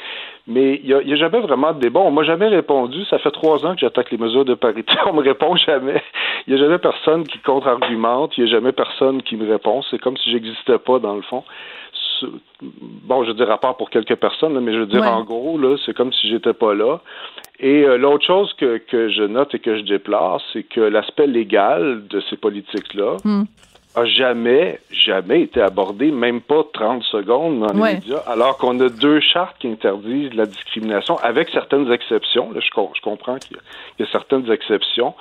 mais 0.48 0.80
il 0.84 0.96
n'y 1.06 1.14
a, 1.14 1.16
jamais 1.18 1.42
vraiment 1.42 1.74
de 1.74 1.80
débat. 1.80 2.00
On 2.00 2.12
m'a 2.12 2.24
jamais 2.24 2.48
répondu. 2.48 3.04
Ça 3.06 3.20
fait 3.20 3.32
trois 3.32 3.66
ans 3.66 3.74
que 3.74 3.82
j'attaque 3.82 4.10
les 4.12 4.18
mesures 4.18 4.46
de 4.46 4.56
parité. 4.56 4.94
On 5.06 5.14
me 5.14 5.22
répond 5.22 5.56
jamais. 5.58 6.02
Il 6.48 6.56
n'y 6.56 6.60
a 6.60 6.64
jamais 6.64 6.80
personne 6.80 7.24
qui 7.26 7.40
contre-argumente. 7.40 8.38
Il 8.38 8.46
n'y 8.46 8.50
a 8.50 8.54
jamais 8.54 8.72
personne 8.72 9.22
qui 9.22 9.36
me 9.36 9.52
répond. 9.52 9.82
C'est 9.92 10.00
comme 10.00 10.18
si 10.18 10.32
j'existais 10.32 10.80
pas, 10.80 11.00
dans 11.00 11.16
le 11.16 11.22
fond 11.24 11.44
bon, 12.62 13.24
je 13.24 13.32
dis 13.32 13.44
à 13.44 13.58
part 13.58 13.78
pour 13.78 13.90
quelques 13.90 14.16
personnes, 14.16 14.60
mais 14.60 14.74
je 14.74 14.80
veux 14.80 14.86
dire, 14.86 15.04
en 15.04 15.24
gros, 15.24 15.58
là, 15.58 15.76
c'est 15.86 15.96
comme 15.96 16.12
si 16.14 16.30
j'étais 16.30 16.54
pas 16.54 16.74
là. 16.74 17.00
Et 17.60 17.84
euh, 17.84 17.98
l'autre 17.98 18.26
chose 18.26 18.54
que, 18.54 18.78
que 18.78 19.10
je 19.10 19.24
note 19.24 19.54
et 19.54 19.60
que 19.60 19.78
je 19.78 19.84
déplore, 19.84 20.42
c'est 20.54 20.64
que 20.64 20.80
l'aspect 20.80 21.28
légal 21.28 22.08
de 22.08 22.22
ces 22.30 22.38
politiques-là 22.38 23.18
hmm. 23.24 23.44
a 23.96 24.06
jamais, 24.06 24.80
jamais 24.92 25.42
été 25.42 25.62
abordé, 25.62 26.12
même 26.12 26.40
pas 26.40 26.64
30 26.74 27.04
secondes 27.04 27.60
dans 27.60 27.74
les 27.74 27.96
médias, 27.96 28.24
alors 28.28 28.58
qu'on 28.58 28.80
a 28.80 28.88
deux 28.88 29.20
chartes 29.20 29.58
qui 29.60 29.68
interdisent 29.68 30.34
la 30.34 30.46
discrimination, 30.46 31.18
avec 31.18 31.50
certaines 31.50 31.92
exceptions. 31.92 32.52
Là, 32.54 32.62
je, 32.62 32.70
je 32.70 33.02
comprends 33.02 33.38
qu'il 33.38 33.58
y, 33.58 34.04
y, 34.04 34.06
a 34.06 34.10
certaines 34.10 34.50
exceptions, 34.50 35.14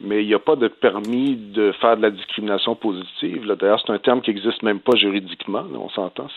mais 0.00 0.22
il 0.22 0.28
n'y 0.28 0.34
a 0.34 0.38
pas 0.38 0.56
de 0.56 0.68
permis 0.68 1.36
de 1.36 1.72
faire 1.72 1.96
de 1.96 2.02
la 2.02 2.10
discrimination 2.10 2.74
positive. 2.74 3.46
D'ailleurs, 3.58 3.82
c'est 3.84 3.92
un 3.92 3.98
terme 3.98 4.20
qui 4.20 4.30
n'existe 4.30 4.62
même 4.62 4.80
pas 4.80 4.96
juridiquement, 4.96 5.64
on 5.74 5.88
s'entend. 5.90 6.28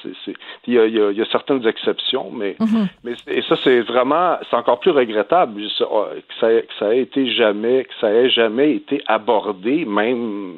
Il, 0.68 0.74
y 0.74 0.80
a, 0.80 0.86
y 0.88 1.22
a, 1.22 1.26
certaines 1.32 1.66
exceptions, 1.66 2.30
mais, 2.32 2.56
mm-hmm. 2.60 2.88
mais 3.04 3.14
et 3.28 3.42
ça, 3.44 3.56
c'est 3.64 3.82
vraiment, 3.82 4.38
c'est 4.50 4.56
encore 4.56 4.80
plus 4.80 4.92
regrettable 4.92 5.62
oh, 5.82 6.06
que 6.14 6.34
ça, 6.40 6.48
que 6.50 6.74
ça 6.80 6.94
ait 6.94 7.02
été 7.02 7.32
jamais, 7.32 7.86
que 7.86 7.94
ça 8.02 8.12
ait 8.12 8.30
jamais 8.30 8.76
été 8.76 9.02
abordé, 9.08 9.86
même 9.86 10.56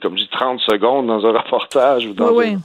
comme 0.00 0.16
je 0.16 0.24
dis 0.24 0.30
30 0.30 0.60
secondes 0.60 1.06
dans 1.06 1.24
un 1.26 1.32
reportage 1.38 2.06
ou 2.06 2.14
dans 2.14 2.32
Oui, 2.32 2.46
un- 2.46 2.54
oui. 2.54 2.62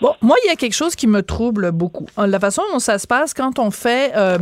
Bon, 0.00 0.12
moi, 0.22 0.36
il 0.44 0.48
y 0.48 0.50
a 0.52 0.56
quelque 0.56 0.74
chose 0.74 0.94
qui 0.94 1.06
me 1.06 1.22
trouble 1.22 1.72
beaucoup. 1.72 2.06
Euh, 2.18 2.26
La 2.26 2.38
façon 2.40 2.62
dont 2.72 2.78
ça 2.78 2.98
se 2.98 3.06
passe 3.06 3.34
quand 3.34 3.58
on 3.58 3.70
fait, 3.70 4.12
euh, 4.16 4.38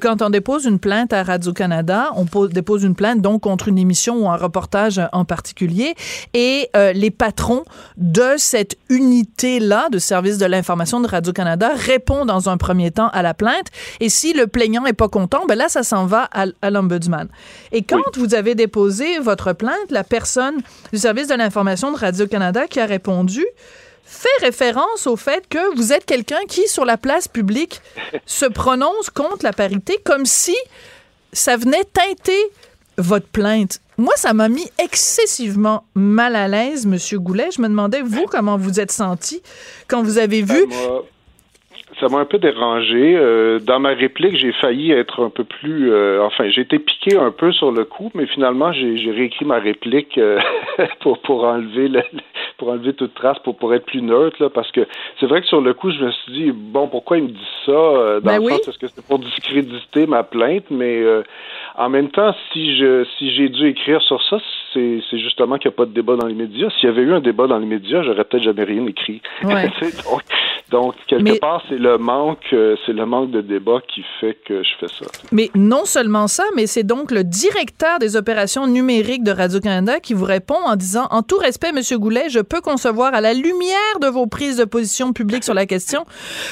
quand 0.00 0.22
on 0.22 0.30
dépose 0.30 0.64
une 0.64 0.78
plainte 0.78 1.12
à 1.12 1.22
Radio-Canada, 1.22 2.10
on 2.16 2.24
pose- 2.26 2.50
dépose 2.50 2.82
une 2.84 2.94
plainte 2.94 3.20
donc 3.22 3.42
contre 3.42 3.68
une 3.68 3.78
émission 3.78 4.16
ou 4.16 4.28
un 4.28 4.36
reportage 4.36 5.00
en 5.12 5.24
particulier, 5.24 5.94
et 6.34 6.68
euh, 6.76 6.92
les 6.92 7.10
patrons 7.10 7.64
de 7.96 8.34
cette 8.36 8.76
unité-là, 8.88 9.88
de 9.90 9.98
service 9.98 10.38
de 10.38 10.46
l'information 10.46 11.00
de 11.00 11.06
Radio-Canada, 11.08 11.70
répondent 11.74 12.28
dans 12.28 12.48
un 12.48 12.56
premier 12.56 12.90
temps 12.90 13.08
à 13.10 13.22
la 13.22 13.34
plainte, 13.34 13.66
et 14.00 14.08
si 14.08 14.32
le 14.32 14.46
plaignant 14.46 14.84
est 14.86 14.92
pas 14.92 15.08
content, 15.08 15.44
ben 15.46 15.56
là, 15.56 15.68
ça 15.68 15.82
s'en 15.82 16.06
va 16.06 16.28
à, 16.32 16.46
à 16.62 16.70
l'ombudsman. 16.70 17.28
Et 17.72 17.82
quand 17.82 18.16
vous 18.16 18.34
avez 18.34 18.54
déposé 18.54 19.18
votre 19.18 19.52
plainte, 19.52 19.90
la 19.90 20.04
personne 20.04 20.56
du 20.92 20.98
service 20.98 21.28
de 21.28 21.34
l'information 21.34 21.92
de 21.92 21.96
Radio-Canada 21.96 22.66
qui 22.68 22.80
a 22.80 22.86
répondu, 22.86 23.44
fait 24.10 24.28
référence 24.40 25.06
au 25.06 25.16
fait 25.16 25.46
que 25.48 25.76
vous 25.76 25.92
êtes 25.92 26.06
quelqu'un 26.06 26.40
qui, 26.48 26.66
sur 26.66 26.84
la 26.84 26.96
place 26.96 27.28
publique, 27.28 27.80
se 28.26 28.46
prononce 28.46 29.10
contre 29.10 29.44
la 29.44 29.52
parité 29.52 29.98
comme 30.04 30.24
si 30.26 30.56
ça 31.32 31.56
venait 31.56 31.84
teinter 31.84 32.40
votre 32.96 33.26
plainte. 33.28 33.80
Moi, 33.98 34.14
ça 34.16 34.32
m'a 34.32 34.48
mis 34.48 34.68
excessivement 34.78 35.84
mal 35.94 36.34
à 36.36 36.48
l'aise, 36.48 36.86
Monsieur 36.86 37.18
Goulet. 37.18 37.50
Je 37.54 37.60
me 37.60 37.68
demandais, 37.68 38.00
vous, 38.00 38.26
comment 38.30 38.56
vous 38.56 38.80
êtes 38.80 38.92
senti 38.92 39.42
quand 39.88 40.02
vous 40.02 40.18
avez 40.18 40.42
vu... 40.42 40.60
Ça 40.70 40.88
m'a- 40.88 41.00
Ça 42.00 42.08
m'a 42.08 42.18
un 42.18 42.24
peu 42.24 42.38
dérangé. 42.38 43.16
Euh, 43.16 43.58
dans 43.58 43.80
ma 43.80 43.90
réplique, 43.90 44.36
j'ai 44.36 44.52
failli 44.52 44.92
être 44.92 45.24
un 45.24 45.30
peu 45.30 45.44
plus. 45.44 45.90
euh, 45.92 46.22
enfin, 46.24 46.48
j'ai 46.48 46.60
été 46.60 46.78
piqué 46.78 47.16
un 47.16 47.30
peu 47.32 47.50
sur 47.52 47.72
le 47.72 47.84
coup, 47.84 48.10
mais 48.14 48.26
finalement, 48.26 48.72
j'ai 48.72 48.96
j'ai 48.96 49.10
réécrit 49.10 49.44
ma 49.44 49.58
réplique 49.58 50.16
euh, 50.18 50.38
pour 51.00 51.18
pour 51.22 51.44
enlever 51.44 51.88
le, 51.88 52.02
pour 52.58 52.68
enlever 52.70 52.92
toute 52.92 53.14
trace, 53.14 53.38
pour 53.40 53.56
pour 53.56 53.74
être 53.74 53.84
plus 53.86 54.00
neutre 54.02 54.36
là, 54.40 54.48
parce 54.48 54.70
que 54.70 54.86
c'est 55.18 55.26
vrai 55.26 55.40
que 55.40 55.46
sur 55.48 55.60
le 55.60 55.74
coup, 55.74 55.90
je 55.90 56.04
me 56.04 56.10
suis 56.12 56.32
dit 56.32 56.52
bon, 56.54 56.86
pourquoi 56.88 57.18
il 57.18 57.24
me 57.24 57.28
dit 57.30 57.48
ça? 57.66 57.72
Euh, 57.72 58.20
Dans 58.20 58.30
Ben 58.30 58.38
le 58.38 58.44
oui. 58.44 58.52
sens, 58.52 58.68
est-ce 58.68 58.78
que 58.78 58.86
c'est 58.88 59.04
pour 59.04 59.18
discréditer 59.18 60.06
ma 60.06 60.22
plainte? 60.22 60.64
Mais 60.70 61.02
euh, 61.02 61.22
en 61.76 61.88
même 61.88 62.10
temps, 62.10 62.34
si 62.52 62.76
je 62.76 63.04
si 63.18 63.32
j'ai 63.34 63.48
dû 63.48 63.66
écrire 63.66 64.00
sur 64.02 64.22
ça, 64.22 64.38
c'est 64.72 65.00
c'est 65.10 65.18
justement 65.18 65.58
qu'il 65.58 65.68
n'y 65.70 65.74
a 65.74 65.76
pas 65.78 65.86
de 65.86 65.92
débat 65.94 66.14
dans 66.16 66.26
les 66.26 66.34
médias. 66.34 66.68
S'il 66.78 66.88
y 66.88 66.92
avait 66.92 67.02
eu 67.02 67.12
un 67.12 67.20
débat 67.20 67.46
dans 67.48 67.58
les 67.58 67.66
médias, 67.66 68.02
j'aurais 68.02 68.24
peut-être 68.24 68.44
jamais 68.44 68.64
rien 68.64 68.86
écrit. 68.86 69.20
Ouais. 69.42 69.68
Donc, 70.04 70.22
donc, 70.70 70.94
quelque 71.06 71.22
Mais- 71.22 71.38
part, 71.38 71.62
c'est 71.68 71.78
le 71.78 71.96
manque, 71.98 72.44
euh, 72.52 72.76
c'est 72.84 72.92
le 72.92 73.06
manque 73.06 73.30
de 73.30 73.40
débat 73.40 73.80
qui 73.92 74.02
fait 74.20 74.36
que 74.46 74.62
je 74.62 74.68
fais 74.80 74.88
ça. 74.88 75.10
Mais 75.32 75.50
non 75.54 75.84
seulement 75.84 76.28
ça, 76.28 76.44
mais 76.56 76.66
c'est 76.66 76.82
donc 76.82 77.10
le 77.10 77.24
directeur 77.24 77.98
des 77.98 78.16
opérations 78.16 78.66
numériques 78.66 79.24
de 79.24 79.30
Radio-Canada 79.32 80.00
qui 80.00 80.14
vous 80.14 80.24
répond 80.26 80.58
en 80.66 80.76
disant 80.76 81.06
En 81.10 81.22
tout 81.22 81.38
respect, 81.38 81.72
Monsieur 81.72 81.98
Goulet, 81.98 82.28
je 82.28 82.40
peux 82.40 82.60
concevoir 82.60 83.14
à 83.14 83.20
la 83.20 83.32
lumière 83.34 83.98
de 84.02 84.08
vos 84.08 84.26
prises 84.26 84.58
de 84.58 84.64
position 84.64 85.12
publiques 85.12 85.44
sur 85.44 85.54
la 85.54 85.64
question 85.66 86.04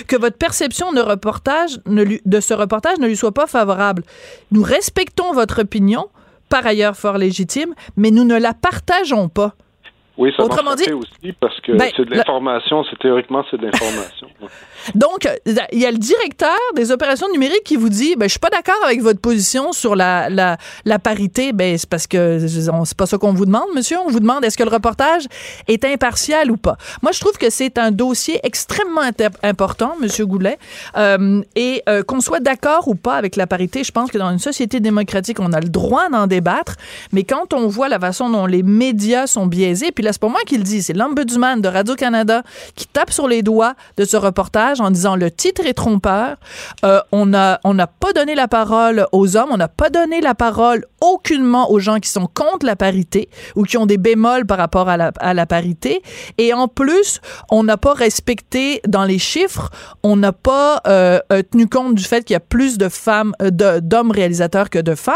que 0.08 0.16
votre 0.16 0.38
perception 0.38 0.92
de, 0.92 1.00
reportage 1.00 1.78
ne 1.86 2.02
lui- 2.02 2.22
de 2.24 2.40
ce 2.40 2.54
reportage 2.54 2.98
ne 2.98 3.06
lui 3.06 3.16
soit 3.16 3.32
pas 3.32 3.46
favorable. 3.46 4.02
Nous 4.50 4.62
respectons 4.62 5.32
votre 5.32 5.60
opinion, 5.62 6.06
par 6.48 6.64
ailleurs 6.64 6.96
fort 6.96 7.18
légitime, 7.18 7.74
mais 7.96 8.10
nous 8.10 8.24
ne 8.24 8.38
la 8.38 8.54
partageons 8.54 9.28
pas. 9.28 9.54
Oui, 10.18 10.32
ça 10.36 10.42
Autrement 10.44 10.74
dit- 10.74 10.90
aussi 10.92 11.32
parce 11.40 11.60
que 11.60 11.72
Ben, 11.72 11.90
c'est 11.96 12.04
de 12.04 12.14
l'information, 12.14 12.84
c'est 12.88 12.98
théoriquement 12.98 13.44
c'est 13.50 13.58
de 13.58 13.66
l'information. 13.66 14.28
Donc, 14.94 15.28
il 15.72 15.78
y 15.80 15.84
a 15.84 15.90
le 15.90 15.98
directeur 15.98 16.56
des 16.74 16.92
opérations 16.92 17.26
numériques 17.32 17.64
qui 17.64 17.76
vous 17.76 17.88
dit, 17.88 18.14
ben, 18.16 18.26
je 18.26 18.30
suis 18.30 18.38
pas 18.40 18.50
d'accord 18.50 18.78
avec 18.84 19.02
votre 19.02 19.20
position 19.20 19.72
sur 19.72 19.96
la, 19.96 20.30
la, 20.30 20.56
la 20.84 20.98
parité. 20.98 21.52
Ben, 21.52 21.76
c'est 21.76 21.88
parce 21.88 22.06
que 22.06 22.38
c'est 22.46 22.96
pas 22.96 23.06
ça 23.06 23.18
qu'on 23.18 23.32
vous 23.32 23.46
demande, 23.46 23.66
monsieur. 23.74 23.98
On 24.06 24.08
vous 24.10 24.20
demande 24.20 24.44
est-ce 24.44 24.56
que 24.56 24.62
le 24.62 24.70
reportage 24.70 25.24
est 25.68 25.84
impartial 25.84 26.50
ou 26.50 26.56
pas? 26.56 26.76
Moi, 27.02 27.12
je 27.12 27.20
trouve 27.20 27.36
que 27.36 27.50
c'est 27.50 27.76
un 27.78 27.90
dossier 27.90 28.40
extrêmement 28.44 29.02
important, 29.42 29.94
monsieur 30.00 30.24
Goulet, 30.26 30.58
Euh, 30.96 31.42
et 31.56 31.82
euh, 31.88 32.02
qu'on 32.02 32.20
soit 32.20 32.40
d'accord 32.40 32.88
ou 32.88 32.94
pas 32.94 33.16
avec 33.16 33.36
la 33.36 33.46
parité, 33.46 33.82
je 33.84 33.92
pense 33.92 34.10
que 34.10 34.18
dans 34.18 34.30
une 34.30 34.38
société 34.38 34.80
démocratique, 34.80 35.40
on 35.40 35.52
a 35.52 35.60
le 35.60 35.68
droit 35.68 36.08
d'en 36.08 36.26
débattre. 36.26 36.76
Mais 37.12 37.24
quand 37.24 37.52
on 37.52 37.66
voit 37.66 37.88
la 37.88 37.98
façon 37.98 38.30
dont 38.30 38.46
les 38.46 38.62
médias 38.62 39.26
sont 39.26 39.46
biaisés, 39.46 39.90
puis 39.92 40.04
là, 40.06 40.12
c'est 40.12 40.20
pas 40.20 40.28
moi 40.28 40.40
qui 40.46 40.56
le 40.56 40.64
dis, 40.64 40.82
c'est 40.82 40.94
l'ombudsman 40.94 41.60
de 41.60 41.68
Radio-Canada 41.68 42.42
qui 42.74 42.86
tape 42.86 43.12
sur 43.12 43.28
les 43.28 43.42
doigts 43.42 43.74
de 43.96 44.04
ce 44.04 44.16
reportage 44.16 44.80
en 44.80 44.90
disant 44.90 45.16
le 45.16 45.30
titre 45.30 45.66
est 45.66 45.74
trompeur. 45.74 46.36
Euh, 46.84 47.00
on 47.12 47.34
a 47.34 47.60
on 47.64 47.74
n'a 47.74 47.86
pas 47.86 48.12
donné 48.12 48.34
la 48.34 48.48
parole 48.48 49.06
aux 49.12 49.36
hommes, 49.36 49.50
on 49.50 49.56
n'a 49.56 49.68
pas 49.68 49.90
donné 49.90 50.20
la 50.20 50.34
parole 50.34 50.86
aucunement 51.12 51.70
aux 51.70 51.78
gens 51.78 51.98
qui 51.98 52.08
sont 52.10 52.26
contre 52.32 52.66
la 52.66 52.76
parité 52.76 53.28
ou 53.54 53.62
qui 53.64 53.76
ont 53.78 53.86
des 53.86 53.98
bémols 53.98 54.46
par 54.46 54.58
rapport 54.58 54.88
à 54.88 54.96
la, 54.96 55.12
à 55.20 55.34
la 55.34 55.46
parité. 55.46 56.02
Et 56.38 56.52
en 56.52 56.68
plus, 56.68 57.20
on 57.50 57.62
n'a 57.62 57.76
pas 57.76 57.92
respecté 57.94 58.80
dans 58.86 59.04
les 59.04 59.18
chiffres, 59.18 59.70
on 60.02 60.16
n'a 60.16 60.32
pas 60.32 60.80
euh, 60.86 61.18
euh, 61.32 61.42
tenu 61.42 61.68
compte 61.68 61.94
du 61.94 62.04
fait 62.04 62.24
qu'il 62.24 62.34
y 62.34 62.36
a 62.36 62.40
plus 62.40 62.78
de 62.78 62.88
femmes, 62.88 63.32
euh, 63.42 63.50
d'hommes 63.80 64.10
réalisateurs 64.10 64.70
que 64.70 64.78
de 64.78 64.94
femmes. 64.94 65.14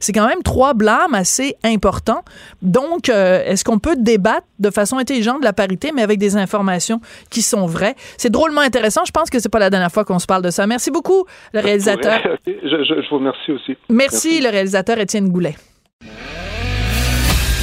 C'est 0.00 0.12
quand 0.12 0.26
même 0.28 0.42
trois 0.42 0.74
blâmes 0.74 1.14
assez 1.14 1.56
importants. 1.64 2.22
Donc, 2.62 3.08
euh, 3.08 3.42
est-ce 3.44 3.64
qu'on 3.64 3.78
peut 3.78 3.96
débattre 3.96 4.46
de 4.58 4.70
façon 4.70 4.98
intelligente 4.98 5.40
de 5.40 5.44
la 5.44 5.52
parité, 5.52 5.92
mais 5.94 6.02
avec 6.02 6.18
des 6.18 6.36
informations 6.36 7.00
qui 7.30 7.42
sont 7.42 7.66
vraies? 7.66 7.94
C'est 8.16 8.30
drôlement 8.30 8.60
intéressant. 8.60 9.02
Je 9.06 9.12
pense 9.12 9.30
que 9.30 9.38
c'est 9.38 9.48
pas 9.48 9.58
la 9.58 9.70
dernière 9.70 9.92
fois 9.92 10.04
qu'on 10.04 10.18
se 10.18 10.26
parle 10.26 10.42
de 10.42 10.50
ça. 10.50 10.66
Merci 10.66 10.90
beaucoup, 10.90 11.24
le 11.52 11.60
réalisateur. 11.68 12.20
Je, 12.46 12.52
je- 12.84 13.02
je 13.02 13.08
vous 13.10 13.16
remercie 13.18 13.52
aussi. 13.52 13.76
Merci, 13.88 14.40
le 14.40 14.48
réalisateur 14.50 14.98
Étienne 14.98 15.27
Goulet. 15.28 15.56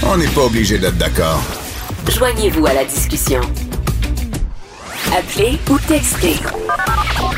On 0.07 0.18
n'est 0.18 0.28
pas 0.28 0.41
obligé 0.45 0.78
d'être 0.78 0.97
d'accord. 0.97 1.41
Joignez-vous 2.09 2.66
à 2.68 2.74
la 2.74 2.86
discussion. 2.86 3.41
Appelez 5.16 5.57
ou 5.70 5.78
textez 5.88 6.36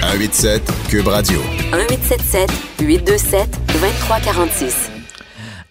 187 0.01 0.61
Cube 0.89 1.07
Radio. 1.07 1.39
1877 1.71 2.49
827 2.81 3.49
2346. 3.73 4.91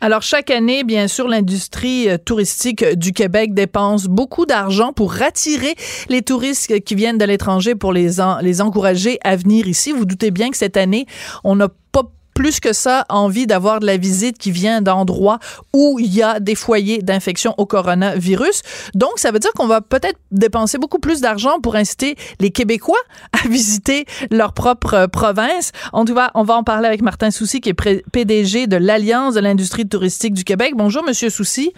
Alors, 0.03 0.21
chaque 0.23 0.51
année, 0.51 0.85
bien 0.85 1.09
sûr, 1.09 1.27
l'industrie 1.27 2.09
euh, 2.11 2.19
touristique 2.19 2.83
euh, 2.83 2.95
du 2.95 3.13
Québec 3.13 3.55
dépense 3.55 4.05
beaucoup 4.05 4.45
d'argent 4.45 4.93
pour 4.93 5.23
attirer 5.23 5.75
les 6.11 6.21
touristes 6.21 6.81
qui 6.85 6.95
viennent 6.95 7.17
de 7.17 7.25
l'étranger 7.25 7.75
pour 7.75 7.95
les, 7.95 8.21
en- 8.21 8.39
les 8.41 8.61
encourager 8.61 9.19
à 9.25 9.37
venir 9.37 9.67
ici. 9.67 9.93
Vous 9.93 10.05
doutez 10.05 10.31
bien 10.31 10.51
que 10.51 10.57
cette 10.59 10.77
année, 10.77 11.07
on 11.45 11.57
n'a 11.57 11.69
pas 11.93 12.03
plus 12.37 12.61
que 12.61 12.75
ça 12.75 13.07
envie 13.09 13.47
d'avoir 13.47 13.81
de 13.81 13.87
la 13.87 13.97
visite 13.97 14.37
qui 14.37 14.51
vient 14.51 14.83
d'endroits 14.83 15.39
où 15.73 15.99
il 15.99 16.15
y 16.15 16.23
a 16.23 16.39
des 16.39 16.55
foyers 16.55 16.99
d'infection 16.99 17.55
au 17.57 17.65
coronavirus. 17.65 18.61
Donc, 18.95 19.13
ça 19.17 19.31
veut 19.31 19.39
dire 19.39 19.53
qu'on 19.55 19.67
va 19.67 19.81
peut-être 19.81 20.19
dépenser 20.31 20.77
beaucoup 20.77 20.99
plus 20.99 21.23
d'argent 21.23 21.61
pour 21.61 21.77
inciter 21.77 22.15
les 22.39 22.51
Québécois 22.51 23.01
à 23.33 23.49
visiter 23.49 24.05
leur 24.31 24.53
propre 24.53 24.95
euh, 24.95 25.07
province. 25.07 25.73
En 25.95 26.05
tout 26.05 26.15
cas, 26.15 26.31
on 26.35 26.43
va 26.43 26.57
en 26.57 26.63
parler 26.63 26.87
avec 26.87 27.01
Martin 27.01 27.31
Soucy, 27.31 27.63
qui 27.63 27.71
est 27.71 28.03
PDG 28.13 28.67
de 28.67 28.77
l'Alliance 28.77 29.33
de 29.33 29.41
l'industrie 29.41 29.89
touristique 29.89 30.35
du 30.35 30.45
Québec. 30.45 30.75
Bonjour, 30.77 31.03
Monsieur 31.05 31.31
Soucy. 31.31 31.73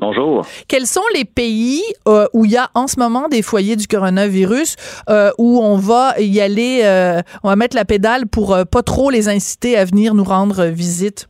Bonjour. 0.00 0.46
Quels 0.68 0.86
sont 0.86 1.02
les 1.14 1.24
pays 1.24 1.82
euh, 2.06 2.26
où 2.32 2.44
il 2.44 2.52
y 2.52 2.56
a 2.56 2.70
en 2.74 2.86
ce 2.86 3.00
moment 3.00 3.28
des 3.28 3.42
foyers 3.42 3.74
du 3.74 3.88
coronavirus 3.88 4.76
euh, 5.08 5.30
où 5.38 5.60
on 5.60 5.76
va 5.76 6.14
y 6.20 6.40
aller, 6.40 6.82
euh, 6.84 7.20
on 7.42 7.48
va 7.48 7.56
mettre 7.56 7.74
la 7.74 7.84
pédale 7.84 8.26
pour 8.26 8.56
pas 8.70 8.82
trop 8.82 9.10
les 9.10 9.28
inciter 9.28 9.76
à 9.76 9.84
venir 9.84 10.14
nous 10.14 10.24
rendre 10.24 10.66
visite? 10.66 11.28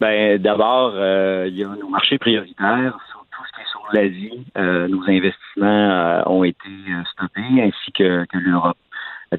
Ben, 0.00 0.40
d'abord, 0.40 0.92
il 0.94 1.56
y 1.56 1.64
a 1.64 1.68
nos 1.68 1.88
marchés 1.88 2.18
prioritaires, 2.18 2.96
sur 3.10 3.24
tout 3.30 3.42
ce 3.46 3.56
qui 3.56 3.60
est 3.60 3.70
sur 3.70 3.82
l'Asie. 3.92 4.44
Nos 4.88 5.02
investissements 5.08 6.22
ont 6.26 6.44
été 6.44 6.68
stoppés, 7.12 7.62
ainsi 7.62 7.92
que, 7.92 8.24
que 8.26 8.38
l'Europe. 8.38 8.78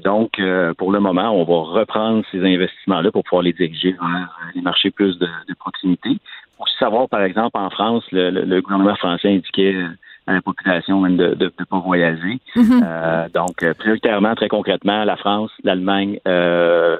Donc, 0.00 0.38
euh, 0.38 0.72
pour 0.74 0.90
le 0.90 1.00
moment, 1.00 1.32
on 1.32 1.44
va 1.44 1.80
reprendre 1.80 2.24
ces 2.30 2.40
investissements-là 2.40 3.10
pour 3.10 3.24
pouvoir 3.24 3.42
les 3.42 3.52
diriger 3.52 3.92
vers 3.92 4.38
les 4.54 4.62
marchés 4.62 4.90
plus 4.90 5.18
de, 5.18 5.26
de 5.26 5.54
proximité. 5.54 6.16
Pour 6.62 6.68
savoir, 6.78 7.08
par 7.08 7.22
exemple, 7.24 7.58
en 7.58 7.70
France, 7.70 8.04
le, 8.12 8.30
le- 8.30 8.44
le 8.44 8.60
gouvernement 8.62 8.94
français 8.94 9.34
indiquait 9.34 9.74
euh, 9.74 9.88
à 10.28 10.34
la 10.34 10.40
population 10.42 11.00
même 11.00 11.16
de 11.16 11.34
ne 11.34 11.64
pas 11.64 11.78
voyager. 11.80 12.38
Euh, 12.56 13.28
donc, 13.34 13.62
euh, 13.64 13.74
prioritairement, 13.74 14.34
très 14.36 14.48
concrètement, 14.48 15.02
la 15.04 15.16
France, 15.16 15.50
l'Allemagne, 15.64 16.18
euh, 16.28 16.96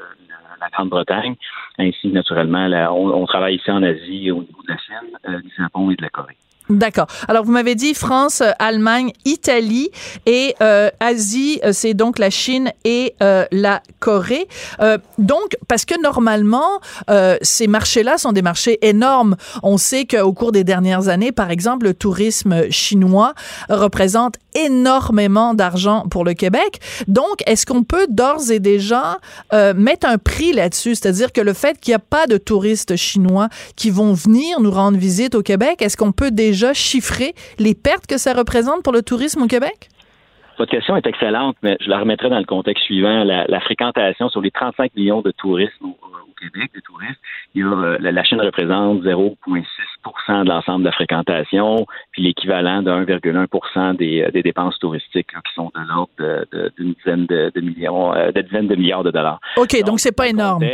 la 0.61 0.69
Grande-Bretagne, 0.73 1.35
ainsi 1.79 2.09
naturellement, 2.09 2.67
la- 2.67 2.93
on, 2.93 3.09
on 3.11 3.25
travaille 3.27 3.55
ici 3.57 3.71
en 3.71 3.83
Asie 3.85 4.31
au 4.33 4.41
niveau 4.41 4.63
de 4.67 4.73
la 4.73 4.79
Chine, 4.79 5.11
euh, 5.29 5.41
du 5.41 5.53
Japon 5.57 5.91
et 5.93 5.97
de 5.97 6.03
la 6.03 6.09
Corée. 6.09 6.37
D'accord. 6.71 7.09
Alors, 7.27 7.45
vous 7.45 7.51
m'avez 7.51 7.75
dit 7.75 7.93
France, 7.93 8.41
euh, 8.41 8.53
Allemagne, 8.61 9.13
Italie 9.25 9.91
et 10.27 10.55
euh, 10.63 10.91
Asie, 11.01 11.61
euh, 11.65 11.73
c'est 11.73 11.93
donc 11.93 12.21
la 12.21 12.31
Chine 12.31 12.71
et 12.85 13.15
euh, 13.21 13.45
la 13.51 13.83
Corée. 13.99 14.47
Euh, 14.81 14.97
donc, 15.19 15.57
parce 15.67 15.85
que 15.85 16.01
normalement, 16.01 16.81
euh, 17.11 17.37
ces 17.43 17.67
marchés-là 17.67 18.17
sont 18.17 18.33
des 18.33 18.43
marchés 18.43 18.79
énormes. 18.81 19.37
On 19.65 19.77
sait 19.77 20.07
qu'au 20.07 20.33
cours 20.33 20.53
des 20.53 20.63
dernières 20.63 21.09
années, 21.09 21.33
par 21.33 21.51
exemple, 21.51 21.87
le 21.87 21.95
tourisme 21.95 22.71
chinois 22.71 23.35
représente 23.69 24.37
énormément 24.55 25.55
d'argent 25.55 26.05
pour 26.11 26.25
le 26.25 26.35
Québec. 26.35 26.81
Donc, 27.09 27.43
est-ce 27.47 27.67
qu'on 27.67 27.83
peut 27.83 28.07
d'ores 28.09 28.51
et 28.51 28.61
déjà 28.61 29.19
mettre 29.75 30.07
un 30.07 30.19
prix 30.19 30.53
là-dessus? 30.53 30.95
C'est-à-dire 30.95 31.33
que 31.33 31.41
le 31.41 31.55
fait 31.55 31.81
qu'il 31.81 31.93
n'y 31.93 31.97
a 31.97 31.99
pas 31.99 32.27
de 32.27 32.37
touristes 32.37 32.97
chinois 32.97 33.49
qui 33.77 33.91
vont 33.91 34.13
venir 34.13 34.61
nous 34.61 34.71
rendre 34.71 34.99
visite 34.99 35.35
au 35.35 35.43
Québec, 35.43 35.81
est-ce 35.81 35.97
qu'on 35.97 36.13
peut 36.13 36.31
déjà 36.31 36.52
déjà 36.53 36.75
chiffré 36.75 37.33
les 37.59 37.75
pertes 37.75 38.07
que 38.07 38.19
ça 38.19 38.35
représente 38.35 38.83
pour 38.83 38.93
le 38.93 39.03
tourisme 39.03 39.43
au 39.43 39.47
Québec? 39.47 39.89
Votre 40.59 40.71
question 40.71 40.97
est 40.97 41.07
excellente, 41.07 41.57
mais 41.63 41.79
je 41.81 41.89
la 41.89 41.99
remettrai 41.99 42.29
dans 42.29 42.39
le 42.39 42.45
contexte 42.45 42.85
suivant. 42.85 43.25
La, 43.25 43.61
fréquentation 43.61 44.29
sur 44.29 44.43
les 44.43 44.51
35 44.51 44.95
millions 44.95 45.23
de 45.23 45.31
touristes 45.31 45.73
au, 45.81 45.97
Québec, 46.41 46.73
de 46.75 46.81
touristes, 46.81 47.21
il 47.55 47.61
y 47.61 47.65
a, 47.65 47.69
euh, 47.69 47.99
la, 48.01 48.25
Chine 48.25 48.41
représente 48.41 49.03
0,6% 49.05 50.45
de 50.45 50.49
l'ensemble 50.49 50.81
de 50.81 50.89
la 50.89 50.93
fréquentation, 50.93 51.87
puis 52.11 52.23
l'équivalent 52.23 52.83
de 52.83 52.91
1,1 52.91 53.97
des, 53.97 54.29
des 54.33 54.43
dépenses 54.43 54.77
touristiques 54.81 55.29
qui 55.29 55.55
sont 55.55 55.71
de 55.73 55.81
l'ordre 55.89 56.11
d'une 56.77 56.95
dizaine 56.95 57.27
de, 57.27 57.61
millions, 57.61 58.13
euh, 58.13 58.33
de 58.33 58.41
dizaines 58.41 58.67
de 58.67 58.75
milliards 58.75 59.05
de 59.05 59.13
dollars. 59.13 59.39
OK, 59.57 59.85
donc, 59.85 60.01
c'est 60.01 60.17
pas 60.17 60.27
énorme 60.29 60.65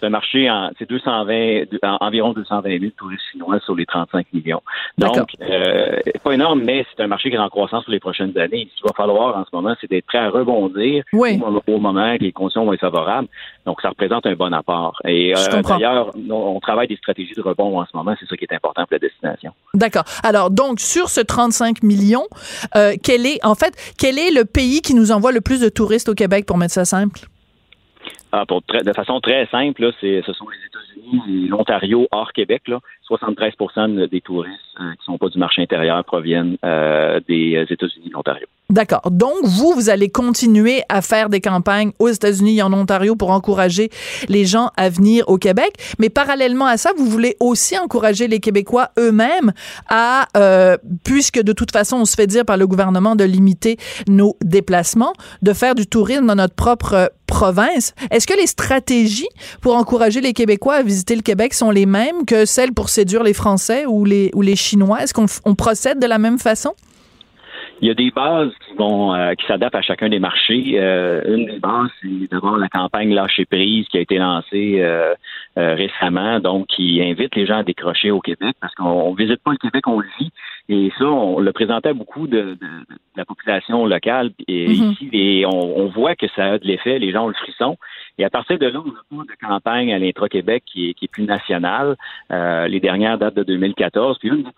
c'est 0.00 0.06
un 0.06 0.10
marché 0.10 0.50
en 0.50 0.70
c'est 0.78 0.88
220 0.88 1.66
environ 2.00 2.32
220 2.32 2.78
000 2.78 2.92
touristes 2.96 3.22
chinois 3.32 3.60
sur 3.60 3.74
les 3.74 3.86
35 3.86 4.26
millions. 4.32 4.62
Donc 4.98 5.16
euh, 5.42 5.96
pas 6.22 6.32
énorme, 6.32 6.62
mais 6.64 6.84
c'est 6.90 7.02
un 7.02 7.06
marché 7.06 7.30
qui 7.30 7.36
est 7.36 7.40
en 7.40 7.48
croissance 7.48 7.84
pour 7.84 7.92
les 7.92 8.00
prochaines 8.00 8.36
années. 8.38 8.68
Ce 8.70 8.76
qu'il 8.76 8.86
va 8.86 8.94
falloir 8.96 9.36
en 9.36 9.44
ce 9.44 9.50
moment, 9.52 9.74
c'est 9.80 9.90
d'être 9.90 10.06
prêt 10.06 10.18
à 10.18 10.30
rebondir 10.30 11.04
au, 11.12 11.78
moment 11.78 12.16
que 12.16 12.24
les 12.24 12.32
conditions 12.32 12.64
vont 12.64 12.72
être 12.72 12.80
favorables. 12.80 13.28
Donc 13.66 13.80
ça 13.80 13.90
représente 13.90 14.26
un 14.26 14.34
bon 14.34 14.52
apport. 14.52 15.00
Et 15.04 15.34
euh, 15.34 15.62
d'ailleurs, 15.62 16.12
on 16.30 16.60
travaille 16.60 16.88
des 16.88 16.96
stratégies 16.96 17.34
de 17.34 17.42
rebond 17.42 17.80
en 17.80 17.86
ce 17.86 17.96
moment. 17.96 18.14
C'est 18.18 18.26
ça 18.26 18.36
qui 18.36 18.44
est 18.44 18.54
important 18.54 18.82
pour 18.82 18.92
la 18.92 18.98
destination. 18.98 19.52
D'accord. 19.74 20.04
Alors 20.22 20.50
donc 20.50 20.80
sur 20.80 21.08
ce 21.08 21.20
35 21.20 21.82
millions, 21.82 22.26
euh, 22.76 22.94
quel 23.02 23.26
est 23.26 23.44
en 23.44 23.54
fait 23.54 23.74
quel 23.98 24.18
est 24.18 24.30
le 24.30 24.44
pays 24.44 24.80
qui 24.82 24.94
nous 24.94 25.12
envoie 25.12 25.32
le 25.32 25.40
plus 25.40 25.60
de 25.60 25.68
touristes 25.68 26.08
au 26.08 26.14
Québec 26.14 26.46
pour 26.46 26.56
mettre 26.56 26.74
ça 26.74 26.84
simple? 26.84 27.20
Ah, 28.32 28.44
de 28.46 28.92
façon 28.92 29.20
très 29.20 29.46
simple, 29.46 29.82
là, 29.82 29.92
ce 30.00 30.32
sont 30.32 30.48
les 30.48 30.66
États-Unis 30.66 31.48
l'Ontario 31.48 32.06
hors 32.12 32.32
Québec. 32.32 32.62
Là. 32.68 32.80
73 33.10 33.54
des 34.08 34.20
touristes 34.20 34.54
euh, 34.80 34.92
qui 34.92 35.04
sont 35.04 35.18
pas 35.18 35.28
du 35.28 35.38
marché 35.38 35.62
intérieur 35.62 36.04
proviennent 36.04 36.56
euh, 36.64 37.18
des 37.28 37.56
euh, 37.56 37.66
États-Unis 37.68 38.06
et 38.06 38.08
de 38.08 38.14
l'Ontario. 38.14 38.46
D'accord. 38.70 39.10
Donc, 39.10 39.34
vous, 39.42 39.72
vous 39.74 39.90
allez 39.90 40.10
continuer 40.10 40.82
à 40.88 41.02
faire 41.02 41.28
des 41.28 41.40
campagnes 41.40 41.90
aux 41.98 42.08
États-Unis 42.08 42.58
et 42.58 42.62
en 42.62 42.72
Ontario 42.72 43.16
pour 43.16 43.32
encourager 43.32 43.90
les 44.28 44.44
gens 44.44 44.70
à 44.76 44.88
venir 44.88 45.28
au 45.28 45.38
Québec. 45.38 45.72
Mais 45.98 46.08
parallèlement 46.08 46.66
à 46.66 46.76
ça, 46.76 46.92
vous 46.96 47.06
voulez 47.06 47.36
aussi 47.40 47.76
encourager 47.76 48.28
les 48.28 48.38
Québécois 48.38 48.90
eux-mêmes 48.96 49.52
à, 49.88 50.26
euh, 50.36 50.76
puisque 51.04 51.42
de 51.42 51.52
toute 51.52 51.72
façon, 51.72 51.96
on 51.96 52.04
se 52.04 52.14
fait 52.14 52.28
dire 52.28 52.44
par 52.44 52.56
le 52.56 52.68
gouvernement 52.68 53.16
de 53.16 53.24
limiter 53.24 53.76
nos 54.08 54.36
déplacements, 54.40 55.14
de 55.42 55.52
faire 55.52 55.74
du 55.74 55.88
tourisme 55.88 56.26
dans 56.26 56.36
notre 56.36 56.54
propre 56.54 57.10
province. 57.26 57.94
Est-ce 58.10 58.26
que 58.26 58.34
les 58.34 58.46
stratégies 58.46 59.28
pour 59.62 59.76
encourager 59.76 60.20
les 60.20 60.32
Québécois 60.32 60.74
à 60.74 60.82
visiter 60.82 61.16
le 61.16 61.22
Québec 61.22 61.54
sont 61.54 61.70
les 61.70 61.86
mêmes 61.86 62.24
que 62.26 62.44
celles 62.44 62.72
pour 62.72 62.88
séduire 63.00 63.22
les 63.22 63.34
Français 63.34 63.86
ou 63.86 64.04
les, 64.04 64.30
ou 64.34 64.42
les 64.42 64.56
Chinois? 64.56 65.02
Est-ce 65.02 65.14
qu'on 65.14 65.54
procède 65.54 65.98
de 65.98 66.06
la 66.06 66.18
même 66.18 66.38
façon? 66.38 66.74
Il 67.82 67.88
y 67.88 67.90
a 67.90 67.94
des 67.94 68.10
bases 68.10 68.52
qui 68.66 68.74
vont 68.76 69.14
euh, 69.14 69.32
qui 69.32 69.46
s'adaptent 69.46 69.74
à 69.74 69.80
chacun 69.80 70.10
des 70.10 70.18
marchés. 70.18 70.74
Euh, 70.74 71.22
une 71.34 71.46
des 71.46 71.58
bases, 71.58 71.88
c'est 72.02 72.30
d'abord 72.30 72.58
la 72.58 72.68
campagne 72.68 73.14
Lâcher 73.14 73.46
prise 73.46 73.86
qui 73.88 73.96
a 73.96 74.02
été 74.02 74.18
lancée 74.18 74.80
euh, 74.80 75.14
récemment, 75.56 76.40
donc 76.40 76.66
qui 76.66 77.00
invite 77.02 77.34
les 77.36 77.46
gens 77.46 77.60
à 77.60 77.62
décrocher 77.62 78.10
au 78.10 78.20
Québec 78.20 78.54
parce 78.60 78.74
qu'on 78.74 79.14
visite 79.14 79.42
pas 79.42 79.52
le 79.52 79.56
Québec, 79.56 79.86
on 79.86 80.00
le 80.00 80.08
vit. 80.18 80.30
Et 80.68 80.92
ça, 80.98 81.06
on 81.06 81.40
le 81.40 81.52
présentait 81.52 81.88
à 81.88 81.94
beaucoup 81.94 82.26
de, 82.26 82.58
la 83.16 83.24
population 83.24 83.86
locale. 83.86 84.30
Et 84.46 84.68
mm-hmm. 84.68 84.92
ici, 84.92 85.08
et 85.12 85.46
on, 85.46 85.88
voit 85.88 86.14
que 86.16 86.26
ça 86.36 86.44
a 86.44 86.58
de 86.58 86.66
l'effet, 86.66 86.98
les 86.98 87.12
gens 87.12 87.24
ont 87.24 87.28
le 87.28 87.34
frisson. 87.34 87.76
Et 88.20 88.24
à 88.24 88.30
partir 88.30 88.58
de 88.58 88.66
là, 88.66 88.80
on 89.10 89.16
a 89.20 89.24
pas 89.24 89.32
de 89.32 89.46
campagne 89.46 89.92
à 89.92 89.98
l'intra-Québec 89.98 90.62
qui 90.66 90.90
est, 90.90 91.08
plus 91.10 91.24
nationale. 91.24 91.96
les 92.30 92.80
dernières 92.80 93.18
datent 93.18 93.34
de 93.34 93.42
2014. 93.42 94.18
Puis 94.18 94.28
une 94.28 94.42
des 94.42 94.50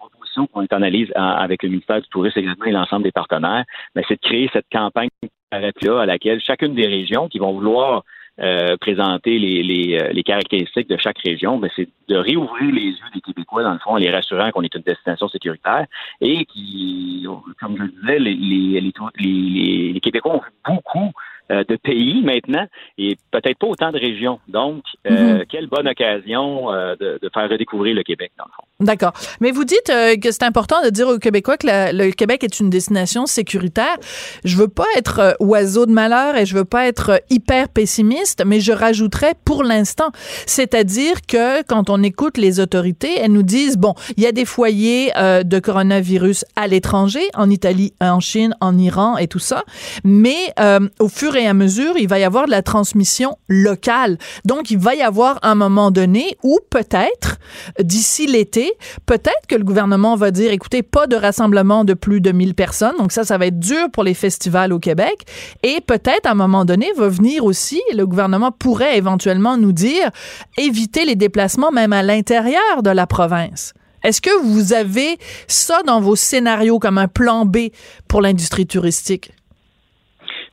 qu'on 0.52 0.62
est 0.62 0.72
en 0.72 0.76
analyse 0.76 1.10
avec 1.14 1.62
le 1.62 1.68
ministère 1.68 2.00
du 2.00 2.08
Tourisme 2.08 2.38
également 2.38 2.64
et 2.64 2.72
l'ensemble 2.72 3.04
des 3.04 3.12
partenaires, 3.12 3.64
mais 3.94 4.02
c'est 4.08 4.14
de 4.14 4.26
créer 4.26 4.48
cette 4.52 4.66
campagne 4.72 5.08
là 5.52 6.00
à 6.00 6.06
laquelle 6.06 6.40
chacune 6.40 6.74
des 6.74 6.86
régions 6.86 7.28
qui 7.28 7.38
vont 7.38 7.52
vouloir 7.52 8.04
euh, 8.40 8.78
présenter 8.78 9.38
les, 9.38 9.98
euh, 10.00 10.08
les, 10.12 10.22
caractéristiques 10.22 10.88
de 10.88 10.96
chaque 10.96 11.18
région, 11.18 11.58
mais 11.58 11.68
c'est 11.76 11.86
de 12.08 12.16
réouvrir 12.16 12.72
les 12.72 12.86
yeux 12.86 13.10
des 13.14 13.20
Québécois, 13.20 13.62
dans 13.62 13.74
le 13.74 13.78
fond, 13.78 13.90
en 13.90 13.96
les 13.96 14.10
rassurant 14.10 14.50
qu'on 14.50 14.62
est 14.62 14.74
une 14.74 14.82
destination 14.82 15.28
sécuritaire 15.28 15.84
et 16.22 16.46
qui, 16.46 17.26
comme 17.60 17.76
je 17.76 17.82
le 17.82 17.88
disais, 18.00 18.18
les, 18.18 18.34
les, 18.34 18.80
les, 19.18 19.92
les 19.92 20.00
Québécois 20.00 20.36
ont 20.36 20.40
vu 20.40 20.50
beaucoup 20.64 21.12
euh, 21.52 21.64
de 21.68 21.76
pays 21.76 22.22
maintenant 22.22 22.66
et 22.96 23.16
peut-être 23.30 23.58
pas 23.58 23.66
autant 23.66 23.92
de 23.92 23.98
régions. 23.98 24.40
Donc, 24.48 24.84
euh, 25.06 25.38
mhm. 25.38 25.44
quelle 25.50 25.66
bonne 25.66 25.86
occasion 25.86 26.72
euh, 26.72 26.94
de, 26.98 27.18
faire 27.34 27.50
redécouvrir 27.50 27.94
le 27.94 28.02
Québec, 28.02 28.32
dans 28.38 28.44
le 28.44 28.50
fond. 28.56 28.62
D'accord. 28.80 29.12
Mais 29.40 29.50
vous 29.50 29.64
dites 29.64 29.86
que 29.86 30.30
c'est 30.30 30.44
important 30.44 30.82
de 30.82 30.88
dire 30.90 31.08
aux 31.08 31.18
Québécois 31.18 31.56
que 31.56 31.66
le 31.66 32.10
Québec 32.12 32.42
est 32.42 32.58
une 32.58 32.70
destination 32.70 33.26
sécuritaire. 33.26 33.96
Je 34.44 34.56
veux 34.56 34.68
pas 34.68 34.86
être 34.96 35.36
oiseau 35.40 35.84
de 35.86 35.92
malheur 35.92 36.36
et 36.36 36.46
je 36.46 36.54
veux 36.54 36.64
pas 36.64 36.86
être 36.86 37.20
hyper 37.30 37.68
pessimiste, 37.68 38.42
mais 38.46 38.60
je 38.60 38.72
rajouterais 38.72 39.34
pour 39.44 39.62
l'instant. 39.62 40.10
C'est-à-dire 40.46 41.20
que 41.28 41.62
quand 41.64 41.90
on 41.90 42.02
écoute 42.02 42.38
les 42.38 42.60
autorités, 42.60 43.18
elles 43.18 43.32
nous 43.32 43.44
disent, 43.44 43.76
bon, 43.76 43.94
il 44.16 44.22
y 44.22 44.26
a 44.26 44.32
des 44.32 44.44
foyers 44.44 45.12
de 45.16 45.58
coronavirus 45.58 46.44
à 46.56 46.66
l'étranger, 46.66 47.28
en 47.34 47.50
Italie, 47.50 47.92
en 48.00 48.20
Chine, 48.20 48.54
en 48.60 48.78
Iran 48.78 49.16
et 49.16 49.28
tout 49.28 49.38
ça, 49.38 49.62
mais 50.02 50.52
au 50.98 51.08
fur 51.08 51.36
et 51.36 51.41
à 51.46 51.54
mesure, 51.54 51.94
il 51.98 52.08
va 52.08 52.18
y 52.18 52.24
avoir 52.24 52.46
de 52.46 52.50
la 52.50 52.62
transmission 52.62 53.36
locale. 53.48 54.18
Donc, 54.44 54.70
il 54.70 54.78
va 54.78 54.94
y 54.94 55.02
avoir 55.02 55.38
un 55.42 55.54
moment 55.54 55.90
donné 55.90 56.36
où 56.42 56.58
peut-être, 56.70 57.38
d'ici 57.80 58.26
l'été, 58.26 58.72
peut-être 59.06 59.46
que 59.48 59.54
le 59.54 59.64
gouvernement 59.64 60.16
va 60.16 60.30
dire, 60.30 60.52
écoutez, 60.52 60.82
pas 60.82 61.06
de 61.06 61.16
rassemblement 61.16 61.84
de 61.84 61.94
plus 61.94 62.20
de 62.20 62.32
1000 62.32 62.54
personnes. 62.54 62.96
Donc 62.98 63.12
ça, 63.12 63.24
ça 63.24 63.38
va 63.38 63.46
être 63.46 63.58
dur 63.58 63.90
pour 63.92 64.04
les 64.04 64.14
festivals 64.14 64.72
au 64.72 64.78
Québec. 64.78 65.24
Et 65.62 65.80
peut-être, 65.80 66.26
à 66.26 66.32
un 66.32 66.34
moment 66.34 66.64
donné, 66.64 66.92
va 66.96 67.08
venir 67.08 67.44
aussi, 67.44 67.80
le 67.94 68.06
gouvernement 68.06 68.52
pourrait 68.52 68.96
éventuellement 68.96 69.56
nous 69.56 69.72
dire, 69.72 70.10
éviter 70.58 71.04
les 71.04 71.16
déplacements 71.16 71.70
même 71.70 71.92
à 71.92 72.02
l'intérieur 72.02 72.82
de 72.82 72.90
la 72.90 73.06
province. 73.06 73.72
Est-ce 74.04 74.20
que 74.20 74.42
vous 74.42 74.72
avez 74.72 75.18
ça 75.46 75.82
dans 75.86 76.00
vos 76.00 76.16
scénarios 76.16 76.78
comme 76.78 76.98
un 76.98 77.08
plan 77.08 77.46
B 77.46 77.68
pour 78.08 78.20
l'industrie 78.20 78.66
touristique? 78.66 79.32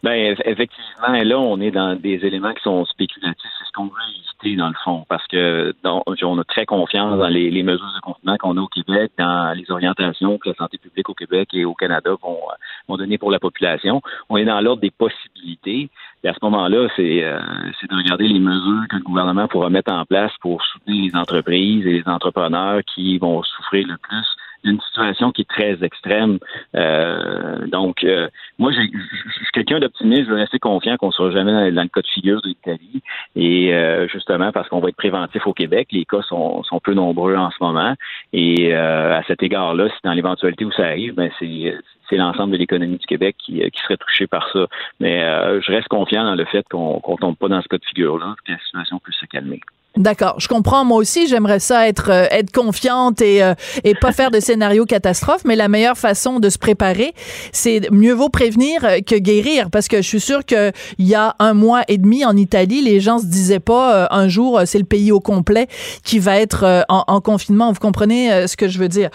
Ben 0.02 0.36
effectivement, 0.45 1.12
là, 1.12 1.39
on 1.39 1.60
est 1.60 1.72
dans 1.72 1.95
des 1.95 2.26
éléments 2.26 2.54
qui 2.54 2.64
sont 2.64 2.86
spéculatifs. 2.86 3.52
C'est 3.60 3.66
ce 3.66 3.72
qu'on 3.74 3.86
veut 3.86 3.91
éviter 4.16 4.56
dans 4.56 4.70
le 4.70 4.76
fond, 4.84 5.06
parce 5.10 5.28
que 5.28 5.74
on 5.84 6.39
a 6.39 6.43
très 6.45 6.66
confiance 6.66 7.18
dans 7.18 7.28
les, 7.28 7.64
mesures 7.64 7.93
de 7.95 8.02
confinement 8.02 8.38
qu'on 8.38 8.56
a 8.56 8.62
au 8.62 8.68
Québec, 8.68 9.12
dans 9.18 9.54
les 9.58 9.70
orientations 9.72 10.38
que 10.38 10.50
la 10.50 10.56
santé 10.56 10.78
publique 10.78 11.10
au 11.10 11.14
Québec 11.14 11.50
et 11.54 11.66
au 11.66 11.74
Canada 11.74 12.12
vont, 12.22 12.39
vont 12.88 12.95
donner 12.95 13.18
pour 13.18 13.30
la 13.30 13.39
population. 13.39 14.02
On 14.30 14.38
est 14.38 14.45
dans 14.45 14.62
l'ordre 14.62 14.82
des 14.82 14.91
possibilités. 14.91 15.89
Et 16.24 16.28
à 16.28 16.34
ce 16.34 16.39
moment-là, 16.43 16.88
c'est 16.95 17.24
euh, 17.24 17.39
de 17.39 17.95
regarder 17.95 18.28
les 18.28 18.39
mesures 18.39 18.88
que 18.89 18.95
le 18.95 19.04
gouvernement 19.04 19.47
pourra 19.47 19.70
mettre 19.70 19.91
en 19.91 20.06
place 20.06 20.32
pour 20.41 20.64
soutenir 20.64 21.12
les 21.12 21.20
entreprises 21.20 21.86
et 21.86 21.91
les 21.91 22.08
entrepreneurs 22.08 22.82
qui 22.93 23.18
vont 23.18 23.43
souffrir 23.43 23.88
le 23.88 23.97
plus 23.97 24.26
d'une 24.64 24.80
situation 24.82 25.32
qui 25.32 25.41
est 25.41 25.49
très 25.49 25.84
extrême. 25.84 26.39
Euh, 26.76 27.68
donc, 27.68 28.03
euh, 28.03 28.28
moi, 28.57 28.72
je 28.72 28.82
suis 28.82 29.51
quelqu'un 29.53 29.80
d'optimiste, 29.80 30.26
je 30.26 30.34
vais 30.34 30.41
rester 30.41 30.60
confiant 30.60 30.97
qu'on 30.97 31.07
ne 31.07 31.12
sera 31.12 31.32
jamais 31.32 31.72
dans, 31.72 31.82
le 31.82 31.88
cas 31.88 32.01
de 32.01 32.07
figure 32.07 32.41
de 32.41 32.47
l'Italie. 32.49 33.01
Et 33.36 33.74
euh, 33.74 34.07
justement, 34.07 34.51
parce 34.51 34.68
qu'on 34.70 34.80
va 34.80 34.89
être 34.89 34.95
préventif 34.95 35.45
au 35.47 35.53
Québec, 35.53 35.88
les 35.91 36.05
cas 36.05 36.22
sont, 36.24 36.64
sont 36.64 36.80
peu 36.80 36.93
nombreux 36.93 37.36
en 37.36 37.51
ce 37.51 37.57
moment. 37.62 37.93
Et 38.34 38.74
à 38.74 39.24
cet 39.28 39.43
égard-là, 39.43 39.89
si 39.89 39.97
dans 40.03 40.14
l'éventualité 40.14 40.66
où 40.66 40.72
ça 40.72 40.86
arrive, 40.86 41.14
ben 41.16 41.30
c'est 41.39 41.76
c'est 42.10 42.18
l'ensemble 42.18 42.53
de 42.53 42.57
l'économie 42.57 42.97
du 42.97 43.05
Québec 43.05 43.36
qui, 43.38 43.62
qui, 43.70 43.82
serait 43.82 43.97
touché 43.97 44.26
par 44.26 44.49
ça. 44.51 44.66
Mais 44.99 45.22
je 45.62 45.72
reste 45.72 45.88
confiant 45.89 46.24
dans 46.24 46.36
le 46.36 46.45
fait 46.45 46.66
qu'on 46.70 46.95
ne 47.07 47.18
tombe 47.18 47.38
pas 47.38 47.47
dans 47.47 47.62
ce 47.62 47.68
cas 47.68 47.78
de 47.78 47.86
figure-là, 47.86 48.36
que 48.45 48.51
la 48.51 48.57
situation 48.60 48.99
puisse 48.99 49.18
se 49.18 49.26
calmer. 49.28 49.62
D'accord, 49.98 50.36
je 50.40 50.48
comprends. 50.48 50.86
Moi 50.86 50.98
aussi, 50.98 51.28
j'aimerais 51.28 51.60
ça 51.60 51.88
être 51.88 52.12
euh, 52.12 52.28
être 52.30 52.52
confiante 52.52 53.22
et 53.22 53.42
euh, 53.42 53.56
et 53.84 53.96
pas 53.96 54.12
faire 54.12 54.30
de 54.30 54.40
scénario 54.40 54.86
catastrophe. 54.86 55.42
Mais 55.46 55.56
la 55.56 55.68
meilleure 55.68 55.98
façon 55.98 56.40
de 56.40 56.50
se 56.50 56.60
préparer, 56.60 57.14
c'est 57.52 57.90
mieux 57.92 58.14
vaut 58.14 58.30
prévenir 58.30 58.82
que 59.06 59.16
guérir. 59.16 59.72
Parce 59.72 59.88
que 59.88 59.98
je 59.98 60.08
suis 60.08 60.20
sûre 60.20 60.46
que 60.46 60.72
il 61.00 61.08
y 61.08 61.16
a 61.16 61.36
un 61.40 61.56
mois 61.56 61.82
et 61.88 61.98
demi 61.98 62.24
en 62.24 62.38
Italie, 62.38 62.84
les 62.84 63.00
gens 63.00 63.18
se 63.18 63.26
disaient 63.26 63.60
pas 63.60 63.96
euh, 63.96 64.08
un 64.12 64.28
jour 64.28 64.62
c'est 64.66 64.78
le 64.78 64.86
pays 64.86 65.12
au 65.12 65.20
complet 65.20 65.68
qui 66.04 66.20
va 66.20 66.40
être 66.40 66.86
en, 66.88 67.04
en, 67.08 67.20
confinement. 67.20 67.72
Vous 67.72 67.80
comprenez 67.80 68.48
ce 68.48 68.56
que 68.56 68.68
je 68.68 68.78
veux 68.78 68.90
dire 68.90 69.10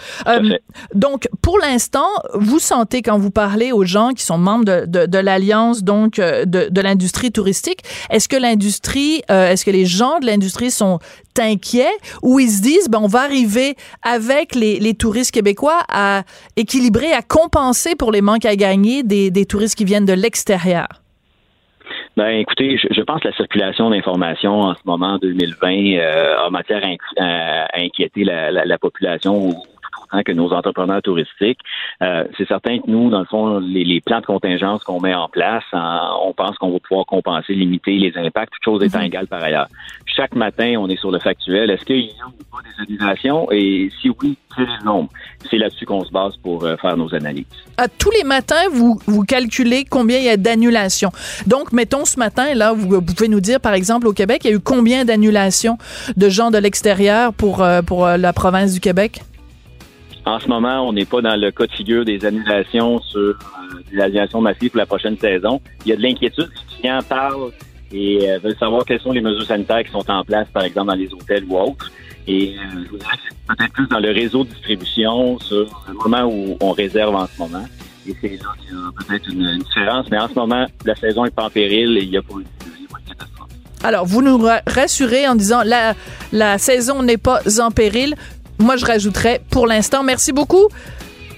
Donc, 0.93 1.27
pour 1.41 1.57
l'instant, 1.57 2.07
vous 2.33 2.59
sentez 2.59 3.01
quand 3.01 3.17
vous 3.17 3.31
parlez 3.31 3.71
aux 3.71 3.85
gens 3.85 4.11
qui 4.11 4.23
sont 4.23 4.37
membres 4.37 4.65
de 4.65 4.85
de, 4.85 5.05
de 5.05 5.17
l'alliance 5.17 5.83
donc 5.83 6.17
de 6.17 6.67
de 6.69 6.81
l'industrie 6.81 7.31
touristique, 7.31 7.79
est-ce 8.09 8.27
que 8.27 8.35
l'industrie, 8.35 9.21
est-ce 9.29 9.63
que 9.63 9.71
les 9.71 9.85
gens 9.85 10.19
de 10.19 10.25
l'industrie 10.25 10.65
sont 10.75 10.99
inquiets 11.39 11.97
ou 12.21 12.39
ils 12.39 12.49
se 12.49 12.61
disent 12.61 12.89
ben 12.89 12.99
on 13.01 13.07
va 13.07 13.21
arriver 13.21 13.75
avec 14.03 14.55
les, 14.55 14.79
les 14.79 14.93
touristes 14.93 15.33
québécois 15.33 15.79
à 15.89 16.23
équilibrer, 16.55 17.11
à 17.13 17.21
compenser 17.21 17.95
pour 17.95 18.11
les 18.11 18.21
manques 18.21 18.45
à 18.45 18.55
gagner 18.55 19.03
des, 19.03 19.31
des 19.31 19.45
touristes 19.45 19.75
qui 19.75 19.85
viennent 19.85 20.05
de 20.05 20.13
l'extérieur? 20.13 20.87
Ben, 22.17 22.29
écoutez, 22.29 22.77
je, 22.77 23.01
pense 23.01 23.21
que 23.21 23.27
la 23.27 23.33
circulation 23.33 23.89
d'informations 23.89 24.61
en 24.61 24.73
ce 24.73 24.79
moment, 24.85 25.17
2020, 25.17 25.97
euh, 25.97 26.45
a 26.45 26.49
matière 26.49 26.81
à, 27.19 27.67
inquiéter 27.77 28.23
la, 28.23 28.51
la, 28.51 28.63
la 28.63 28.77
population 28.77 29.49
hein, 30.15 30.23
que 30.23 30.31
nos 30.31 30.51
entrepreneurs 30.53 31.01
touristiques. 31.01 31.59
Euh, 32.01 32.25
c'est 32.37 32.47
certain 32.47 32.79
que 32.79 32.89
nous, 32.89 33.09
dans 33.09 33.19
le 33.19 33.25
fond, 33.25 33.59
les, 33.59 34.01
plans 34.05 34.19
de 34.19 34.25
contingence 34.25 34.83
qu'on 34.83 34.99
met 34.99 35.13
en 35.13 35.29
place, 35.29 35.63
on 35.73 36.33
pense 36.33 36.57
qu'on 36.57 36.71
va 36.71 36.79
pouvoir 36.79 37.05
compenser, 37.05 37.53
limiter 37.53 37.93
les 37.93 38.13
impacts, 38.17 38.53
toutes 38.53 38.63
choses 38.63 38.83
étant 38.83 38.99
mhm. 38.99 39.05
égales 39.05 39.27
par 39.27 39.43
ailleurs. 39.43 39.67
Chaque 40.05 40.35
matin, 40.35 40.75
on 40.77 40.89
est 40.89 40.95
sur 40.97 41.11
le 41.11 41.19
factuel. 41.19 41.69
Est-ce 41.69 41.83
qu'il 41.85 42.05
y 42.05 42.09
a 42.21 42.27
ou 42.27 42.55
pas 42.55 42.61
des 42.63 42.83
annulations? 42.83 43.51
Et 43.51 43.89
si 44.01 44.09
oui, 44.09 44.37
quel 44.55 44.65
est 44.65 44.77
le 44.79 44.85
nombre? 44.85 45.09
C'est 45.49 45.57
là-dessus 45.57 45.85
qu'on 45.85 46.03
se 46.03 46.11
base 46.11 46.35
pour 46.37 46.63
euh, 46.63 46.77
faire 46.77 46.95
nos 46.95 47.13
analyses. 47.13 47.45
À 47.77 47.87
tous 47.87 48.11
les 48.11 48.23
matins, 48.23 48.69
vous, 48.71 48.99
vous 49.07 49.23
calculez 49.23 49.83
combien 49.83 50.17
il 50.17 50.25
y 50.25 50.29
a 50.29 50.37
d'annulations. 50.37 51.11
Donc, 51.47 51.73
mettons 51.73 52.05
ce 52.05 52.17
matin, 52.17 52.53
là, 52.53 52.73
vous, 52.73 52.87
vous, 52.87 53.01
pouvez 53.01 53.27
nous 53.27 53.41
dire, 53.41 53.59
par 53.59 53.73
exemple, 53.73 54.07
au 54.07 54.13
Québec, 54.13 54.41
il 54.45 54.49
y 54.49 54.53
a 54.53 54.55
eu 54.55 54.59
combien 54.59 55.03
d'annulations 55.05 55.77
de 56.15 56.29
gens 56.29 56.51
de 56.51 56.57
l'extérieur 56.57 57.33
pour, 57.33 57.61
euh, 57.61 57.81
pour 57.81 58.07
la 58.07 58.33
province 58.33 58.73
du 58.73 58.79
Québec? 58.79 59.21
En 60.25 60.39
ce 60.39 60.47
moment, 60.47 60.87
on 60.87 60.93
n'est 60.93 61.05
pas 61.05 61.21
dans 61.21 61.39
le 61.39 61.51
cas 61.51 61.67
de 61.67 61.71
figure 61.71 62.03
des 62.03 62.25
annulations 62.25 62.99
sur 63.01 63.19
euh, 63.19 63.35
l'aviation 63.93 64.41
massive 64.41 64.71
pour 64.71 64.79
la 64.79 64.87
prochaine 64.87 65.17
saison. 65.19 65.61
Il 65.85 65.89
y 65.89 65.93
a 65.93 65.95
de 65.95 66.01
l'inquiétude. 66.01 66.49
Les 66.49 66.77
clients 66.79 66.99
parlent 67.07 67.51
et 67.91 68.31
euh, 68.31 68.39
veulent 68.39 68.57
savoir 68.57 68.85
quelles 68.85 69.01
sont 69.01 69.11
les 69.11 69.21
mesures 69.21 69.45
sanitaires 69.45 69.83
qui 69.83 69.91
sont 69.91 70.09
en 70.09 70.23
place, 70.23 70.47
par 70.51 70.63
exemple, 70.63 70.87
dans 70.87 70.95
les 70.95 71.13
hôtels 71.13 71.45
ou 71.47 71.59
autres. 71.59 71.91
Et 72.27 72.55
euh, 72.57 72.97
peut-être 73.47 73.73
plus 73.73 73.87
dans 73.87 73.99
le 73.99 74.11
réseau 74.11 74.43
de 74.43 74.49
distribution 74.49 75.37
sur 75.39 75.83
le 75.87 75.93
moment 75.93 76.23
où 76.25 76.57
on 76.59 76.71
réserve 76.71 77.13
en 77.13 77.27
ce 77.27 77.37
moment. 77.37 77.65
Et 78.07 78.15
c'est 78.19 78.29
là 78.29 78.53
qu'il 78.59 78.73
y 78.73 78.77
a 78.77 78.91
peut-être 78.97 79.29
une, 79.31 79.59
différence. 79.59 80.07
Mais 80.09 80.17
en 80.17 80.27
ce 80.27 80.33
moment, 80.33 80.65
la 80.85 80.95
saison 80.95 81.25
n'est 81.25 81.31
pas 81.31 81.45
en 81.45 81.49
péril 81.51 81.99
et 81.99 82.03
il 82.03 82.09
n'y 82.09 82.17
a 82.17 82.23
pas 82.23 82.33
catastrophe. 83.07 83.49
Alors, 83.83 84.07
vous 84.07 84.23
nous 84.23 84.43
rassurez 84.65 85.27
en 85.27 85.35
disant 85.35 85.61
la, 85.63 85.93
la 86.31 86.57
saison 86.57 87.03
n'est 87.03 87.17
pas 87.17 87.41
en 87.61 87.69
péril. 87.69 88.15
Moi, 88.59 88.77
je 88.77 88.85
rajouterais 88.85 89.41
pour 89.49 89.67
l'instant. 89.67 90.03
Merci 90.03 90.31
beaucoup. 90.31 90.67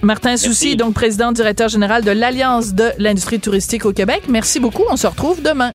Martin 0.03 0.37
Soucy, 0.37 0.75
donc 0.75 0.93
président 0.93 1.31
directeur 1.31 1.69
général 1.69 2.03
de 2.03 2.11
l'Alliance 2.11 2.73
de 2.73 2.91
l'industrie 2.99 3.39
touristique 3.39 3.85
au 3.85 3.93
Québec. 3.93 4.23
Merci 4.29 4.59
beaucoup. 4.59 4.83
On 4.89 4.95
se 4.95 5.07
retrouve 5.07 5.41
demain. 5.41 5.71